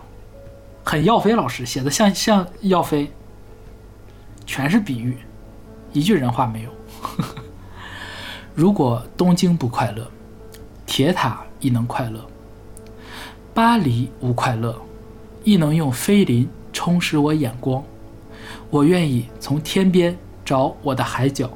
[0.86, 3.12] 很耀飞老师写的像像耀飞，
[4.45, 5.18] 全是比喻，
[5.91, 6.70] 一句人话没有。
[8.56, 10.06] 如果东京不快乐，
[10.86, 12.20] 铁塔亦能快乐；
[13.52, 14.76] 巴黎无快乐，
[15.44, 17.84] 亦能用菲林充实我眼光。
[18.70, 20.16] 我愿意从天边
[20.46, 21.50] 找我的海角。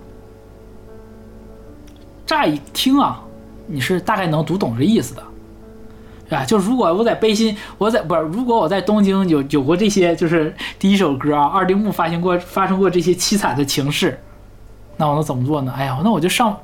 [2.26, 3.24] 乍一听啊，
[3.68, 6.44] 你是大概能读懂这意思的，啊？
[6.46, 14.20] 就如果我在悲心，我在不是，如果我在东京有有过这些，就是第一首歌啊，二丁目发行过发生过这些凄惨的情事，
[14.98, 15.72] 那我能怎么做呢？
[15.78, 16.58] 哎呀，那我就上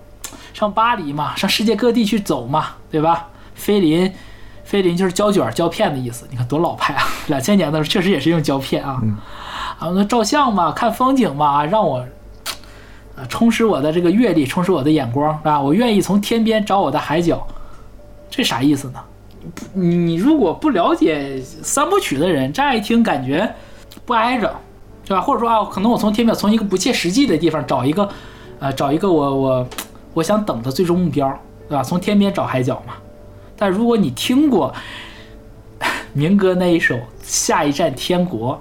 [0.54, 3.28] 上巴黎嘛，上世界各地去走嘛，对吧？
[3.56, 4.14] 菲林，
[4.64, 7.04] 菲林就是胶卷胶片的意思，你看多老派啊！
[7.28, 9.02] 两千年的时候确实也是用胶片啊，
[9.80, 12.06] 啊，那照相嘛，看风景嘛，让我。
[13.16, 17.46] 呃，充实我的这个阅历，充实我的眼光，啊，我愿意从天边找我的海角，
[18.28, 19.00] 这啥意思呢？
[19.72, 23.48] 你如果不了解三部曲的人，乍一听感觉
[24.04, 24.52] 不挨着，
[25.06, 25.22] 对吧？
[25.22, 28.10] 或者说啊，可能我从天边从一个不切实际的地方找一个，
[28.58, 29.68] 呃，找一个我我
[30.14, 31.28] 我想等的最终目标，
[31.68, 31.84] 对吧？
[31.84, 32.94] 从天边找海角嘛。
[33.56, 34.74] 但如果你听过
[36.14, 38.54] 明哥那一首《下一站天国》。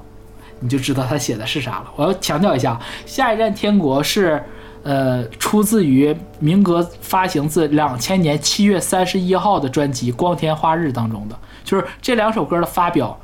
[0.65, 1.91] 你就知道他写的是啥了。
[1.97, 2.79] 我要强调一下，
[3.11, 4.41] 《下一站天国》是，
[4.85, 13.19] 呃，出自于明哥发行自两千年七月三十一号的专辑《光天化日》当中的，就是这两首歌的发表，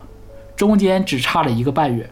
[0.57, 2.11] 中间只差了一个半月。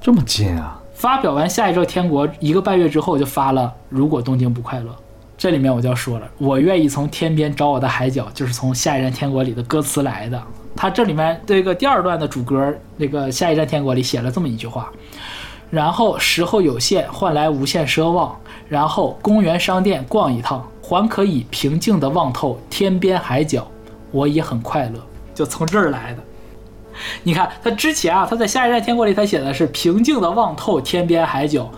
[0.00, 0.82] 这么近啊？
[1.04, 4.90] 发表完《下一站天国》一个半月之后，就发了《如果东京不快乐》。
[5.36, 10.42] 这里面我就要说了，我愿意从天边找我的海角，就是从《下一站天国》里的歌词来的。
[10.74, 14.90] 他这里面这个第二段的主歌，那个《下一站天国》里写了这么一句话，
[15.68, 18.34] 然后时候有限，换来无限奢望，
[18.66, 23.68] 然后公园商店逛一趟，还可以平静地望透天边海角，
[24.10, 24.98] 我也很快乐，
[25.34, 26.22] 就从这儿来的。
[27.24, 31.70] 你看他之前啊，他在《下一站天国》里他写的是平静地望透天边海角。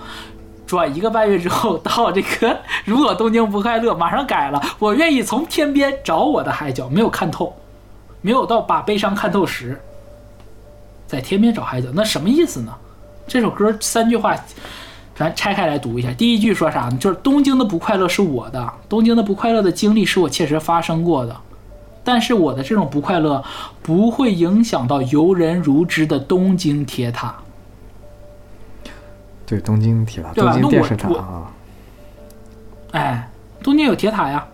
[0.66, 4.60] 转一个半月之后，到这个如果东京不快乐，马上改了。
[4.80, 7.54] 我愿意从天边找我的海角，没有看透，
[8.20, 9.80] 没有到把悲伤看透时，
[11.06, 12.74] 在天边找海角，那什么意思呢？
[13.28, 14.36] 这首歌三句话，
[15.14, 16.12] 咱拆开来读一下。
[16.14, 16.96] 第一句说啥呢？
[16.98, 21.36] 就是东京的不快乐是我的，东京的不快乐的经历是我切实发生过的，
[22.06, 23.42] 但是我的这种不快乐
[23.82, 27.34] 不会影响到游人如织的东京铁塔。
[29.44, 31.50] 对，东京铁塔，对吧东京电视塔那我啊，
[32.92, 33.28] 哎，
[33.60, 34.46] 东京有铁塔呀。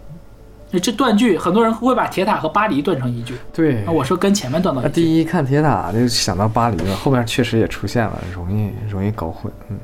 [0.82, 3.34] 这断句，很多人会把铁塔和巴黎断成一句。
[3.52, 4.90] 对那，我说跟前面断到一句。
[4.90, 9.52] 第一看铁塔就想到巴黎了，后面确实也出现了，容易容易搞混。
[9.68, 9.78] 嗯，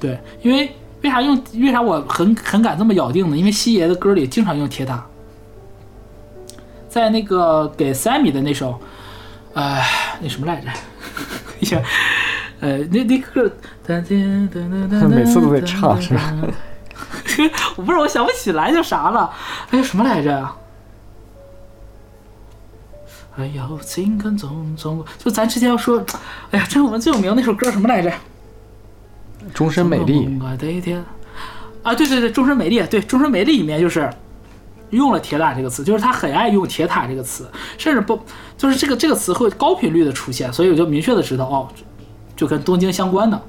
[0.00, 0.68] 对，因为
[1.02, 1.40] 为啥用？
[1.54, 3.36] 为啥我很很敢这么咬定呢？
[3.36, 5.06] 因为西爷的歌里经常用铁塔，
[6.90, 8.78] 在那个给 Sammy 的那首，
[9.54, 9.80] 呃，
[10.20, 10.68] 那什么来着？
[11.62, 11.82] 哎呀，
[12.60, 13.50] 呃，那那个，
[13.86, 16.34] 他每次都得唱是吧？
[17.76, 19.30] 我不是，我想不起来叫啥了。
[19.70, 20.48] 哎呀，什么来着？
[23.36, 26.04] 哎呀，情感种种，就咱之前要说，
[26.50, 28.12] 哎呀，这我们最有名那首歌什么来着？
[29.54, 30.26] 终身美丽。
[30.42, 30.56] 啊，
[31.94, 34.10] 对对对，终身美丽，对，终身美丽里面就是
[34.90, 37.48] 用了铁塔这个词，就是他很爱用铁塔这个词，
[37.78, 38.18] 甚至不
[38.56, 41.68] 就是这个这个词会高频率的出现，所以我就明确的知道哦，
[42.36, 43.40] 就跟东京相关的。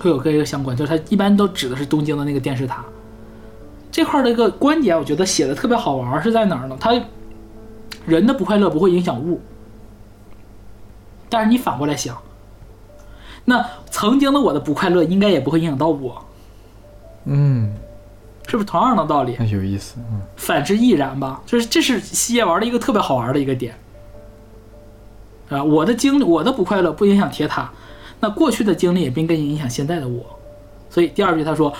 [0.00, 2.84] 会有跟一个相关，就是他一般都指的是东京的那个电视塔
[3.88, 6.76] 这块的一个观点，我觉得写的特别好玩，是在哪儿呢？
[6.80, 7.00] 它
[8.04, 9.40] 人的不快乐不会影响物，
[11.28, 12.20] 但是你反过来想，
[13.44, 16.24] 那曾经的我的不快乐应该也不会影响到我，
[17.26, 17.72] 嗯，
[18.52, 19.34] 是不是同样的道理？
[19.50, 21.40] 有意思，嗯，反之亦然吧。
[21.46, 23.74] 就是这是西野玩的一个特别好玩的一个点
[25.48, 27.70] 啊，我的经历，我的不快乐不影响铁塔。
[28.20, 30.38] 那过去的经历也不应该影响现在的我，
[30.90, 31.72] 所以第二句他说：“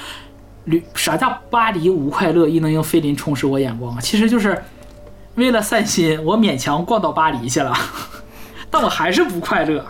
[0.65, 4.65] 旅啥叫巴黎无快乐，亦能用菲林充实我眼光？”其实就是
[5.35, 7.75] 为了散心，我勉强逛到巴黎去了，
[8.71, 9.85] 但我还是不快乐。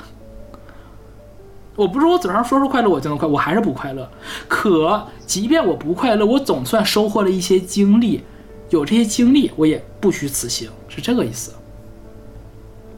[1.75, 4.09] 我不是我嘴上说说快乐我就能快，我还是不快乐。
[4.47, 8.23] 可即便我不快乐，我总算收获了一些经历，
[8.71, 11.53] 有这些经历，我也不虚此行，是这个意思。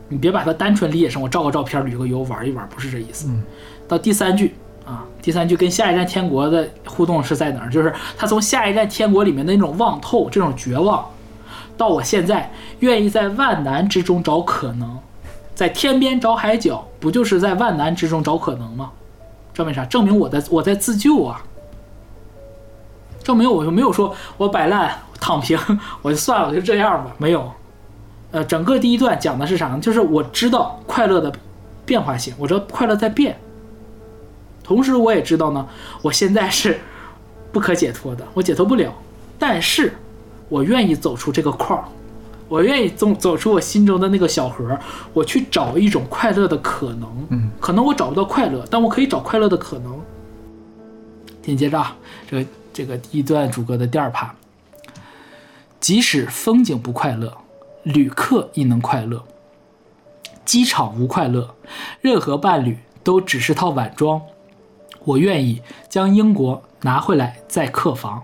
[0.08, 3.28] 你别把它单纯理解成我照个照片、旅个游、玩一玩，不是这意思。
[3.88, 7.70] 到第三句啊，第三句跟下一站天国的互动是在哪儿？
[7.70, 11.04] 就是他从下一站天国里面的那种望透、这种绝望，
[11.76, 14.98] 到我现在愿意在万难之中找可能，
[15.54, 18.90] 在天边找海角，不就是在万难之中找可能吗？
[19.52, 19.84] 证明啥？
[19.84, 21.40] 证明我在我在自救啊！
[23.22, 25.58] 证明我就没有说我摆烂躺平，
[26.02, 27.50] 我就算了，我就这样吧，没有。
[28.32, 29.78] 呃，整个第一段讲的是啥呢？
[29.80, 31.32] 就是我知道快乐的
[31.86, 33.38] 变化性，我知道快乐在变，
[34.64, 35.64] 同时我也知道呢，
[36.02, 36.80] 我现在是
[37.52, 38.92] 不可解脱的，我解脱不了，
[39.38, 39.94] 但是
[40.48, 41.88] 我愿意走出这个框，
[42.48, 44.78] 我愿意走走出我心中的那个小盒，
[45.12, 47.26] 我去找一种快乐的可能。
[47.30, 50.00] 嗯，可能我找不到快乐，但我可以找快乐的可能。
[51.42, 51.96] 紧接着啊，
[52.28, 54.34] 这个这个第一段主歌的第二趴，
[55.80, 57.32] 即使风景不快乐。
[57.82, 59.22] 旅客亦能快乐，
[60.46, 61.54] 机场无快乐，
[62.00, 64.22] 任何伴侣都只是套晚装。
[65.04, 65.60] 我愿意
[65.90, 68.22] 将英国拿回来在客房。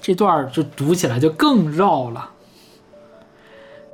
[0.00, 2.30] 这段就读起来就更绕了，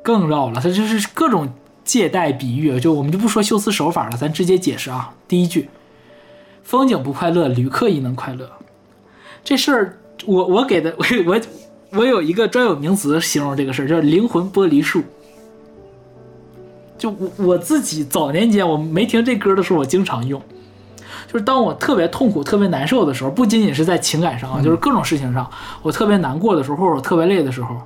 [0.05, 0.61] 更绕了。
[0.63, 1.49] 它就是各种
[1.83, 5.13] 借贷比喻，就我们就不说修辞手法了，咱直接解释啊。
[5.27, 5.69] 第一句，
[6.63, 8.49] 风景不快乐，旅客亦能快乐。
[9.43, 11.05] 这事儿，我我给的我
[11.35, 11.41] 我。
[11.97, 15.01] 我有一个专有名词形容这个事儿，叫“灵魂剥离术”。
[16.99, 20.43] 就我我自己早年间我没听这歌的时候，我经常用。
[21.29, 25.49] 就是当我特别痛苦、特别难受的时候，不仅仅是在情感上啊，就是各种事情上，
[25.83, 27.81] 我特别难过的时候，或者我特别累的时候，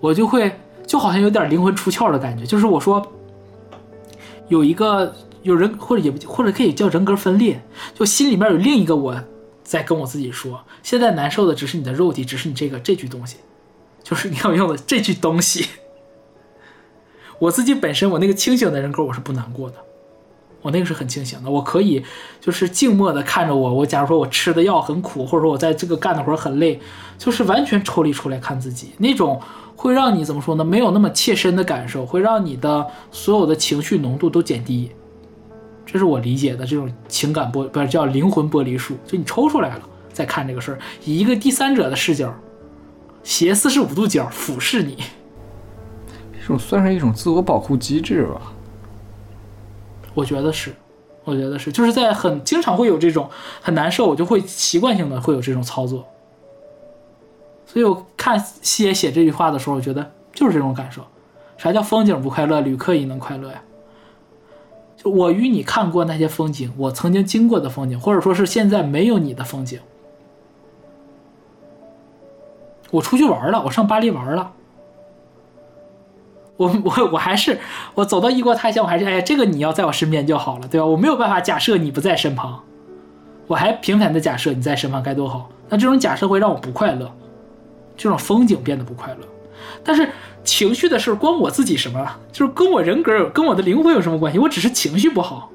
[0.00, 0.50] 我就会
[0.92, 2.44] 就好像有点灵魂出窍的感觉。
[2.44, 3.10] 就是我说
[4.48, 7.62] 有一个有人，或者也或者可以叫人格分裂，
[7.94, 9.16] 就心里面有另一个我。
[9.64, 13.36] 在跟我自己说，现在难受的只是你的肉体，只是你这个这句东西，
[14.02, 15.66] 就是你要用的这句东西。
[17.38, 19.76] 我自己本身，我那个清醒的人格，我是不难过的，
[20.60, 22.04] 我那个是很清醒的，我可以
[22.38, 23.72] 就是静默的看着我。
[23.72, 26.78] 我假如说我吃的药很苦，或者说我在这个干的活很累，
[27.16, 29.40] 就是完全抽离出来看自己，那种
[29.76, 30.64] 会让你怎么说呢？
[30.64, 34.90] 没有那么切身的感受，会让你的所有的情绪浓度都减低。
[35.84, 39.82] 这是我理解的这种情感剥，不是叫灵魂剥离术，就你抽出来了
[40.12, 42.32] 再看这个事儿，以一个第三者的视角，
[43.22, 44.96] 斜四十五度角俯视你，
[46.40, 48.52] 这种算是一种自我保护机制吧？
[50.14, 50.74] 我觉得是，
[51.24, 53.28] 我觉得是，就是在很经常会有这种
[53.60, 56.06] 很难受，我就会习惯性的会有这种操作。
[57.72, 61.00] 所以我看西野写这句话的时候，我觉得就是这种感受。
[61.56, 63.62] 啥叫风景不快乐，旅客也能快乐呀？
[64.94, 69.80] 就我与你看过那些风景，我曾经经过的风景，或者说是现在没有你的风景。
[72.90, 74.52] 我出去玩了，我上巴黎玩了。
[76.58, 77.58] 我我我还是
[77.94, 80.84] 我走到异国他乡，我还是哎，这个你要在我身边就好了，对吧？
[80.84, 82.62] 我没有办法假设你不在身旁，
[83.46, 85.48] 我还平凡的假设你在身旁该多好。
[85.70, 87.10] 那这种假设会让我不快乐，
[88.02, 89.26] 这种风景变得不快乐，
[89.84, 90.08] 但是。
[90.44, 92.04] 情绪的事关我自己什么？
[92.32, 94.40] 就是跟我人格有、跟我的灵魂有什么关系？
[94.40, 95.52] 我只是情绪不好。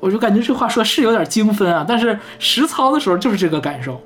[0.00, 4.00] 我就感觉这话说是有点精分啊，但是实操的时候就是这个感受，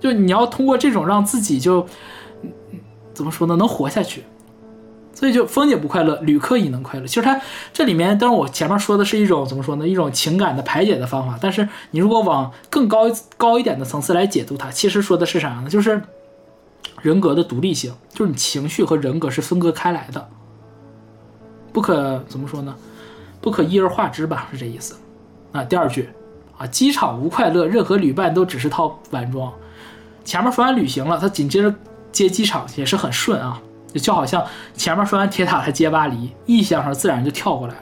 [0.00, 1.86] 就你要通过这种让自己就
[3.12, 4.24] 怎么说呢，能活下去。
[5.12, 7.06] 所以就风姐不快乐，旅客也能快乐。
[7.06, 7.38] 其实它
[7.74, 11.38] 这里面，当然我前面说的是一种怎么说呢，一种情感的排解的方法。
[11.38, 15.68] 但是你如果往更高高一点的层次来解读它，其实说的是啥呢？
[15.68, 16.00] 就是
[17.00, 20.28] 人格的独立性，就是你情绪和人格是分割开来的，
[21.72, 22.74] 不可怎么说呢？
[23.40, 24.96] 不可一而化之吧，是这意思。
[25.52, 26.08] 啊，第二句
[26.58, 29.52] 啊，机场无快乐，任何旅伴都只是套晚装。
[30.24, 31.74] 前面说完旅行了，他紧接着
[32.12, 33.62] 接机场也是很顺啊。
[33.94, 34.44] 就好像
[34.74, 37.80] 前面说完铁塔，他接巴黎，意象上自然就跳过来了。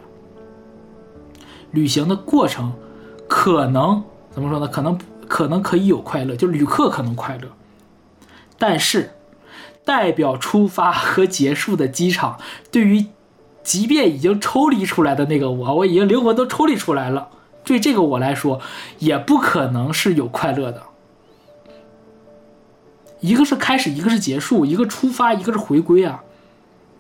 [1.73, 2.73] 旅行的过程
[3.29, 4.69] 可能怎么说呢？
[4.69, 7.49] 可能可能可以有快乐，就旅客可能快乐，
[8.59, 9.15] 但是
[9.85, 12.39] 代表出发和结束的机场，
[12.71, 13.07] 对于
[13.63, 17.29] 即便已经抽离出来的那个我，我已经灵魂都抽离出来了，
[17.65, 18.61] 对这个我来说，
[18.99, 20.83] 也不可能是有快乐的。
[23.21, 26.23] 一个是开始，一个是结束，一个出发，一个是回归啊！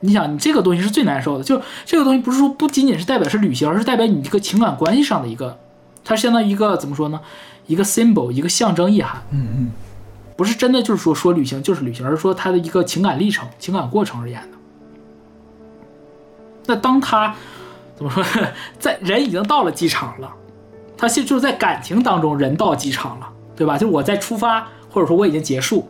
[0.00, 5.58] 你想，你这个东西是最难受的，就这个东西不是说不仅仅是代表是旅行，而是代表你这个情感关系上的一个，
[6.04, 7.20] 它相当于一个怎么说呢？
[7.66, 9.22] 一个 symbol，一个象征意涵。
[9.30, 9.70] 嗯嗯，
[10.36, 14.58] 不是真的就是说说旅行就是旅行，而是说他的一个情感历程、情感过程而言的。
[16.66, 17.34] 那当他
[17.94, 18.22] 怎么说，
[18.78, 20.30] 在人已经到了机场了，
[20.96, 23.78] 他现就是在感情当中人到机场了，对吧？
[23.78, 25.88] 就我在出发，或者说我已经结束。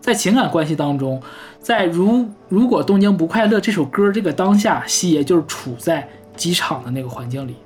[0.00, 1.20] 在情感关系当中，
[1.58, 7.56] 在如如果东京不快乐这首歌这个当下，西爷就是处在机场的那个环境里，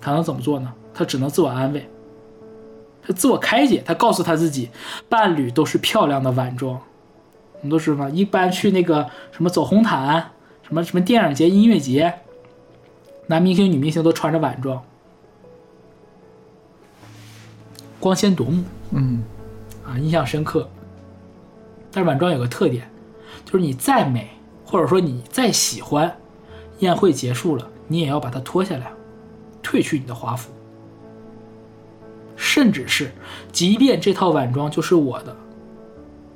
[0.00, 0.72] 他能怎么做呢？
[0.92, 1.88] 他只能自我安慰，
[3.08, 4.68] 他自我开解，他告诉他自己，
[5.08, 6.74] 伴侣都是漂亮的晚装。
[6.74, 8.06] 我们都知道？
[8.10, 10.32] 一般去那个什么走红毯，
[10.62, 12.12] 什么什么电影节、音乐节，
[13.28, 14.82] 男明星、女明星都穿着晚装，
[17.98, 19.24] 光鲜夺目嗯
[19.86, 20.68] 啊，印象深刻。
[21.90, 22.90] 但是晚装有个特点，
[23.46, 24.28] 就是你再美，
[24.66, 26.14] 或者说你再喜欢，
[26.80, 28.92] 宴会结束了，你也要把它脱下来，
[29.62, 30.50] 褪去你的华服，
[32.38, 33.12] 甚至是，
[33.52, 35.36] 即便这套晚装就是我的，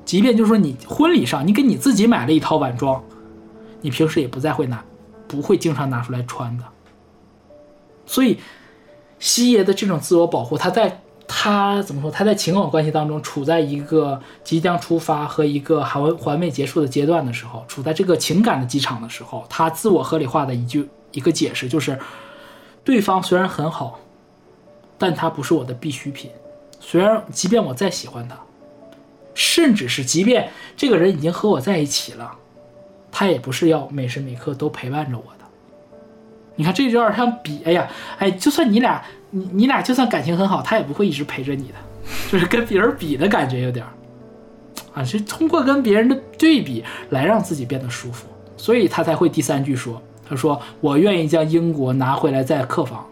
[0.05, 3.03] 即便就是说你婚礼上你给你自己买了一套晚装，
[3.81, 4.85] 你平时也不再会拿，
[5.27, 6.65] 不会经常拿出来穿的。
[8.05, 8.39] 所以，
[9.19, 11.01] 西爷的这种自我保护，他在。
[11.35, 12.11] 他怎么说？
[12.11, 21.99] 他在情感关系当中处在一个即将出发和一个还未还未结束的阶段的时候，处在这个情感的机场的时候，他自我合理化的一句一个解释就是：
[22.85, 23.99] 对方虽然很好，
[25.03, 26.31] 但他不是我的必需品。
[26.79, 28.39] 虽然即便我再喜欢他，
[29.35, 32.31] 甚至是即便这个人已经和我在一起了，
[33.11, 35.45] 他也不是要每时每刻都陪伴着我的。
[36.55, 39.03] 你看，这就有点像比，哎呀，哎，就算你俩。
[39.35, 41.75] 你你俩就算感情很好，他也不会一直陪着你的，
[42.31, 43.83] 就是跟别人比的感觉有点，
[44.93, 53.07] 啊，是通过跟别人的对比来让自己变得舒服，所以他才会第三句说，他说我愿意将英国拿回来再客房。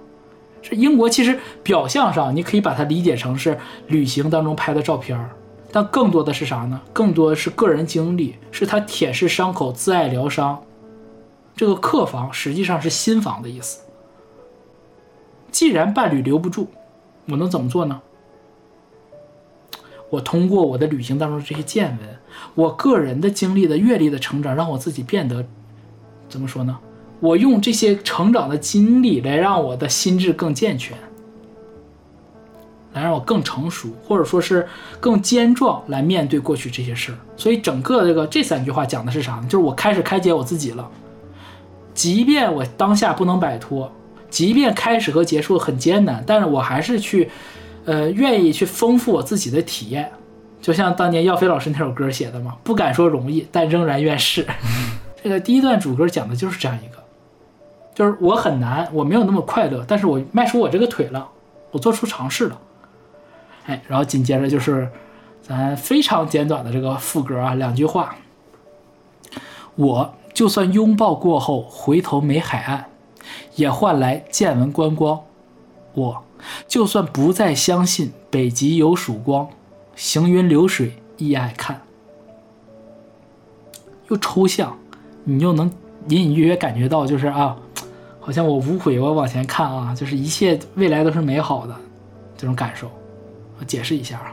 [0.63, 5.31] 这英国其实表象上你可以把它理解成是旅行当中拍的照片儿，
[5.73, 6.81] 但更多的是啥呢？
[6.93, 10.63] 更多的是个人经历，是他舔舐伤口、自爱疗伤。
[11.57, 13.81] 这个客房实际上是新房的意思。
[15.51, 16.69] 既然伴侣留不住，
[17.29, 18.01] 我能怎么做呢？
[20.11, 22.19] 我通过我的旅行当中这些见闻，
[22.55, 25.47] 我个人的经历的阅历的成长，让我自己变得
[26.29, 26.79] 怎么说呢？
[27.21, 30.97] 我用这些成长的经历来让我的心智更健全，
[32.95, 34.67] 来让我更成熟，或者说是
[34.99, 37.19] 更坚壮，来面对过去这些事儿。
[37.37, 39.45] 所以整个这个这三句话讲的是啥呢？
[39.49, 40.91] 就是我开始开解我自己了，
[41.95, 43.91] 即便我当下不能摆脱。
[44.31, 47.29] 即便开始和结束很艰难，但是我还是去，
[47.85, 50.09] 呃，愿意去丰富我自己的体验，
[50.63, 54.47] 就像当年耀飞老师那首歌写的嘛，不敢说容易，但仍然愿试。
[55.21, 57.00] 这个第一段主歌讲的就是这样一个，
[57.95, 61.29] 就是我很难，我没有那么快乐，但是我迈出我这个腿了，
[61.71, 62.61] 我做出尝试了。
[63.67, 64.91] 哎，然后紧接着就是
[65.43, 68.17] 咱非常简短的这个副歌啊，两句话，
[69.75, 72.87] 我就算拥抱过后回头没海岸。
[73.55, 75.21] 也换来见闻观光，
[75.93, 76.25] 我
[76.67, 79.49] 就算不再相信北极有曙光，
[79.95, 81.83] 行云流水亦爱看。
[84.09, 84.77] 又抽象，
[85.25, 85.71] 你又能
[86.09, 87.57] 隐隐约约感觉到，就是啊，
[88.21, 91.75] 好像我无悔，我往前看啊，就是一切未来都是美好的
[92.37, 92.91] 这种感受。
[93.59, 94.33] 我解释一下啊，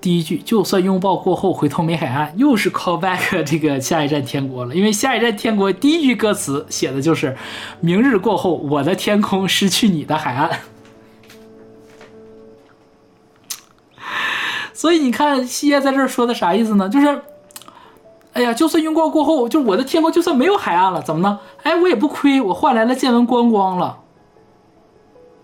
[0.00, 4.74] 第一句，就算拥抱过后回头没海岸，又是 call back 这个下一站天国了。
[4.74, 7.36] 因为下一站天国第一句歌词写的就是
[7.80, 10.50] “明日过后，我的天空失去你的海岸”。
[14.72, 16.88] 所以你看，西耶在这儿说的啥意思呢？
[16.88, 17.22] 就是，
[18.32, 21.40] 哎呀，就算拥抱过后，就我的天空就算没有海岸了，怎么呢？
[21.64, 23.98] 哎，我也不亏，我换来了见闻观光了。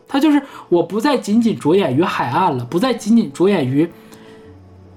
[0.09, 3.91] 他就是我不再仅仅着眼于海岸了，不再仅仅着眼于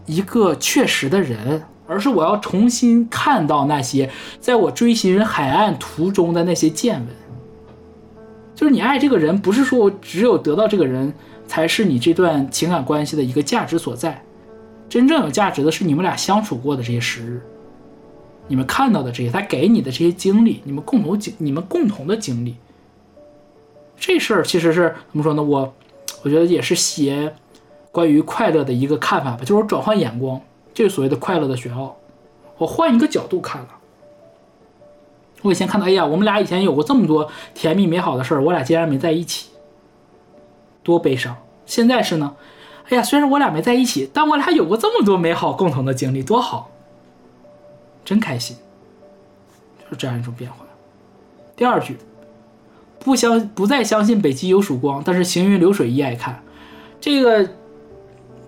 [0.05, 7.07] 一个确实的人，而是我要重新看到那些在我追寻海岸途中的那些见闻。
[8.53, 11.11] 就是你爱这个人，不是说我只有得到这个人
[11.47, 14.23] 才是你这段情感关系的一个价值所在，
[14.87, 17.41] 真正有价值的是你们俩相处过的这些时日，
[18.49, 22.57] 你们看到的这些，他给你的这些经历，你们共同经，你们共同的经历。
[23.97, 25.41] 这事儿其实是怎么说呢？
[25.41, 25.73] 我
[26.23, 27.33] 我觉得也是写
[27.91, 30.41] 关于快乐的一个看法吧，就是我转换眼光，
[30.73, 31.95] 这是所谓的快乐的学奥。
[32.57, 33.67] 我换一个角度看了，
[35.43, 39.49] 我以前看到，哎呀，我们俩以前有过这么多甜蜜美好的事儿，我俩竟然没在一起，
[40.83, 41.35] 多悲伤。
[41.65, 42.35] 现在是呢，
[42.89, 46.68] 哎呀，虽然我俩没在一起，但我俩有过这么多美好共同的经历，多好，
[48.09, 48.57] 真开心，
[49.77, 50.65] 就是这样一种变化。
[51.55, 51.95] 第二句。
[53.01, 56.43] 不相不再相信北极有曙光，但是行云流水一爱看，
[56.99, 57.47] 这个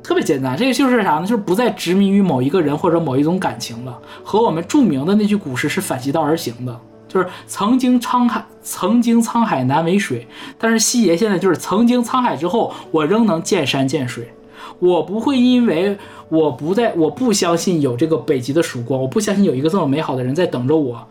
[0.04, 1.22] 特别简单，这个就是啥呢？
[1.22, 10.28] 就是不再执迷于某一个人或者某一种感情了，和我们著名的那句古诗是反其道而行的，就是曾经沧海曾经沧海难为水，
[10.58, 14.34] 但是西爷现在就是曾经沧海之后，我仍能见山见水，
[14.80, 15.98] 我不会因为
[16.32, 21.06] 我不在我不相信有这个北极的曙光，我不相信有一个这么美好的人在等着我，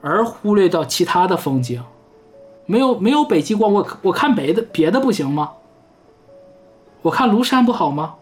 [0.00, 1.80] 而忽略到其他的风景。
[2.66, 5.52] 没有没有北极光，我我看别的别的不行吗？
[7.02, 8.16] 我看庐山不好吗？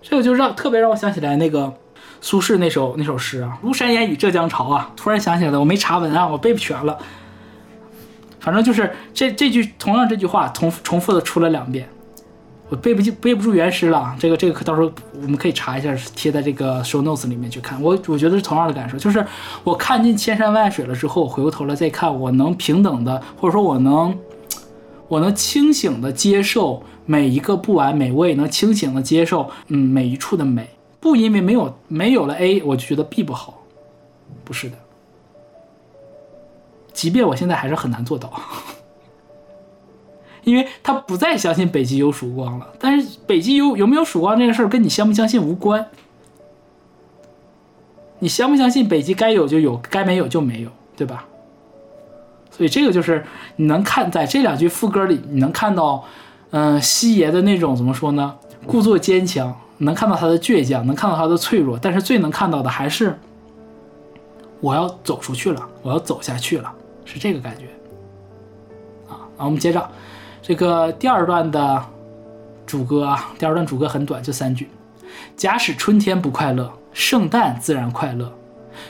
[0.00, 1.72] 这个就让特别让我想起来那个
[2.20, 6.96] 苏轼那首那首诗啊，“庐山烟雨浙江潮”啊，突然想起来了，我没查文案，我背不全了。
[8.38, 11.88] 反正就是这这句同样这句话重重复的出了两遍，
[12.68, 14.16] 我背不记背不住原诗了。
[14.18, 17.80] 这个这个到时候我们可以查一下，贴在这个 show notes 里面去看。
[17.82, 19.24] 我我觉得是同样的感受，就是
[19.62, 24.18] 我看尽千山万水了之后，回过头来再看，我能平等的，或者说我能
[25.08, 30.68] 我能清醒的接受每一个不完美，我也能清醒的接受嗯每一处的美，
[31.00, 33.62] 不因为没有没有了 A，我就觉得 B 不好，
[34.42, 34.76] 不是的。
[36.94, 38.32] 即便我现在还是很难做到。
[40.44, 45.86] 因为他不再相信北极有曙光了，但是北极有有没有曙光这个事儿跟你相不相信无关。
[48.20, 51.26] 你相不相信北极该有就有，该没有就没有，对吧？
[52.50, 53.24] 所以这个就是
[53.56, 56.04] 你能看在这两句副歌里，你能看到，
[56.50, 58.36] 嗯、西爷的那种怎么说呢？
[58.66, 63.18] 故作坚强，能看到他的倔强，能看到他的脆弱，但是最能看到的还是
[64.60, 66.72] 我要走出去了，我要走下去了，
[67.04, 67.64] 是这个感觉。
[69.08, 69.90] 啊，然后我们接着。
[70.46, 71.82] 这个第二段的
[72.66, 74.68] 主歌啊，第二段主歌很短，就三句：
[75.38, 78.26] 假使春天不快乐，圣诞自然快乐；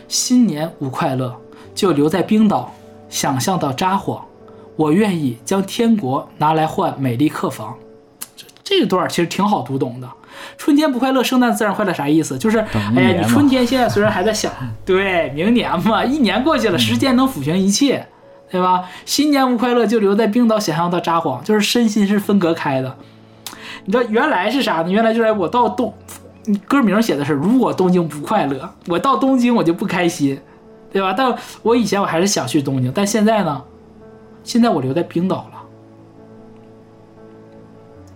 [0.09, 1.32] 新年无快乐，
[1.72, 2.74] 就留在冰岛，
[3.09, 4.20] 想象到札幌。
[4.74, 7.76] 我愿意将天国拿来换美丽客房。
[8.35, 10.10] 这这个段其实挺好读懂的。
[10.59, 12.36] 春天不快乐，圣诞自然快乐，啥意思？
[12.36, 12.59] 就是
[12.97, 14.51] 哎呀，你春天现在虽然还在想，
[14.85, 18.05] 对，明年嘛，一年过去了，时间能抚平一切。
[18.55, 18.89] 对吧？
[19.05, 22.97] 新年无快乐，就留在冰岛，想象的札幌，就是身心是分隔开的。
[23.85, 24.93] 你知道原来是啥呢？
[24.93, 25.93] 原来就是我到东，
[26.68, 30.39] 歌名写的是如果东京不快乐，我到东京我就不开心，
[30.93, 31.12] 对吧？
[31.12, 33.60] 但我以前我还是想去东京，但现在呢？
[34.44, 35.62] 现在我留在冰岛了，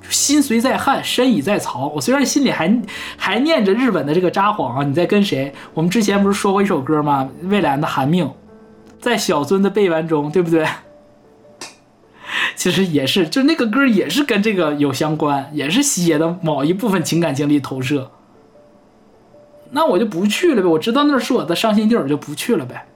[0.08, 1.88] 心虽在汉，身已在曹。
[1.88, 2.80] 我虽然心里还
[3.16, 5.52] 还念着日本的这个札幌啊，你在跟谁？
[5.74, 7.28] 我们之前不是说过一首歌吗？
[7.42, 8.30] 蔚蓝的寒命。
[9.00, 10.66] 在小樽的背完中，对不对？
[12.56, 18.10] 其实也是，就那个歌也是跟这个有相关，也是写的某一部分情感经历投射。
[19.70, 22.86] 那我就不去了呗，我知道那是我的伤心地儿，我就不去了呗。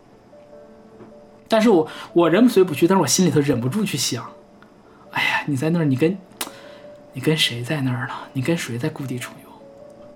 [1.48, 4.24] 但是我我人虽不去，但是我心里头忍不住去想，
[5.10, 6.16] 哎呀，你在那儿，你跟，
[7.12, 8.14] 你跟谁在那儿呢？
[8.32, 9.50] 你跟谁在故地重游？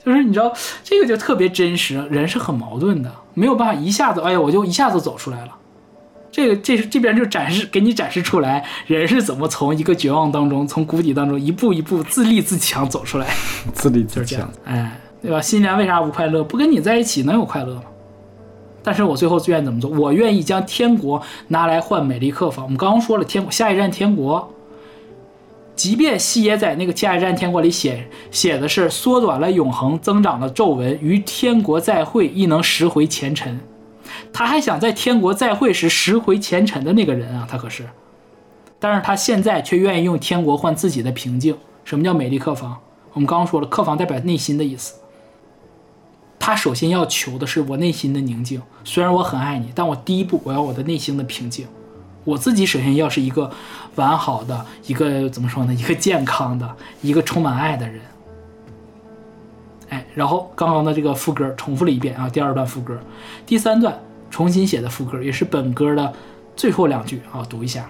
[0.05, 0.53] 就是你知道，
[0.83, 5.57] 这个就特别真实，人是很矛盾的，没有办法一下子，哎呀，我就一下子走出来了。
[6.37, 13.27] 这个这这边就展示给你展示出来，人是怎么从一个绝望当中，从谷底当中一步一步自立自强走出来，
[13.73, 15.41] 自立自强。，哎，对吧？
[15.41, 16.45] 新娘为啥不快乐？
[16.45, 17.85] 不跟你在一起能有快乐吗？
[18.83, 19.89] 但是我最后愿意怎么做？
[19.89, 22.67] 我愿意将天国拿来换美丽客房。
[22.67, 24.53] 我们刚刚说了，天国下一站天国，
[25.75, 33.59] 即便西野在那个《下一站天国》里写写的是缩短了永恒，增长了皱纹，于天国再会亦能拾回前尘，
[34.33, 37.89] 他还想在天国再会时拾回前尘的那个人啊，他可是，
[38.79, 41.57] 但是他现在却愿意用天国换自己的平静。
[41.85, 42.77] 什么叫美丽客房？
[43.13, 44.95] 我们刚刚说了，客房代表内心的意思。
[46.39, 51.67] 他首先要求的是我内心的宁静，虽然我很爱你，但我第一步我要我的内心的平静。
[52.25, 53.51] 我自己首先要是一个
[53.95, 55.73] 完好的、一个怎么说呢？
[55.73, 58.01] 一个健康的、一个充满爱的人。
[59.89, 62.99] 哎，然后刚刚的这个副歌重复了一遍啊，第二段副歌，
[63.47, 63.97] 第三段
[64.31, 66.13] 重新写的副歌，也是本歌的
[66.55, 67.89] 最后两句啊，读一下。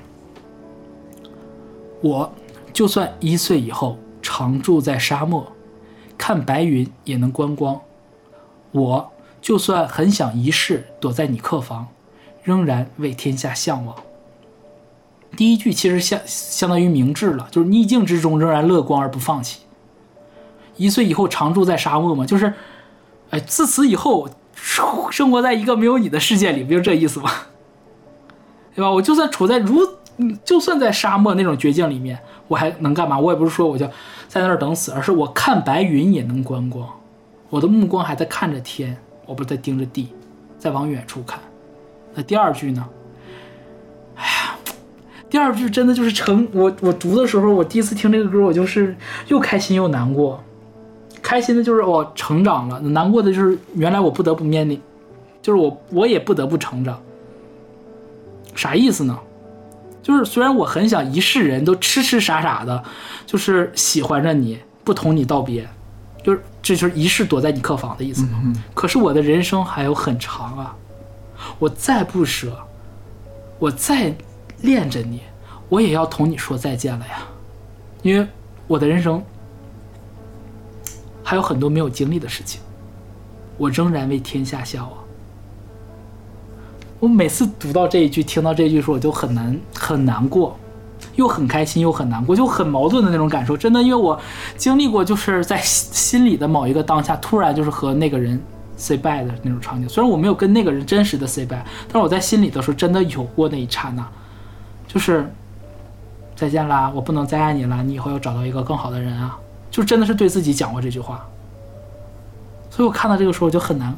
[2.01, 2.33] 我
[2.73, 5.51] 就算一岁以后常住在沙漠，
[6.17, 7.81] 看白云也能观光。
[8.73, 9.11] 我
[9.41, 11.89] 就算很想一世躲在你客房，
[12.43, 13.97] 仍然为天下向往。
[15.37, 19.61] 第一句其实相相当于明智了，就是逆境之中仍然乐观而不放弃。
[20.77, 22.53] 一岁以后常住在沙漠嘛，就是，
[23.31, 27.31] 哎，自此以后生生活在一个没有你的世界里，不就这意思吗？
[28.75, 28.91] 对吧？
[28.91, 29.81] 我就算处在如，
[30.45, 32.19] 就算在沙漠那种绝境里面，
[32.49, 33.19] 我还能干嘛？
[33.19, 33.87] 我也不是说我就
[34.27, 36.89] 在那儿等死，而是我看白云也能观光，
[37.49, 40.09] 我的目光还在看着天，我不是在盯着地，
[40.59, 41.39] 在往远处看。
[42.15, 42.85] 那第二句呢？
[45.29, 48.97] 第二句真的就是成我我读的时候，我第一次听这个歌，我就是
[49.27, 50.43] 又开心又难过。
[51.27, 54.81] 开心的就是我成长了，难过的就是原来我不得不面临，
[55.43, 57.03] 就是我我也不得不成长。
[58.55, 59.19] 啥意思呢？
[60.05, 62.81] 就是虽然我很想一世人都痴痴傻傻的，
[63.27, 65.69] 就是喜欢着你，不同你道别，
[66.23, 68.41] 就是这就是一世躲在你客房的意思嘛。
[68.73, 70.77] 可是我的人生还有很长啊，
[71.59, 72.57] 我再不舍，
[73.59, 74.15] 我再
[74.61, 75.23] 恋着你，
[75.69, 77.27] 我也要同你说再见了呀，
[78.03, 78.25] 因为
[78.69, 79.21] 我的人生
[81.29, 82.61] 还有很多没有经历的事情，
[83.59, 85.03] 我仍然为天下笑啊。
[87.01, 90.57] 我每次读到这一句，听到这一句的时候，我就很难很难过，
[91.17, 93.57] 又很开心，又很难过，就很矛盾的那种感受。
[93.57, 94.17] 真的，因为我
[94.57, 98.41] 经历过，就是在心心里的某一个当下，突然就是和那个人
[98.77, 99.89] say bye 的那种场景。
[99.89, 101.59] 虽然我没有跟那个人真实的 say bye，
[101.89, 104.07] 但是我在心里的时候，真的有过那一刹那，
[104.87, 105.29] 就是
[106.37, 109.37] 再见啦，我不能再爱你了，你以后要找到一个更好的人啊，
[109.71, 111.27] 就真的是对自己讲过这句话。
[112.71, 113.95] 所以我看到这个时候，我就很难。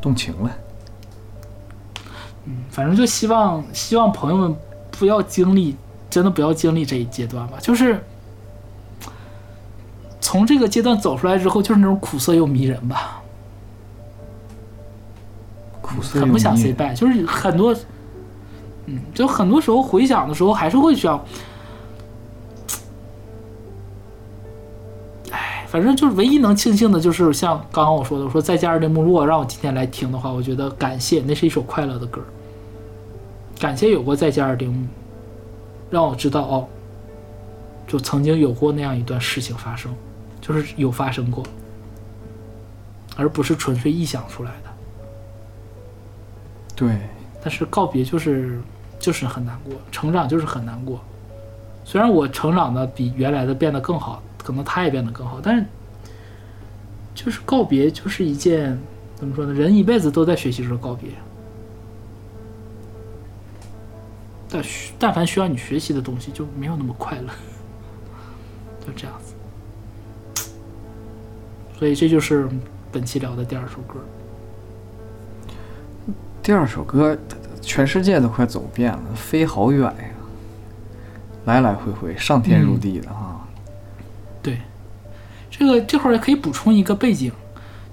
[0.00, 0.50] 动情了。
[2.46, 4.56] 嗯反正就希望希望朋友们
[4.90, 5.76] 不要经历，
[6.08, 7.58] 真的不要经历这一阶段吧。
[7.60, 8.02] 就是
[10.20, 13.22] 从这个阶段走出来之后，就是那种苦涩又迷人吧。
[15.82, 17.76] 苦涩很不想 say 人 bye，就是很多，
[18.90, 21.24] 嗯，就很多时候回想的时候，还是会想，
[25.30, 32.20] 哎，反正就是唯一能庆幸的，就是像刚刚我说的，我说再加二丁目，如果让我今天来听的话，我觉得感谢，那是一首快乐的歌，
[33.60, 34.88] 感谢有过再加二丁目，
[35.88, 36.66] 让我知道哦，
[37.86, 39.94] 就曾经有过那样一段事情发生，
[40.40, 41.44] 就是有发生过，
[43.16, 44.70] 而不是纯粹臆想出来的。
[46.74, 46.98] 对，
[47.42, 48.58] 但是告别就是
[49.00, 51.00] 就是很难过，成长就是很难过。
[51.84, 55.64] 虽然我成长的比原来的变得更好，可能他也变得更好，但是
[57.14, 58.78] 就是告别就是一件
[59.16, 59.52] 怎么说呢？
[59.52, 61.10] 人一辈子都在学习着告别，
[64.48, 67.32] 但需但凡需要你学习的东西就没有那么快乐，
[68.86, 69.34] 就这样子。
[71.78, 72.48] 所以这就是
[72.92, 73.98] 本期聊的第二首歌。
[76.42, 77.16] 第二首歌，
[77.60, 80.04] 全世界都快走遍了，飞好远呀，
[81.44, 83.46] 来来回回，上天入地的哈。
[84.42, 84.58] 对，
[85.50, 87.30] 这个这会儿也可以补充一个背景，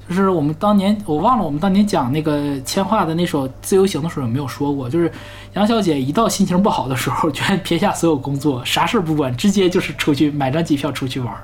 [0.08, 5.12] 就是我们当年我忘了我们当年讲那个千画的那首《自由行》的时候有没有说过，就是
[5.54, 11.44] 杨小姐一到心情不好的时候，居然撇下所有工作，啥事儿不管，直接就是出去买张机票出去玩儿。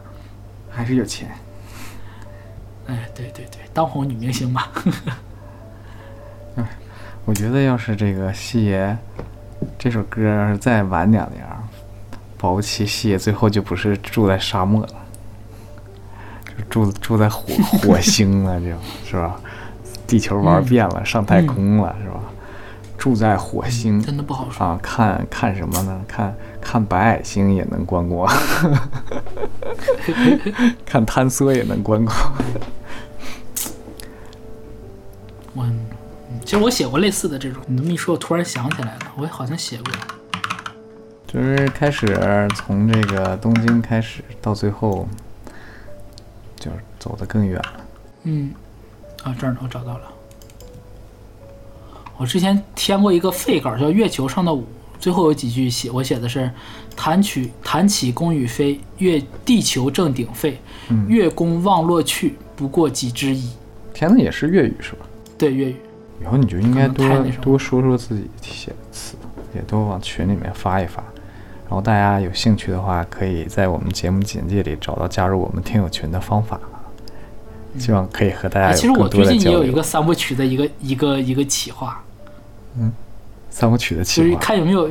[0.70, 1.30] 还是有钱。
[2.88, 4.64] 哎，对对对，当红女明星嘛。
[7.26, 8.98] 我觉得要是这个西爷
[9.80, 11.44] 这首歌要是再晚两年，
[12.38, 14.90] 保不齐西爷最后就不是住在沙漠了，
[16.46, 17.46] 就住住在火
[17.80, 18.68] 火星了，就
[19.06, 19.40] 是吧？
[20.06, 22.20] 地球玩遍了，上太空了，是吧？
[22.98, 24.66] 住在火星，真的不好说。
[24.66, 26.02] 啊，看看什么呢？
[26.08, 28.28] 看看白矮星也能观光
[30.86, 32.16] 看坍缩也能观光。
[36.54, 39.92] 其其实我写过类似的这种，你这么一说，我突然想起来了，我好像写过。
[41.26, 45.08] 就是开始从这个东京开始，到最后
[46.56, 47.86] 就是走得更远了。
[48.26, 48.54] 嗯，
[49.24, 50.02] 啊，这儿呢，我找到了。
[52.18, 54.62] 我之前填过一个废稿，叫《月球上的舞》，
[55.00, 56.52] 最后有几句写，我写的是
[56.96, 60.62] “弹曲弹起弓与飞，月地球正鼎沸，
[61.08, 63.50] 月宫望落去，不过几之一。
[63.92, 65.00] 填的也是粤语是吧？”
[65.36, 65.76] 对，粤语。
[66.24, 67.06] 以后你就应该多
[67.42, 69.16] 多说说自己写的词，
[69.54, 71.04] 也多往群里面发一发。
[71.66, 76.60] 然后大家有兴趣的话，可以在我们节目简介里找到加入我们听友群的方法。
[77.78, 79.82] 希望可以和大哎，家有其实我最近也有一个。
[79.82, 82.02] 三部曲的一个一个一个企划，
[82.78, 82.94] 嗯。
[83.50, 84.90] 三部曲的企就是看有没有，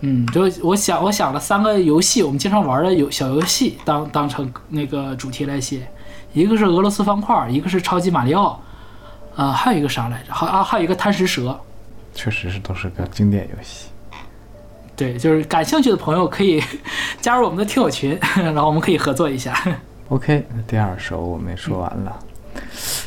[0.00, 5.86] 嗯，就我想我想了三个游戏，我们经常玩的游小游戏当当成那个主题来写，
[6.32, 8.58] 一个是俄罗斯方块，一个是超级马里奥，
[9.34, 10.32] 啊、还有一个啥来着？
[10.32, 11.58] 好啊，还有一个贪食蛇。
[12.14, 13.86] 确实是都是个经典游戏。
[14.94, 16.62] 对，就是感兴趣的朋友可以
[17.20, 19.54] 加入我们的听友群， 然后我们可以合作一下。
[20.08, 22.18] OK，那第二首我们也说完了。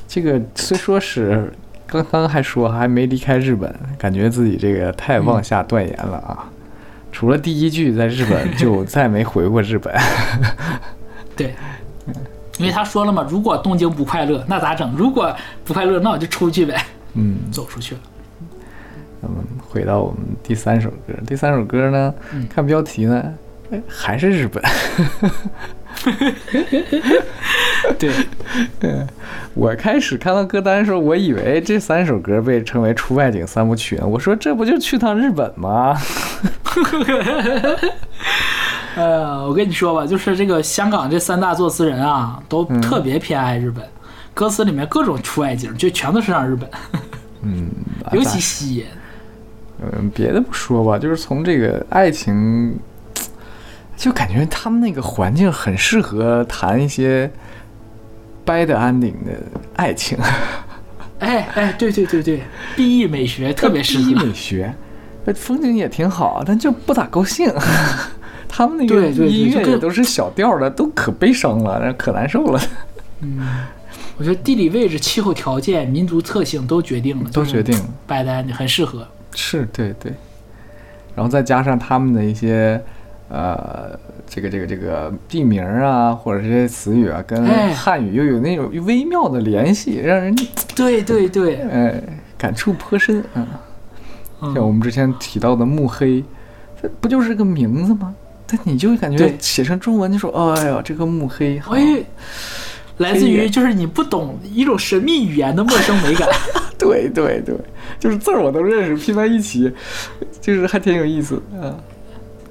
[0.07, 1.53] 这个虽说是
[1.85, 6.49] 刚刚还说还没离开日本，感觉自己这个太妄下断言了啊！
[7.11, 9.93] 除了第一句在日本，就再没回过日本。
[11.37, 11.53] 对，
[12.57, 14.93] 因为他说了嘛，如果东京不快乐，那咋整？
[14.97, 18.01] 如果不快乐，那我就出去呗，嗯， 走出去了。
[19.21, 19.35] 那么
[19.67, 23.33] 回到我们第三首歌，第三首歌呢，嗯看标题呢，
[23.71, 24.63] 哎还是日本。
[27.97, 28.11] 对，
[29.55, 34.05] 我开始看到歌单的时候，我以为这三首歌被称为出外景三部曲呢。
[34.05, 35.97] 我说这不就去趟日本吗？
[38.95, 43.83] 呃，我跟你说吧，就是这个香港这三大作词人啊，都特别偏爱日本，
[44.33, 46.69] 歌词里面各种出外景，就全都是让日本，
[47.41, 47.69] 嗯，
[48.13, 48.85] 尤其吸引。
[49.81, 52.79] 嗯，别的不说吧，就是从这个爱情，
[53.97, 57.29] 就感觉他们那个环境很适合谈一些
[58.45, 59.33] bad ending 的
[59.75, 60.17] 爱情，
[61.19, 62.41] 哎哎，对对对对
[62.77, 64.25] ，B E 美学特别适合。
[64.25, 64.73] 美学，
[65.25, 67.53] 呃风景也挺好，但就不咋高兴。
[68.47, 72.61] 他们那个音乐也都是小调的，都可悲伤了，可难受了，
[73.21, 73.39] 嗯
[74.17, 77.85] 我觉得地理位置、气候条件、民族特性都决定了，都决定了。
[78.07, 79.05] 白丹很适合。
[79.33, 80.13] 是对对，
[81.13, 82.81] 然后再加上他们的一些
[83.27, 90.33] 呃，这个这个这个地名啊，或者这些词语啊，跟哎汉语又有那种微妙的联系，让人
[90.73, 92.01] 对对对，呃
[92.37, 93.21] 感触颇深
[94.39, 96.23] 像我们之前提到的慕黑，
[96.81, 98.15] 这不就是个名字吗？
[98.47, 101.61] 但你就感觉写成中文就说，哎呀，这个木黑，
[102.97, 106.29] 来自于就是你不懂一种神秘语言的陌生美感。
[106.77, 107.55] 对对对，
[107.99, 109.71] 就是字儿我都认识，拼在一起，
[110.39, 111.75] 就是还挺有意思啊。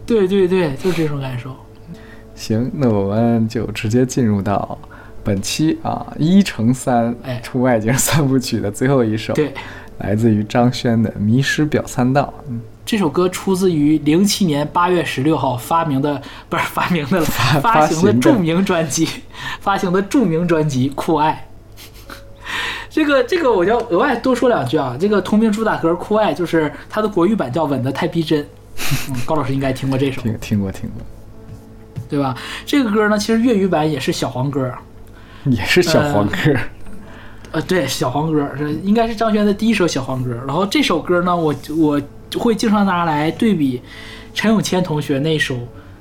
[0.06, 1.54] 对对对，就是这种感受。
[2.34, 4.76] 行，那我们就直接进入到
[5.22, 9.54] 本期啊一乘三哎出外景三部曲的最后一首，对，
[9.98, 12.34] 来自于张轩的《迷失表参道》。
[12.48, 19.08] 嗯，这首歌出自于零七年八月十六号发明的，不是发明的了，发发行的发行的著名专辑，
[19.60, 21.48] 发行的著名专辑《酷爱》。
[22.90, 28.42] 这个这个我要额外多说两句啊，这个同名主打歌《酷爱》就是它的国语版叫《吻得太逼真》，
[29.08, 31.02] 嗯， 高老师应该听过这首，听听过听过，
[32.08, 32.36] 对吧？
[32.66, 34.70] 这个歌呢，其实粤语版也是小黄歌，
[35.46, 36.36] 也是小黄歌。
[36.52, 36.60] 呃，
[37.62, 40.34] 对，小黄歌，这应该是张悬的第一首小黄歌。
[40.46, 42.00] 然后这首歌呢，我我
[42.36, 43.80] 会经常拿来对比
[44.32, 45.56] 陈永谦同学那首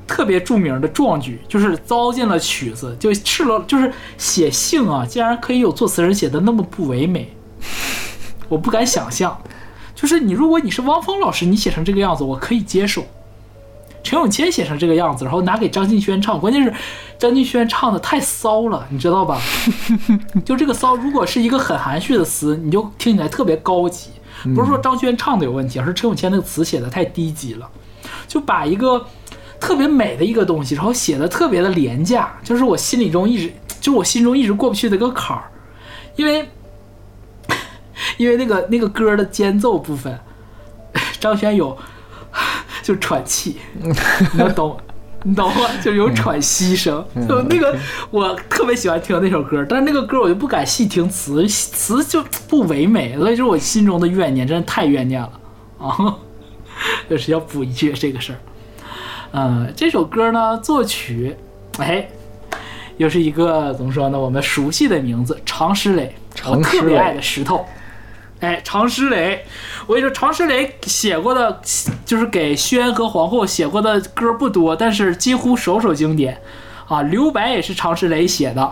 [0.08, 7.34] 特别著名的壮举，就是糟践了曲子，就赤裸，就是写信啊，竟然可以有作词人写的那么不唯美，
[8.50, 9.40] 我不敢想象。
[9.96, 13.06] 就是你，如果你是汪峰老师，你写成这个样子，我可以接受。
[14.04, 16.74] 陈永谦写成这个样子，然后拿给张敬轩唱，关键是
[17.18, 19.42] 张敬轩唱的太骚了，你知道吧？
[20.46, 24.12] 就这个骚，如果是一个很含蓄的词，你就听起来特别高级。
[24.54, 27.70] 不是说张轩唱的有问题，而是陈永谦那个词写的太低级了，
[28.28, 29.06] 就把一个
[29.58, 35.50] 特别美的一个东西，然后写的特别的廉价，就是我心里中一直，就是我心中一直过不去的一个坎儿，
[36.18, 36.50] 因为
[38.18, 40.20] 因为那个那个歌的间奏部分，
[41.22, 41.78] 张轩有
[42.84, 43.94] 就喘气，你
[44.38, 44.78] 能懂？
[45.26, 45.70] 你懂吗？
[45.82, 47.74] 就有喘息声，就那个
[48.12, 55.32] 我特别喜欢听那首歌，但是那个歌我就不敢细听词，词就不唯美，所以就是我心中的怨念，真的太怨念了
[55.78, 56.18] 啊！
[57.10, 58.40] 就是要补一句这个事儿。
[59.32, 61.34] 嗯，这首歌呢，作曲，
[61.78, 62.06] 哎，
[62.98, 64.20] 又是一个怎么说呢？
[64.20, 66.14] 我们熟悉的名字，常石磊，
[66.46, 67.66] 我常石磊特别爱的石头。
[68.44, 69.46] 哎，常石磊，
[69.88, 71.62] 我跟你说，常石磊写过的，
[72.06, 76.38] 就是给宣和皇后写过的歌不多，但是几乎首首经典
[76.86, 77.02] 啊。
[77.04, 78.62] 留白也是常石磊写的，《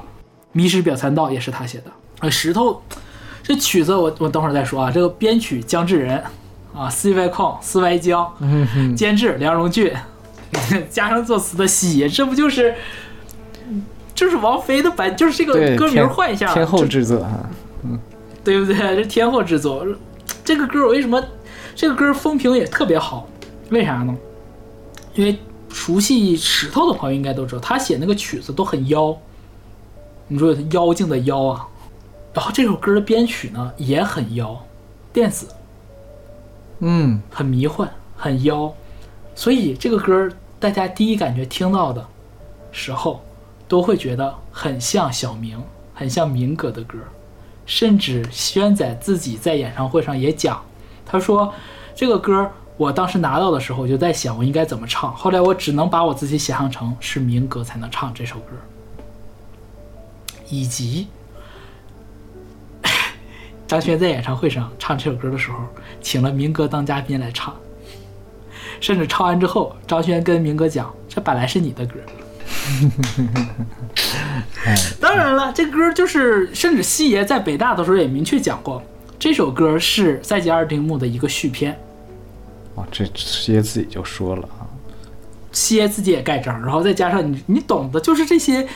[0.51, 1.85] 迷失表参道》也是他写的。
[2.19, 2.83] 啊，石头
[3.41, 4.91] 这曲子我我等会儿再说啊。
[4.91, 6.21] 这个编曲江志仁
[6.75, 8.29] 啊，C Y 控司歪江，
[8.93, 9.93] 监制梁荣俊，
[10.91, 12.75] 加上作词的西野，这不就是
[14.13, 17.49] 就是王菲的版，就是这个，歌名天换一下，天后这制作啊，
[18.43, 18.75] 对不对？
[18.95, 19.85] 这天后之作，
[20.43, 21.23] 这个歌我为什么
[21.75, 23.27] 这个歌风评也特别好？
[23.69, 24.15] 为啥呢？
[25.13, 25.37] 因为
[25.69, 29.17] 熟悉石头的朋友应该都知道，他写那个曲子都很妖，
[30.27, 31.67] 你说妖精的妖啊。
[32.33, 34.57] 然后这首歌的编曲呢也很妖，
[35.11, 35.47] 电子，
[36.79, 38.73] 嗯，很迷幻，很妖，
[39.35, 42.05] 所以这个歌大家第一感觉听到的
[42.71, 43.21] 时候，
[43.67, 45.61] 都会觉得很像小明，
[45.93, 46.97] 很像明哥的歌。
[47.71, 50.61] 甚至轩仔自己在演唱会上也讲，
[51.05, 51.53] 他说
[51.95, 58.51] 这个歌我当时拿到的时候，我就在想我应该怎么唱，后来我只能把我自己想象成是民歌才能唱这首歌，
[60.49, 61.07] 以及
[63.65, 65.59] 张轩在演唱会上唱这首歌的时候，
[66.01, 67.55] 请了民歌当嘉宾来唱，
[68.81, 72.01] 甚至唱完之后，张轩跟民歌讲，这本来是你的歌。
[74.99, 78.81] 当然了，这歌就是，甚至西爷在北大的时候也明确讲过，
[79.19, 81.77] 这首歌是《赛季二丁目》的一个续篇。
[82.75, 84.65] 哦，这西爷自己就说了啊，
[85.51, 88.67] 西爷自己也盖章，然后再加上你，你懂的，就是这些，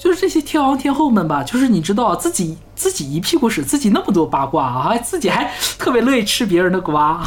[0.00, 7.20] 就是这些天王天后们吧，就是你知道自己自己一屁股屎，自己那么多八卦啊，自己还特别乐意吃别人的瓜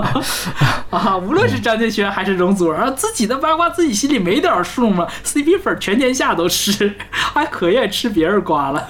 [0.88, 8.88] 啊，无论是张敬轩还是容祖儿，自己的八卦自己心里没点数吗？CP 粉全天下都吃，还可愿吃别人瓜了。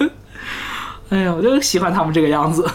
[1.09, 2.65] 哎呀，我就喜欢他们这个样子。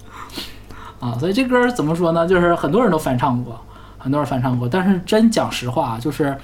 [1.00, 2.26] 啊，所以这歌怎么说呢？
[2.26, 3.58] 就是很多人都翻唱过，
[3.96, 6.36] 很多人翻唱过，但是真讲实话，就是，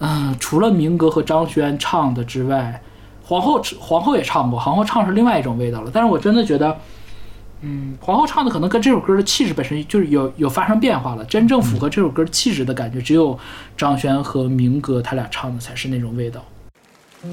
[0.00, 2.82] 嗯、除了明哥和张轩唱的之外，
[3.22, 5.90] 皇后皇后也唱过，皇后唱是另外一种味道了。
[5.92, 6.76] 但是我真的觉得，
[7.60, 11.24] 嗯，皇后唱的可能跟这首歌的气质本身就是有有发生变化了。
[11.26, 13.38] 真正符合这首歌气质的感觉，只有
[13.76, 16.42] 张轩和明哥他俩唱的才是那种味道。
[17.22, 17.30] 嗯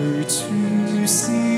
[0.00, 1.49] 随处是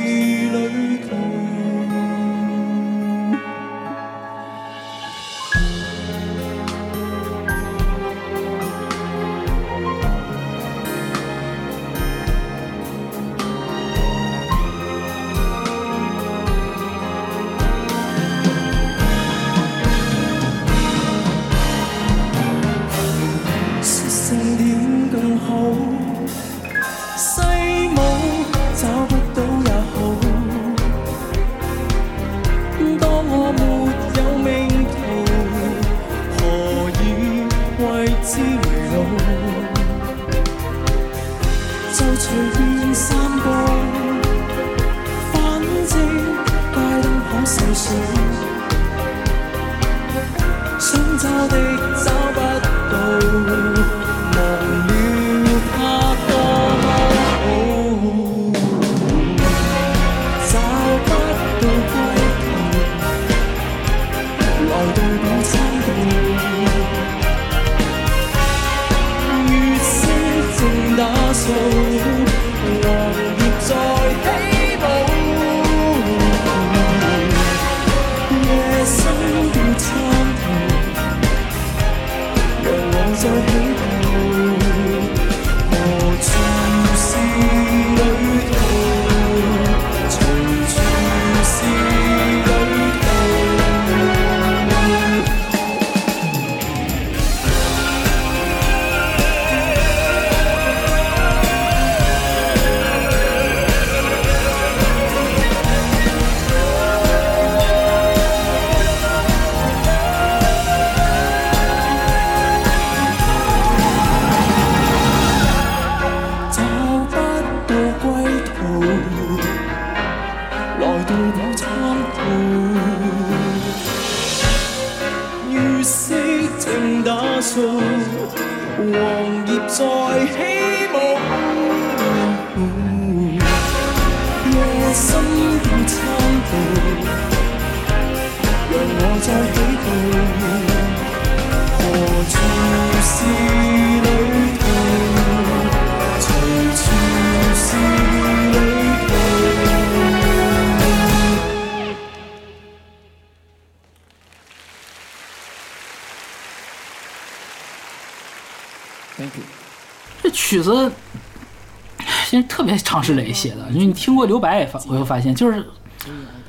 [163.02, 165.64] 实特别常石磊写的，因为你听过留白也发，我又发现就是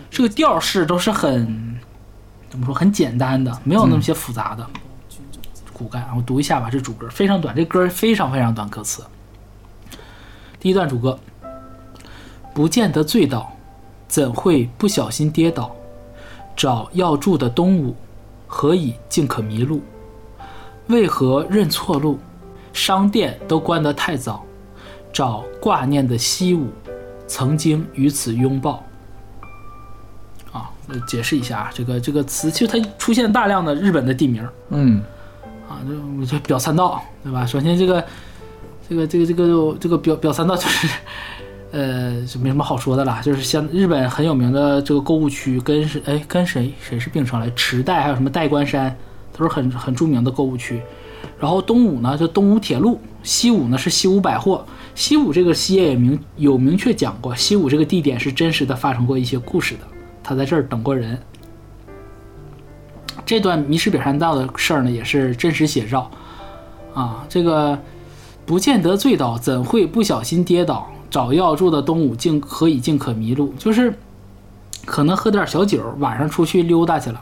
[0.10, 1.80] 这个调式都是很
[2.50, 4.66] 怎么说很简单的，没有那么些复杂的
[5.74, 6.08] 骨干。
[6.16, 9.04] 我读一下吧，这主歌非常短，这歌非常非常短，歌词。
[10.60, 11.20] 第一段主歌：
[12.54, 13.52] 不见得醉倒，
[14.08, 15.76] 怎会不小心跌倒？
[16.56, 17.96] 找要住的东屋，
[18.46, 19.82] 何以竟可迷路？
[20.88, 22.20] 为何认错路？
[22.72, 24.46] 商店都关得太早，找
[25.64, 26.68] 挂念的西武，
[27.26, 28.84] 曾经与此拥抱。
[30.52, 35.02] 啊，呃解释一下啊，这个这个词，其实它出现大量的日本的地名嗯
[35.70, 37.46] 啊，这我这表参道，对吧？
[37.46, 38.04] 首先这个
[38.90, 40.88] 这个这个这个这个表表参道 就是，
[41.72, 48.94] 呃，就没什么好说的啦，就是像日本很有名的这个购物区，跟是哎跟谁谁是并称来，池袋还有什么代官山，
[49.32, 50.82] 都是很很著名的购物区。
[51.40, 54.66] 然后东武呢，就东武铁路；西武呢是西武百货。
[54.96, 59.82] 西武这个西野也明有明确讲过，西武这个地点是真实的发生过一些故事的，
[60.24, 61.20] 他在这儿等过人。
[63.26, 66.12] 这段迷失北山道的事儿呢，也是真实写照
[66.94, 67.26] 啊。
[67.30, 67.80] 这个
[68.46, 70.90] 不见得醉倒，怎会不小心跌倒？
[71.10, 73.54] 找药住的东武竟何以竟可迷路？
[73.58, 73.94] 就是
[74.86, 77.22] 可能喝点小酒，晚上出去溜达去了，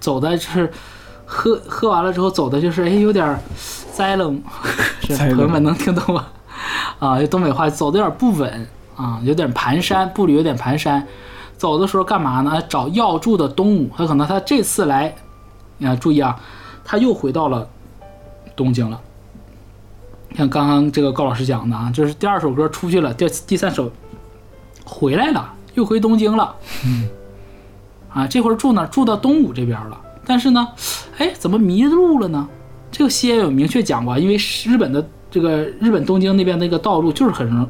[0.00, 0.70] 走的就是
[1.24, 3.38] 喝喝完了之后走的就是哎有点
[3.92, 4.42] 栽 楞，
[5.02, 6.26] 是栽楞朋友们能听懂吗？
[6.98, 11.02] 啊，这东北话，走的有点不稳啊，有点蹒跚，步履有点蹒跚。
[11.56, 12.60] 走的时候干嘛呢？
[12.68, 15.14] 找要住的东武，他可能他这次来，
[15.78, 16.38] 你看注意啊，
[16.84, 17.68] 他又回到了
[18.56, 19.00] 东京了。
[20.36, 23.90] 像刚刚这个高老师讲的啊，就是第二首歌出去了，第第三首
[24.84, 26.56] 回来了，又回东京了。
[26.84, 27.08] 嗯，
[28.10, 28.86] 啊，这会儿住哪儿？
[28.86, 30.00] 住到东武这边了。
[30.24, 30.68] 但是呢，
[31.18, 32.48] 哎，怎么迷路了呢？
[32.90, 37.68] 这个西野有明确讲过，因为日本的这个日本东京那边那个道路就是很容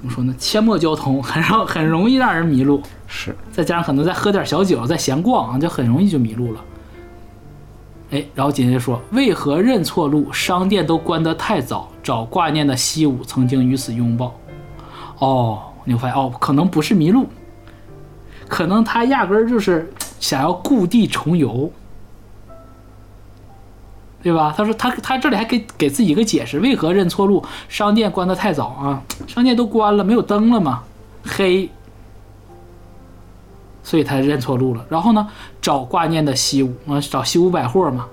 [0.00, 0.34] 怎么说呢？
[0.38, 2.82] 阡陌交通， 很让很容易让人迷路。
[3.06, 6.60] 是再加上可能再喝点小酒，再闲逛啊，就很容易就迷路了。
[8.10, 10.32] 哎，然后紧接着说，为何认错路？
[10.32, 14.34] 商店都关得太早，找挂念的西武，曾经与此拥抱。
[15.18, 17.26] 哦，你会发现哦，可能不是迷路，
[18.48, 21.70] 可能他压根儿就是想要故地重游，
[24.22, 24.54] 对吧？
[24.56, 27.44] 他说他他这里还给给自己一个解释，为何认错路？
[27.68, 30.82] 商店关得太早啊，商店都关了，没有灯了嘛，
[31.24, 31.68] 黑。
[33.82, 34.86] 所以他认错路了。
[34.88, 35.26] 然后呢，
[35.60, 38.06] 找挂念的西武啊，找西武百货嘛。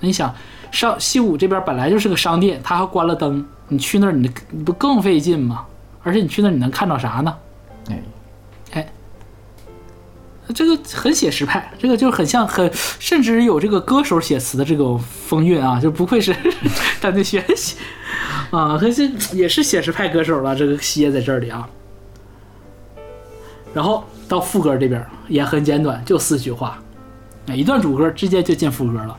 [0.00, 0.34] 那你想，
[0.72, 5.66] 上西武这边本来就是个商店，他还关了灯，你去那儿你你不更费劲吗？
[6.02, 7.36] 而且你去那儿你能看到啥呢？
[7.90, 8.02] 哎，
[10.52, 16.34] 这个很写实派，这个就很像很，甚至有这个歌手写词的这种风韵啊，就不愧是
[17.00, 17.76] 战队学写
[18.50, 20.54] 啊，可是也是写实派歌手了。
[20.54, 21.68] 这个歇在这里啊，
[23.72, 26.78] 然后到副歌这边也很简短，就四句话，
[27.46, 29.16] 一段主歌直接就进副歌了。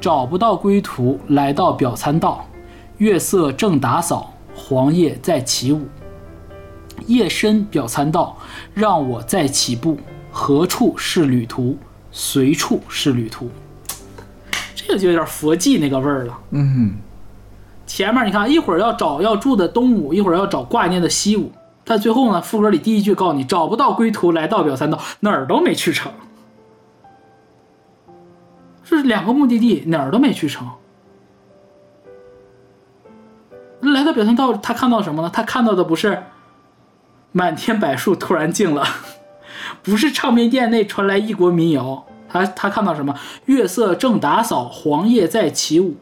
[0.00, 2.48] 找不到归途，来到表参道，
[2.98, 5.88] 月色正打扫，黄叶在起舞。
[7.06, 8.38] 夜深表参道，
[8.74, 9.98] 让我再起步。
[10.30, 11.76] 何处是旅途？
[12.10, 13.50] 随处是旅途。
[14.74, 16.38] 这个就有点佛系那个味儿了。
[16.50, 16.96] 嗯，
[17.86, 21.52] 前面你看，一会儿要找要住的东吴，一会儿要找挂念的西吴，
[21.84, 26.10] 但最后呢，副歌里第一句告诉你找不到归途，来到表三道，哪儿都没去成。
[28.84, 30.66] 是两个目的地，哪儿都没去成。
[33.80, 35.30] 来到表三道，他看到什么呢？
[35.30, 36.22] 他看到的不是
[37.32, 38.82] 满天柏树突然静了，
[39.88, 43.18] 不是唱片店内传来异国民谣，他他看到什么？
[43.46, 45.96] 月色正打扫，黄叶在起舞。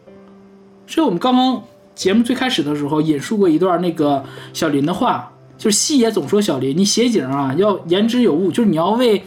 [0.89, 1.63] 所以我们刚刚
[1.95, 9.25] 节目最开始的时候引述过一段那个小林的话，就是戏也总说小林，你写景啊要言之有物，就是你要为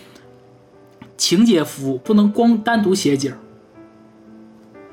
[1.16, 3.34] 情节服务，不能光单独写景。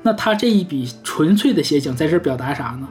[0.01, 2.87] 那他这一笔纯粹的写景，在这表达啥呢？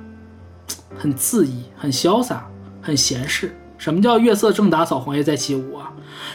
[0.98, 2.46] 很恣意，很潇洒，
[2.82, 3.56] 很闲适。
[3.86, 5.92] 什么叫月色正打扫，黄叶在起舞啊？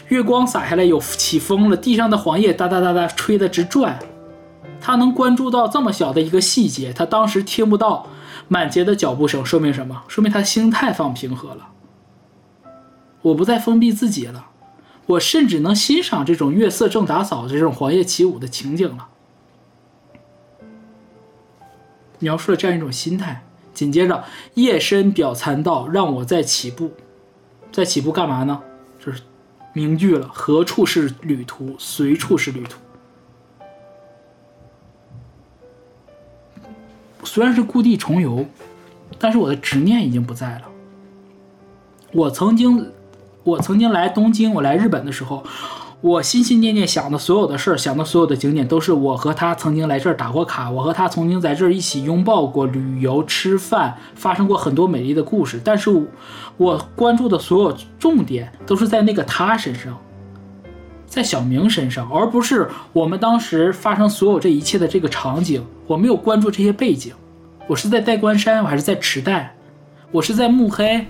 [0.08, 3.98] 月光洒下来，有起风了，地上的黄叶哒哒哒哒吹得直转，
[4.80, 8.06] 他能关注到这么小的一个细节，他当时听不到
[8.48, 10.02] 满街的脚步声，说明什么？
[10.08, 11.68] 说明他心态放平和了。
[13.20, 14.46] 我不再封闭自己了，
[15.04, 19.08] 我甚至能欣赏这种月色正打扫这种黄叶起舞的情景了。
[22.18, 23.44] 描述了这样一种心态。
[23.74, 24.24] 紧接着，
[24.54, 26.92] 夜深表参道，让我再起步，
[27.72, 28.60] 在起步干嘛呢？
[29.04, 29.22] 就是
[29.72, 32.78] 名句了：何处是旅途，随处是旅途。
[37.24, 38.44] 虽然是故地重游，
[39.18, 40.62] 但是我的执念已经不在了。
[42.12, 42.92] 我曾经，
[43.42, 45.42] 我曾经来东京，我来日本的时候，
[46.02, 55.60] 我心心念念想的所有的事儿，想的所有的景点，都是我和他曾经来这儿打过卡，我和他曾经在这儿一起拥抱过、旅游、吃饭，发生过很多美丽的故事。
[55.64, 55.90] 但是
[56.56, 59.96] 我，关注的所有重点都是在那个他身上，
[61.06, 65.64] 在小明身上，而不是我们当时发生所有这一切的这个场景。
[65.86, 67.12] 我没有关注这些背景，
[67.68, 69.54] 我是在代官山，我还是在池袋，
[70.10, 71.06] 我是在慕黑，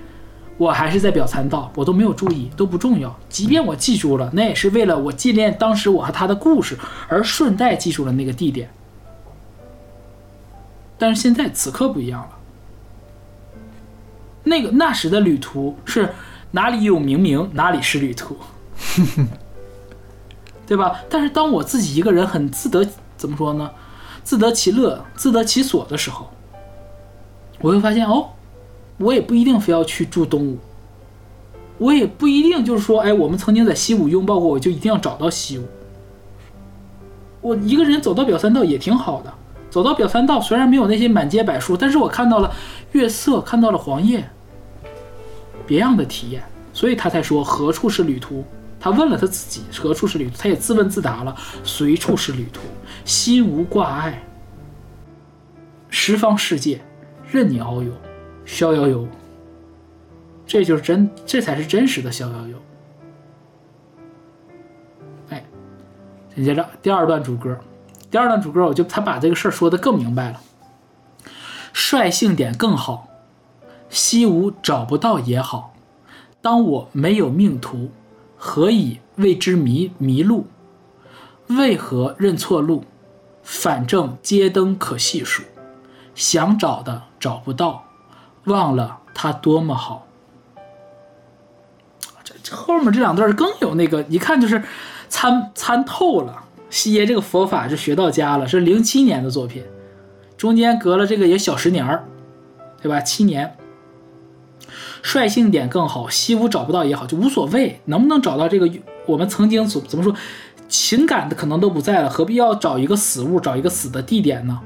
[0.62, 3.12] 我还是在表参道，我都没有注意，都不重要。
[3.28, 6.78] 即便我记住了，那也是为了我纪念当时我和他的故事，
[7.08, 8.70] 而顺带记住了那个地点。
[10.96, 12.28] 但是现在此刻不一样了，
[14.44, 16.14] 那个那时的旅途是
[16.52, 18.36] 哪里有明明，哪里是旅途，
[20.64, 21.00] 对吧？
[21.10, 22.86] 但是当我自己一个人很自得，
[23.16, 23.68] 怎么说呢？
[24.22, 26.30] 自得其乐、自得其所的时候，
[27.60, 28.28] 我会发现哦，
[28.98, 30.58] 我也不一定非要去住东屋，
[31.78, 35.66] 我也不一定就是说，哎，我们曾经在西武拥抱过，我就一定要找到西武。
[37.40, 39.34] 我一个人走到表参道也挺好的，
[39.68, 42.54] 走到表参道虽然没有那些满街柏树，但是我看到了
[42.92, 44.28] 月色，看到了黄叶，
[45.66, 46.42] 别样的体验，
[46.72, 48.44] 所以他才说何处是旅途。
[48.78, 52.60] 他问了他自己何处是旅途，他也自问自答了，随处是旅途，
[53.04, 54.22] 心无挂碍，
[55.88, 56.80] 十方世界
[57.30, 57.92] 任你遨游，
[58.44, 59.06] 逍遥游。
[60.46, 62.56] 这就是真，这才是真实的逍遥游。
[65.30, 65.44] 哎，
[66.34, 67.58] 紧接着第二段主歌，
[68.10, 70.40] 第二段主歌我就他把这个事儿说的更明白了，
[71.72, 73.08] 率性点更好，
[73.88, 75.74] 西吴找不到也好，
[76.40, 77.90] 当我没有命途。
[78.36, 80.48] 何以为之迷迷路？
[81.46, 82.84] 为何认错路？
[83.44, 85.44] 反正街灯可细数，
[86.14, 87.84] 想找的找不到，
[88.44, 90.06] 忘了他多么好。
[92.24, 94.62] 这这后面这两段更有那个，一看就是
[95.08, 96.44] 参参透了。
[96.70, 99.62] 西耶这个佛法是学到家了，是零七年的作品，
[100.36, 102.04] 中间隔了这个也小十年儿，
[102.80, 103.00] 对吧？
[103.00, 103.56] 七年。
[105.02, 108.70] 率性点更好，西武找不到也好，就无所谓，能不能找到这个
[109.04, 110.14] 我们曾经怎怎么说，
[110.68, 114.60] 情感的可能都不在了，何必要找一个死物，找一个死的地点呢？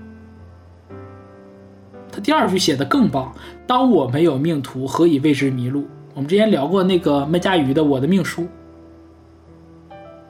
[2.17, 3.31] 他第二句写的更棒，
[3.67, 5.87] 当我没有命途，何以为之迷路？
[6.15, 8.43] 我们之前聊过那个麦家瑜的《我的命书》，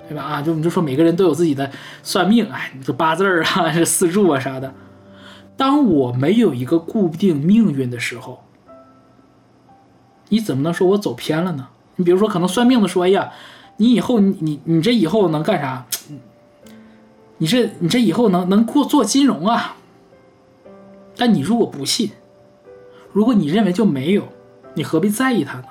[0.08, 0.22] 对吧？
[0.24, 1.70] 啊，就我们就说每个人都有自己的
[2.02, 4.74] 算命，哎，这八字儿啊， 这四柱啊啥的。
[5.56, 8.42] 当我没有一个固定命运的时候。
[10.28, 11.68] 你怎么能说我走偏了呢？
[11.94, 13.30] 你比如说，可能算命的说：“哎呀，
[13.76, 15.86] 你以后你你你这以后能干啥？
[17.38, 19.76] 你这你这以后能能过做金融啊？”
[21.16, 22.10] 但你如果不信，
[23.12, 24.24] 如果你认为就没有，
[24.74, 25.64] 你何必在意它呢？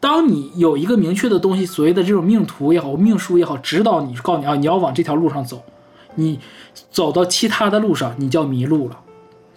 [0.00, 5.62] 当你有一个明确的东西，所谓的这种命途也好，命书也好，指导你，告诉你啊，你要往这条路上走，
[6.14, 6.38] 你
[6.90, 9.00] 走到其他的路上，你叫迷路了，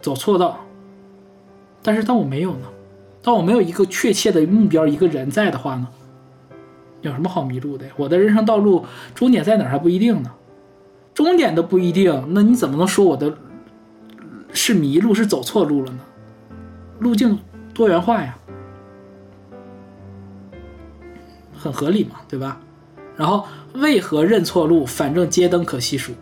[0.01, 0.59] 走错道。
[1.83, 2.67] 但是当我没有呢？
[3.23, 5.87] 当我没有一个确切的目标，一个人在的话呢，
[7.01, 7.85] 有什么好迷路的？
[7.95, 10.31] 我的人生道路终点在哪儿还不一定呢，
[11.13, 13.31] 终点都不一定，那你怎么能说我的
[14.53, 15.99] 是迷路是走错路了呢？
[16.99, 17.39] 路径
[17.73, 18.37] 多元化呀，
[21.57, 22.59] 很合理嘛，对吧？
[23.15, 24.85] 然后为何认错路？
[24.85, 26.13] 反正街灯可细数。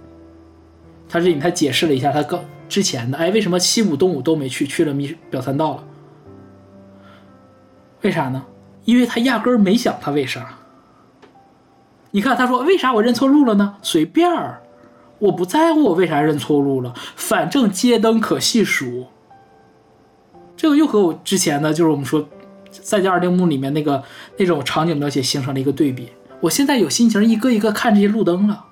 [1.08, 5.84] 他这里他解释了一下他刚之前的，哎，为什么西武东武都没去，去了迷表参道了？
[8.02, 8.46] 为啥呢？
[8.86, 10.56] 因为他压根儿没想他为啥。
[12.12, 13.76] 你看，他说为啥我认错路了呢？
[13.82, 14.62] 随便儿，
[15.20, 19.08] 我不在乎我为啥认错路了，反正街灯可细数。
[20.58, 22.24] 这个又和我之前的，就是我们说
[22.70, 24.04] 《再见二丁目》里面那个
[24.38, 26.10] 那种场景描写形成了一个对比。
[26.42, 28.66] 我现在有心情一个一个看这些路灯了。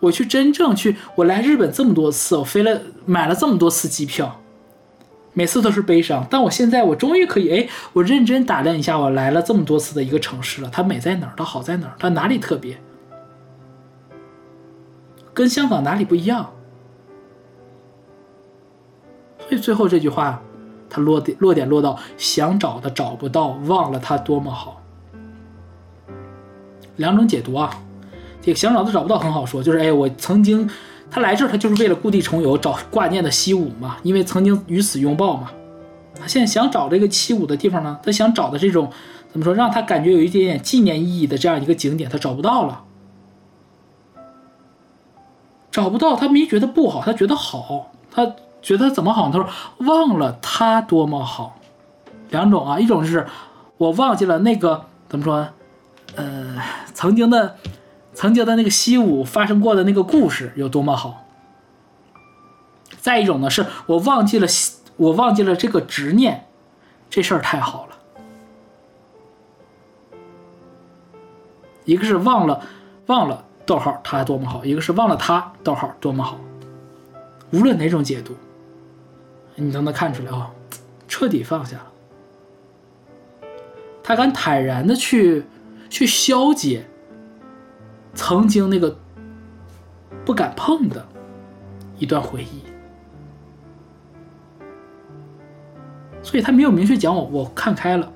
[0.00, 4.40] 我去真正去，我来日本这么多次，我飞了买了这么多次机票。
[5.32, 11.32] 每次都是悲伤，但我现在我终于可以哎，我认真打量一下我来了这么多次的一个城市了，它美在哪儿？
[11.36, 11.94] 它好在哪儿？
[11.98, 12.80] 它哪里特别？
[15.38, 16.50] 跟香港哪里不一样？
[19.38, 20.42] 所以最后这句话，
[20.90, 24.82] 他落点落点落到想找的找不到，忘了他多么好。
[26.96, 27.70] 两种解读啊，
[28.42, 30.68] 这个想找的找不到很好说，就是哎，我曾经
[31.08, 35.52] 他来这儿，他就是为了故地重游，找挂念的西武嘛，因为曾经与死拥抱嘛。
[36.18, 38.90] 他现在想找这个七五的地方呢，他想找的这种
[39.30, 42.86] 怎么说，让他感觉有一点点纪念意义的这样一个景点，他找不到了。
[45.78, 49.30] 找不到，他没觉得不好，他觉得好，他觉得怎么好？
[49.30, 49.48] 他说
[49.86, 51.56] 忘了他多么好，
[52.30, 53.28] 两种啊，一种是
[53.76, 55.48] 我忘记了那个怎么说，
[56.16, 56.56] 呃，
[56.92, 57.54] 曾经的
[58.12, 61.24] 曾经的那个西武发生过的那个故事有多么好。
[62.98, 64.48] 再一种呢，是我忘记了
[64.96, 66.48] 我忘记了这个执念，
[67.08, 67.96] 这事儿太好了。
[71.84, 72.62] 一个是忘了
[73.06, 73.44] 忘了。
[73.68, 74.64] 逗号，他多么好！
[74.64, 76.40] 一个是忘了他，逗号多么好。
[77.52, 78.34] 无论哪种解读，
[79.56, 80.46] 你都能看出来哦，
[81.06, 81.86] 彻底放下了。
[84.02, 85.44] 他敢坦然的去
[85.90, 86.86] 去消解
[88.14, 88.96] 曾经那个
[90.24, 91.06] 不敢碰的
[91.98, 92.62] 一段回忆，
[96.22, 98.10] 所以他没有明确讲我我看开了，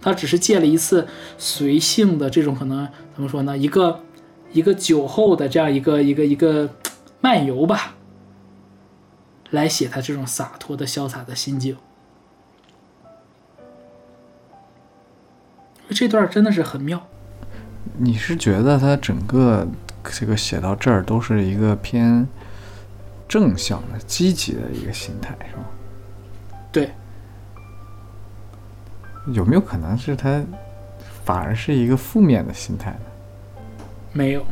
[0.00, 1.06] 他只是借了一次
[1.38, 3.56] 随性的这种可能怎么说呢？
[3.56, 4.00] 一个。
[4.56, 6.70] 一个酒后的这样一个一个一个
[7.20, 7.94] 漫游吧，
[9.50, 11.76] 来写他这种洒脱的潇洒的心境。
[15.90, 17.06] 这段真的是很妙。
[17.98, 19.68] 你是觉得他整个
[20.02, 22.26] 这个写到这儿都是一个偏
[23.28, 25.64] 正向的、积极的一个心态，是吗？
[26.72, 26.90] 对。
[29.34, 30.42] 有没有可能是他
[31.24, 33.06] 反而是一个负面的心态呢？
[34.16, 34.44] 没有，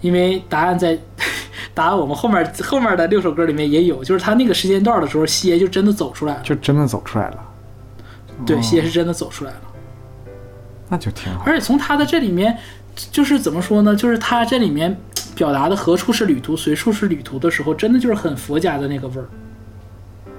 [0.00, 0.98] 因为答案在
[1.72, 7.38] 答案我们后面后面的六首歌里面也有，就是他那个时间段的时候，西爷就真的走出来了，就真的走出来了。
[8.44, 9.60] 对，西爷是真的走出来了，
[10.88, 11.44] 那就挺好。
[11.46, 12.58] 而且从他的这里面，
[13.12, 13.94] 就是怎么说呢？
[13.94, 14.98] 就是他这里面
[15.36, 19.28] 表达的“何处是旅途，随处是旅途”的时候，真的就是很佛家的那个味儿，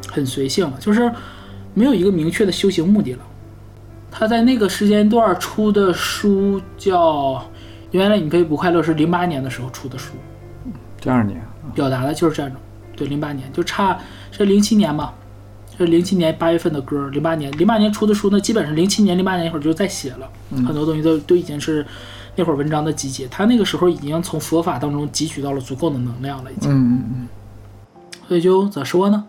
[0.10, 1.10] 很随性了，就是
[1.74, 3.20] 没有一个明确的修行目的了。
[4.12, 7.46] 他在那个时间段出的书叫。
[7.92, 10.14] 原来你可以不快乐是零八年的时候出的书，
[11.00, 11.42] 第二年
[11.76, 12.58] 表达的就是这种，
[12.96, 14.00] 对，零八年就差
[14.32, 15.14] 这零七年嘛，
[15.78, 20.30] 这零七年八月份的歌，零八年零八年出的书呢，基本上零七年零八年那会儿就在写了，
[20.66, 21.86] 很多东西都都已经是
[22.36, 27.28] 那会儿文章的集结，他那个时候已经从佛法当中汲取到了足够的能量了，已经，嗯嗯嗯，
[28.28, 29.26] 所以就咋说呢，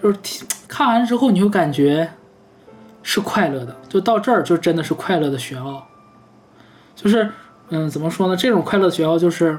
[0.00, 0.18] 就是
[0.68, 2.08] 看完之后你会感觉
[3.02, 5.84] 是快乐的，就到这儿就真的是快乐的玄奥，
[6.94, 7.28] 就是。
[7.68, 8.36] 嗯，怎么说呢？
[8.36, 9.58] 这种快乐学校就是，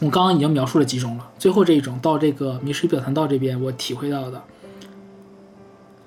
[0.00, 1.30] 我刚刚已经描述了几种了。
[1.38, 4.42] 最后这一种到这个《迷失表谈道》这边，我体会到的，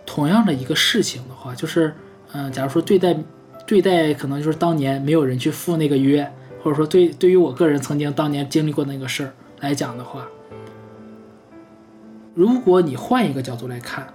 [0.06, 1.96] 同样的一个事情的话，就是，
[2.34, 3.18] 嗯，假如说对待
[3.66, 6.30] 对待可能就是当年没有人去赴那个约，
[6.62, 10.28] 或者说对对于我个人曾经当年经历过那个事儿来讲的话，
[12.34, 14.06] 如果你换一个角度来看，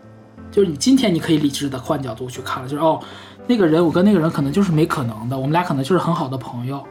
[0.50, 3.00] 就是你今天你可以理智的换角度去看了，就是哦。
[3.46, 6.82] 那个人，我跟那个人可能就是没可能的，我们俩可能就是很好的朋友。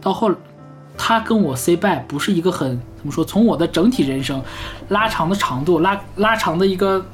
[0.00, 0.30] 到后，
[0.98, 3.24] 他跟我 say bye 不是一个很怎么说？
[3.24, 4.42] 从我的整体人生
[4.88, 7.04] 拉长的长度，拉拉长的一个，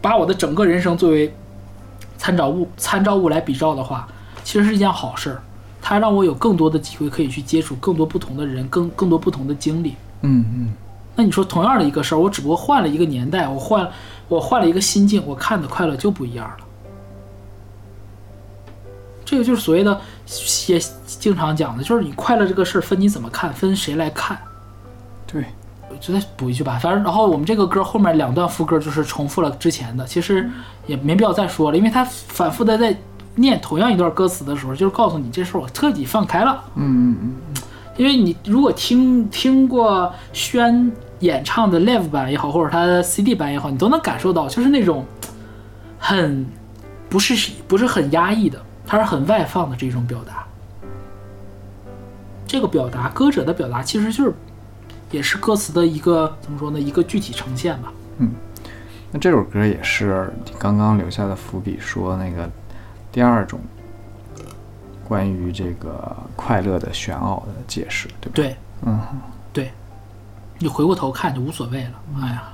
[0.00, 1.34] 把我的整个人生作为
[2.16, 4.06] 参照物参照物来比照的话，
[4.44, 5.42] 其实是一件好事儿。
[5.82, 9.96] 他让我有更多的机会可以去接触更多不同的人，更更多不同的经历。
[10.22, 10.72] 嗯嗯。
[11.16, 13.88] 那你说同样的一个事儿，我只不过换了一个年代，我换
[14.28, 16.56] 我换了一个心境，我看的快乐就不一样了。
[19.30, 20.00] 这个就是所谓的，
[20.66, 20.76] 也
[21.06, 24.36] 经常讲的，就是你快乐这个事儿分你怎么看，分谁来看。
[25.24, 25.44] 对，
[25.88, 30.50] 我就再补一句吧，反正然后我们这个歌后面两段副歌就是重复了之前的，其实
[30.88, 32.96] 也没必要再说了，因为他反复的在
[33.36, 36.64] 念同样一段歌词的时候，就是告诉你这事儿我彻底放开了。
[36.74, 37.62] 嗯嗯嗯。
[37.96, 40.90] 因为你如果听听过轩
[41.20, 45.04] 演唱的 live 版也好，或者他的 CD 版也好，你都能感受到，就是那种
[45.98, 46.44] 很
[47.08, 48.60] 不是不是很压抑的。
[48.90, 50.44] 它是很外放的这种表达，
[52.44, 54.34] 这个表达歌者的表达其实就是，
[55.12, 56.80] 也是歌词的一个怎么说呢？
[56.80, 57.92] 一个具体呈现吧。
[58.18, 58.32] 嗯，
[59.12, 62.50] 那这首歌也是你刚刚留下的伏笔，说那个
[63.12, 63.60] 第二种
[65.06, 68.32] 关于这个快乐的玄奥的解释，对吧？
[68.34, 69.00] 对，嗯，
[69.52, 69.70] 对，
[70.58, 71.92] 你回过头看就无所谓了。
[72.22, 72.52] 哎呀，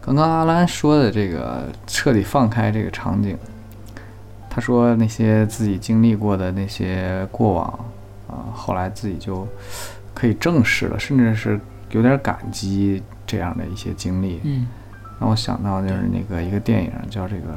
[0.00, 3.38] 刚刚阿兰说的这个彻底放开这个场景。
[4.56, 7.66] 他说那些自己经历过的那些过往，
[8.26, 9.46] 啊，后来自己就
[10.14, 14.40] 可以正视了，甚至是有点感激这样的一些经历。
[14.44, 14.66] 嗯。
[15.20, 17.52] 让我想到就是那个一个电影叫这个《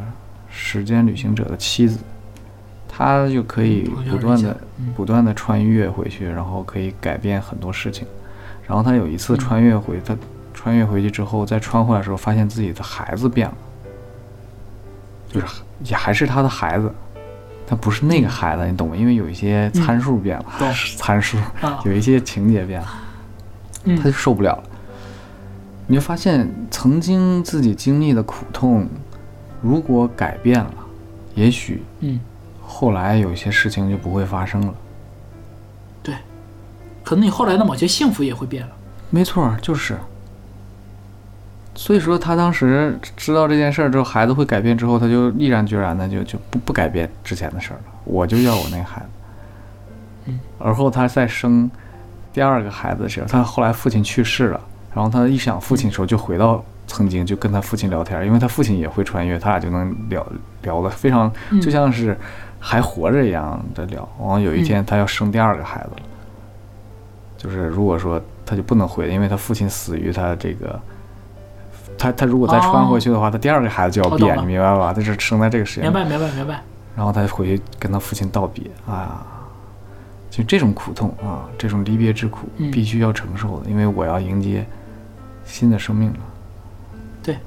[0.50, 1.98] 时间旅行者的妻子》，
[2.86, 4.94] 他就可以嗯不断的、嗯。
[4.94, 8.06] 不断的穿越回去，然后可以改变很多事情。
[8.68, 10.14] 然后他有一次穿越回、他
[10.54, 13.56] 穿越回去之后，再穿回来的时候，发现自己的孩子变了，
[15.30, 15.46] 就是
[15.84, 16.92] 也还是他的孩子，
[17.68, 18.96] 他不是那个孩子，你懂吗？
[18.96, 22.88] 因为有一些参数变了，懂参数啊 有一些情节变了。
[23.86, 24.64] 嗯他就受不了了。
[25.88, 28.88] 你就发现，曾经自己经历的苦痛，
[29.62, 30.74] 如果改变了，
[31.34, 32.20] 也许嗯，
[32.62, 34.74] 后来有一些事情就不会发生了。
[36.04, 36.14] 对，
[37.04, 38.72] 可能你后来的某些幸福也会变了。
[39.10, 39.98] 没错儿，就是。
[41.80, 47.84] 所以说，他当时知道这件事儿之后，孩子会改变之后，他就毅然决然的就就不不改变之前的事儿了。
[48.04, 49.08] 我就要我那个孩子。
[50.26, 50.38] 嗯。
[50.58, 51.72] 而后他再生
[52.34, 54.60] 第二个孩子的时候，他后来父亲去世了，
[54.94, 60.28] 然后他一想父亲的时候，就回到曾经，就跟他父亲聊天，因为他父亲也会穿越，他俩就能聊
[60.64, 62.18] 聊的非常，嗯就像是
[62.60, 64.00] 还活着一样的聊。
[64.20, 66.02] 然后有一天他要生第二个孩子了，
[67.38, 70.78] 就是如果说他就不能回，因为他父亲死于他这个。
[72.00, 74.94] 他他如果再穿回去的话，他第二个孩子就要变，你明白吧？
[74.94, 76.62] 他是生在这个时间明白，明白，明白。
[76.96, 79.26] 然后他回去跟他父亲道别啊，
[80.30, 84.66] 就这种苦痛啊，这种离别之苦，嗯必须要承受的，因为我要迎接
[85.46, 86.20] 新的生命了。
[87.22, 87.38] 对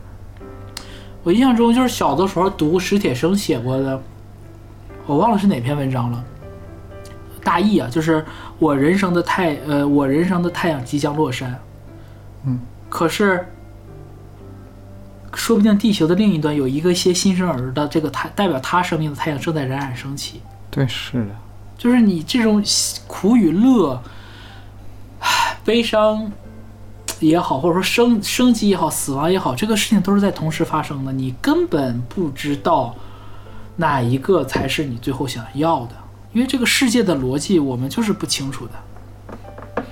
[1.23, 4.01] 我印象中就是小的时候读史铁生写过的，
[5.07, 6.25] 我忘了是哪篇文章了。
[7.45, 8.25] 大意啊，就是
[8.59, 11.55] 我人生的太呃，我人生的太阳即将落山。
[12.45, 12.59] 嗯，
[12.89, 13.47] 可是
[15.35, 20.41] 说不定地球的另一端有一个些新生儿的这个太代表他生命的太阳正在冉冉升起。
[20.71, 21.37] 对，是的，
[21.77, 22.63] 就是你这种
[23.07, 24.03] 苦与乐，
[25.21, 26.31] 唉悲伤
[27.21, 31.13] 也好，或者说生生机也好，死亡也好，这个事情都是在同时发生的。
[31.13, 32.95] 你根本不知道
[33.77, 35.95] 哪一个才是你最后想要的，
[36.33, 39.85] 因为这个世界的逻辑我们就是不清楚的，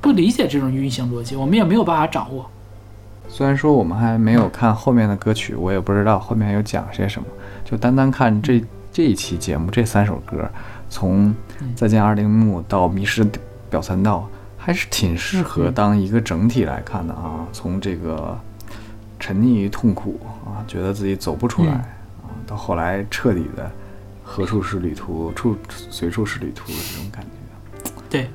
[0.00, 2.50] 不理解这种运行逻辑，我们也没有办法掌握。
[3.32, 7.26] 虽然说我们还没有看后面的歌曲，我也不知道后面有讲些什么，
[7.64, 8.62] 就单单看这
[8.92, 10.46] 这一期节目这三首歌，
[10.90, 11.30] 从
[11.74, 13.26] 《再见二丁目》到《迷失
[13.70, 14.28] 表参道》，
[14.58, 17.48] 还是挺适合当一个整体来看的啊。
[17.54, 18.38] 从这个
[19.18, 23.70] 沉溺于痛苦啊，觉得自己走不出来嗯啊，到后来彻底的
[24.22, 27.90] 何处是旅途，处随处是旅途的这种感觉。
[28.10, 28.28] 对，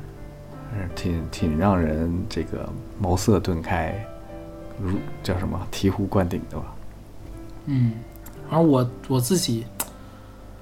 [0.74, 2.68] 还是挺挺让人这个
[3.00, 3.94] 茅塞顿开，
[4.82, 6.66] 如叫什么醍醐灌顶的吧？
[7.66, 7.94] 嗯，
[8.50, 9.66] 而我我自己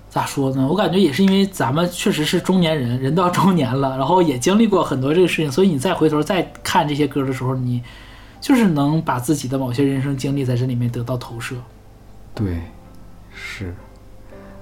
[0.09, 0.67] 咋说呢？
[0.67, 7.83] 我感觉也是因为咱们确实是中年人，人到中年了，然后也经历过很多这个事情，所以你再回头再看这些歌的时候，你
[8.39, 11.55] 就是能把自己的某些人生经历在这里面得到投射。
[12.33, 12.61] 对，
[13.33, 13.75] 是。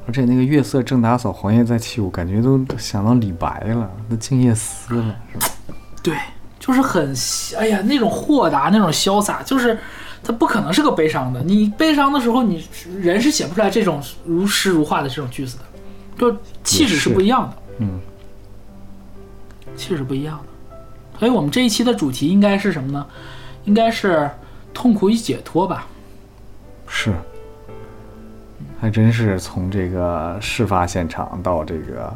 [0.05, 5.45] 而且那个月色正打扫，黄叶在起舞，感觉都想到李白了，那静夜思了，是吧？
[6.03, 6.17] 对，
[6.65, 7.13] 就是很
[7.57, 9.77] 哎呀那种豁达，那种潇洒，就是
[10.23, 11.43] 他不可能是个悲伤的。
[11.43, 12.65] 你悲伤的时候，你
[13.01, 15.63] 人是写不出来这种如诗如画的这种句子的，
[16.17, 17.57] 就气质是不一样的。
[17.79, 17.99] 嗯，
[19.75, 20.79] 气质不一样的。
[21.19, 23.05] 所以我们这一期的主题应该是什么呢？
[23.65, 24.29] 应该是
[24.73, 25.85] 痛苦与解脱吧。
[26.87, 27.13] 是。
[28.79, 32.13] 还真是从这个事发现场到这个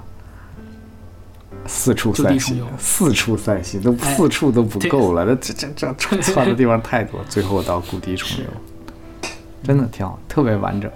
[1.67, 4.15] 四处散心四处散心都哎。
[4.15, 8.49] 四处都不够了，这这这这窜的地方太多，最后到故地重游，
[9.63, 10.89] 真的挺好，特别完整。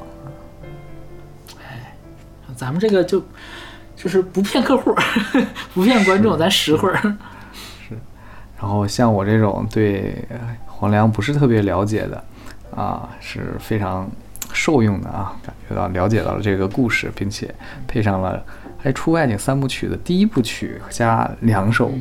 [2.55, 3.21] 咱们这个就
[3.95, 4.95] 就是不骗客户，
[5.73, 7.17] 不骗观众，咱实惠儿。
[8.59, 12.23] 然后像我这种对呃黄粱不是特别了解的，
[12.75, 14.07] 啊，是非常
[14.53, 17.51] 受用的啊，感觉到了解到了这个故事，并且
[17.87, 18.43] 配上了
[18.81, 21.91] 还出外景三部曲的第一部曲加两首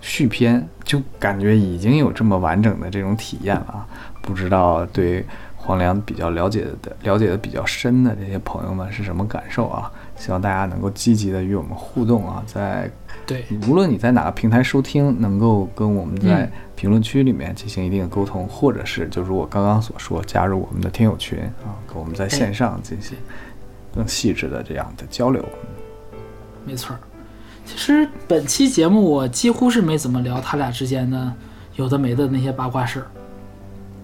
[0.00, 3.86] 续篇，就感觉已经有这么完整的这种体验了啊！
[4.20, 5.24] 不知道对
[5.56, 9.90] 黄粱比较了解的、了解的比较深的这些朋友们是什么感受啊？
[10.16, 12.90] 希望大家能够积极的与我们互动啊，在
[13.26, 23.16] 对，无论你在哪个平台收听，能够跟我们在嗯评论区里面进行一定的沟通，或者是就如我刚刚所说，加入我们的听友群啊，跟我们在线上进行
[23.94, 25.42] 更细致的这样的交流。
[26.64, 26.98] 没错儿。
[27.66, 31.32] 其实本期节目我几乎是没怎么聊他俩之间的
[31.76, 33.06] 有的没的那些八卦事儿，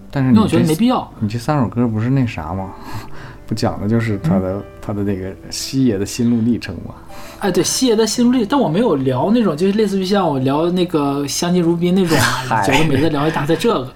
[0.09, 1.11] 但是你因为我觉得没必要。
[1.19, 2.71] 你这三首歌不是那啥吗？
[3.45, 6.95] 不讲的就是他的他的那个西爷的心路历程吗。
[7.39, 13.93] 哎，对，西爷的心路历，但我没有聊那种，就是类似于像我聊那个相敬如宾那种啊， 嗨觉得没的聊一搭在这个，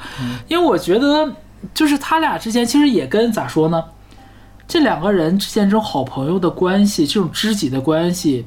[0.49, 1.31] 因为我觉得
[1.73, 3.81] 就是他俩之间其实也跟咋说呢，
[4.67, 8.45] 这两个人之间这种好朋友的关系，这种知己的关系，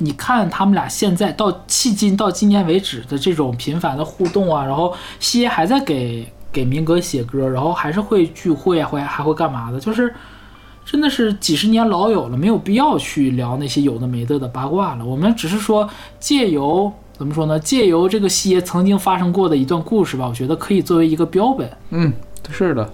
[0.00, 10.12] 你看他们俩现在到迄今到今年为止的这种频繁的互动啊，然后西爷还在给给民哥写歌，然后还是会聚会，会还会干嘛的，就是。
[10.82, 15.04] 真的是几十年老友了，没有必要去聊那些有的没的的八卦了。
[15.04, 15.88] 我们只是说
[16.18, 17.60] 借由怎么说呢？
[17.60, 22.12] 借由这个西爷曾经发生过的一段故事吧，我觉得可以作为一个标本，嗯，
[22.50, 22.90] 是的，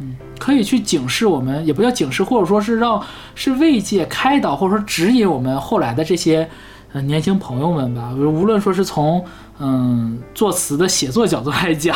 [0.00, 3.00] 嗯可以去警示我们，也不叫警示，或者说是让
[3.34, 6.48] 是慰藉、开导，或者说指引我们后来的这些
[6.92, 8.10] 呃年轻朋友们吧。
[8.14, 9.22] 无论说是从
[9.58, 11.94] 嗯作词的写作角度来讲，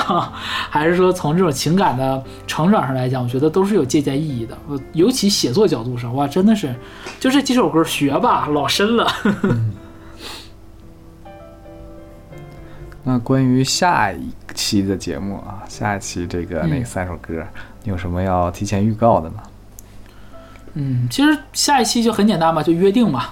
[0.69, 4.57] 还是说从这种情感的成长上来讲，我觉得都是有借鉴意义的。
[4.69, 6.75] 呃尤其写作角度上，哇，真的是
[7.19, 9.07] 就这几首歌学吧，老深了。
[13.07, 17.47] 那关于下一期的节目啊，下一期这个那嗯三首歌，
[17.83, 19.43] 你有什么要提前预告的吗？
[20.73, 23.27] 嗯，其实下一期就很简单嘛，就约定嘛。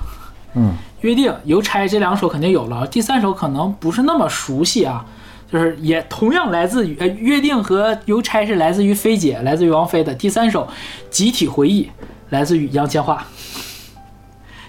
[0.55, 5.07] 嗯，约定、邮差这两首肯定有了，第三首可能不是那么熟悉啊，
[5.51, 10.15] 就是也同样来自于呃约定和邮差是来自于菲姐，来自于王菲的。
[10.15, 10.69] 第三首
[11.11, 11.91] 集体回忆
[12.29, 13.19] 来自于杨千嬅，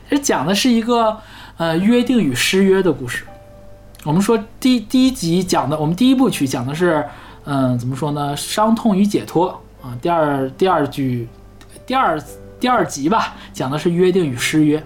[0.09, 1.19] 这讲的是一个
[1.57, 3.25] 呃约定与失约的故事。
[4.05, 7.03] 我们说第第一集讲的，我们第一部曲讲的是
[7.45, 9.49] 嗯、怎么说呢，伤痛与解脱
[9.81, 9.97] 啊。
[10.01, 11.27] 第二第二句
[11.85, 12.21] 第二
[12.59, 14.81] 第二集吧，讲的是约定与失约。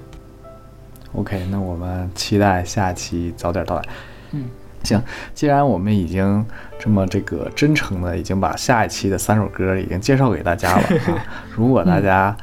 [1.14, 3.84] OK，那我们期待下期早点到来。
[4.32, 4.46] 嗯，
[4.84, 5.02] 行，
[5.34, 6.46] 既然我们已经
[6.80, 12.36] 这么这个真诚的已经把下一期的三首歌已经介绍给大家了啊， 如果大家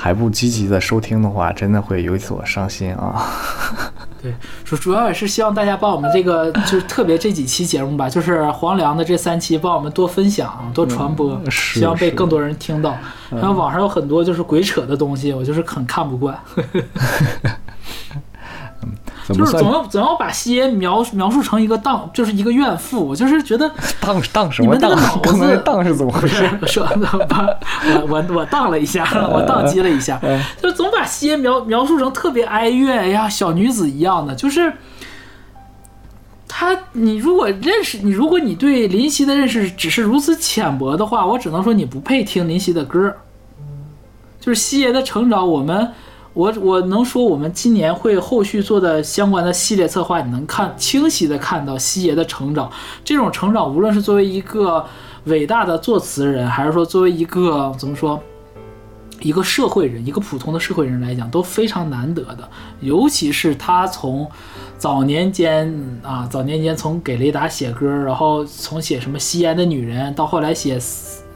[0.00, 3.26] 还不积极的收听的话，真的会有所伤心啊。
[4.22, 4.32] 对，
[4.64, 12.96] 主主要也是希望大家帮我们这个，就是特别这几期节目吧，就是黄粱的这三期，帮我们多分享、多传播，嗯希望被更多人听到。
[13.30, 16.38] 然后网上有很多就是鬼扯的东西，我就是很看不惯，
[19.34, 25.04] 就是总要总要把西爷描描述成一个荡，就是一个怨妇，我就是觉得 荡荡什么你们那个当？
[25.04, 26.48] 脑子刚才当是怎么回事？
[26.66, 26.86] 是说
[27.28, 27.46] 把
[27.84, 34.72] 我我我荡了一下，我荡机了一下，哎就总把西爷描描述成特别哀怨，哎呀，小女子一样的，就是
[36.46, 43.14] 他，你如果认识你，如果你对林夕的认识只是如此浅薄的话，我只能说你不配听林夕的歌。
[44.40, 45.92] 就是西爷的成长，我们
[46.34, 52.70] 我我能说，我们今年会后续做的相关的系列策划，你能看清晰的看到西爷的成长。
[53.04, 54.84] 这种成长，无论是作为一个
[55.24, 58.22] 伟大的作词人，还是说作为一个怎么说，
[59.20, 62.48] 一个社会人，一个普通的社会人来讲，都非常难得的。
[62.80, 64.30] 尤其是他从
[64.76, 70.78] 早年间啊，早年间从给雷达写歌，然后从写什么吸烟的女人，到后来写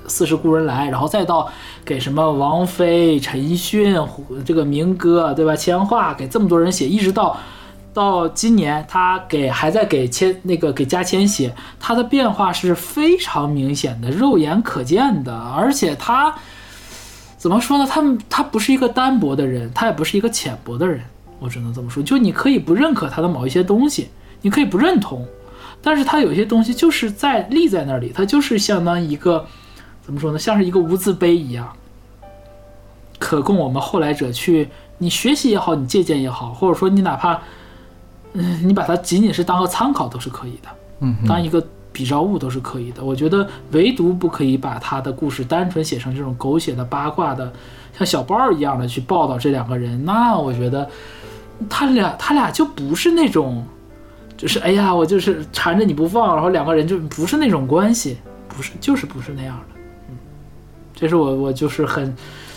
[0.07, 1.51] 四四十故人来，然后再到
[1.85, 3.99] 给什么王菲、陈奕迅
[4.45, 5.57] 这个民歌，对吧？
[5.57, 7.37] 千嬅给这么多人写，一直到
[7.93, 16.35] 到今年，他给还在给千那个给加千写，他的变化是非常明显的，肉眼可见的，而且他
[17.37, 17.85] 怎么说呢？
[17.85, 21.03] 他们他不是一个单薄的人，他也不是一个浅薄的人，
[21.41, 22.03] 我只能这么说。
[22.03, 24.09] 就你可以不认可他的某一些东西，
[24.41, 25.27] 你可以不认同，
[25.83, 29.45] 但是他有些东西就是在立在那里，他就是相当于一个
[30.03, 30.39] 怎么说呢？
[30.39, 31.73] 像是一个无字碑一样，
[33.19, 37.41] 可供我们后来者去你学习也好，你借鉴也好，或者说你哪怕
[38.33, 40.69] 嗯，你把它仅仅是当个参考都是可以的。
[41.01, 43.05] 嗯，当一个比照物都是可以的。
[43.05, 47.53] 我觉得唯独不可以把他的故事单纯写成这种狗血的八卦的，
[47.97, 50.05] 像小报一样的去报道这两个人。
[50.05, 50.89] 那我觉得
[51.69, 53.65] 他俩他俩就不是那种，
[54.37, 59.72] 就是哎呀，我就是缠着你不放，然后两个人就不是那种关系，不是就是不是那样的。
[61.03, 62.15] 嗯，这是我我就是很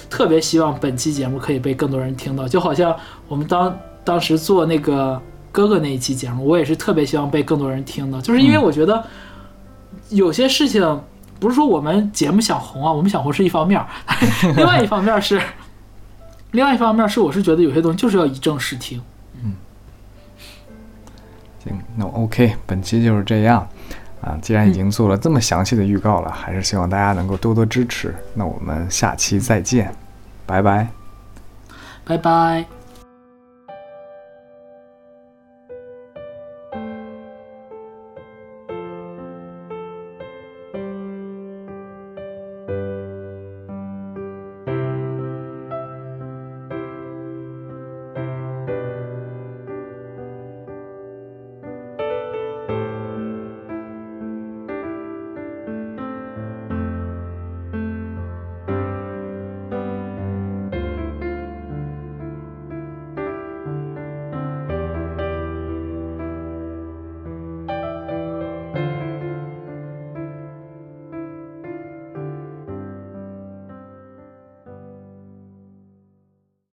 [0.08, 2.96] 特别希望本期节目可以被更多人听到，就好像
[3.28, 5.20] 我们当当时做那个
[5.52, 9.04] 哥哥那一期节目，我也是特别希望被更多人听到，就是因为我觉得
[10.10, 11.02] 有些事情
[11.40, 13.84] 不是说我们节目想红啊，我们想红是一方面，
[14.56, 15.42] 另外一方面是，
[16.52, 19.02] 另外一方面是我是觉得有些东西就是要以正视听。
[19.44, 19.56] 嗯。
[21.64, 23.68] 行，那 OK，本期就是这样
[24.26, 24.38] 啊。
[24.42, 28.14] 既然已经做了这么详细的预告了，还是希望大家能够多多支持。
[28.34, 29.94] 那我们下期再见，
[30.46, 30.88] 拜拜。
[32.04, 32.75] 拜拜。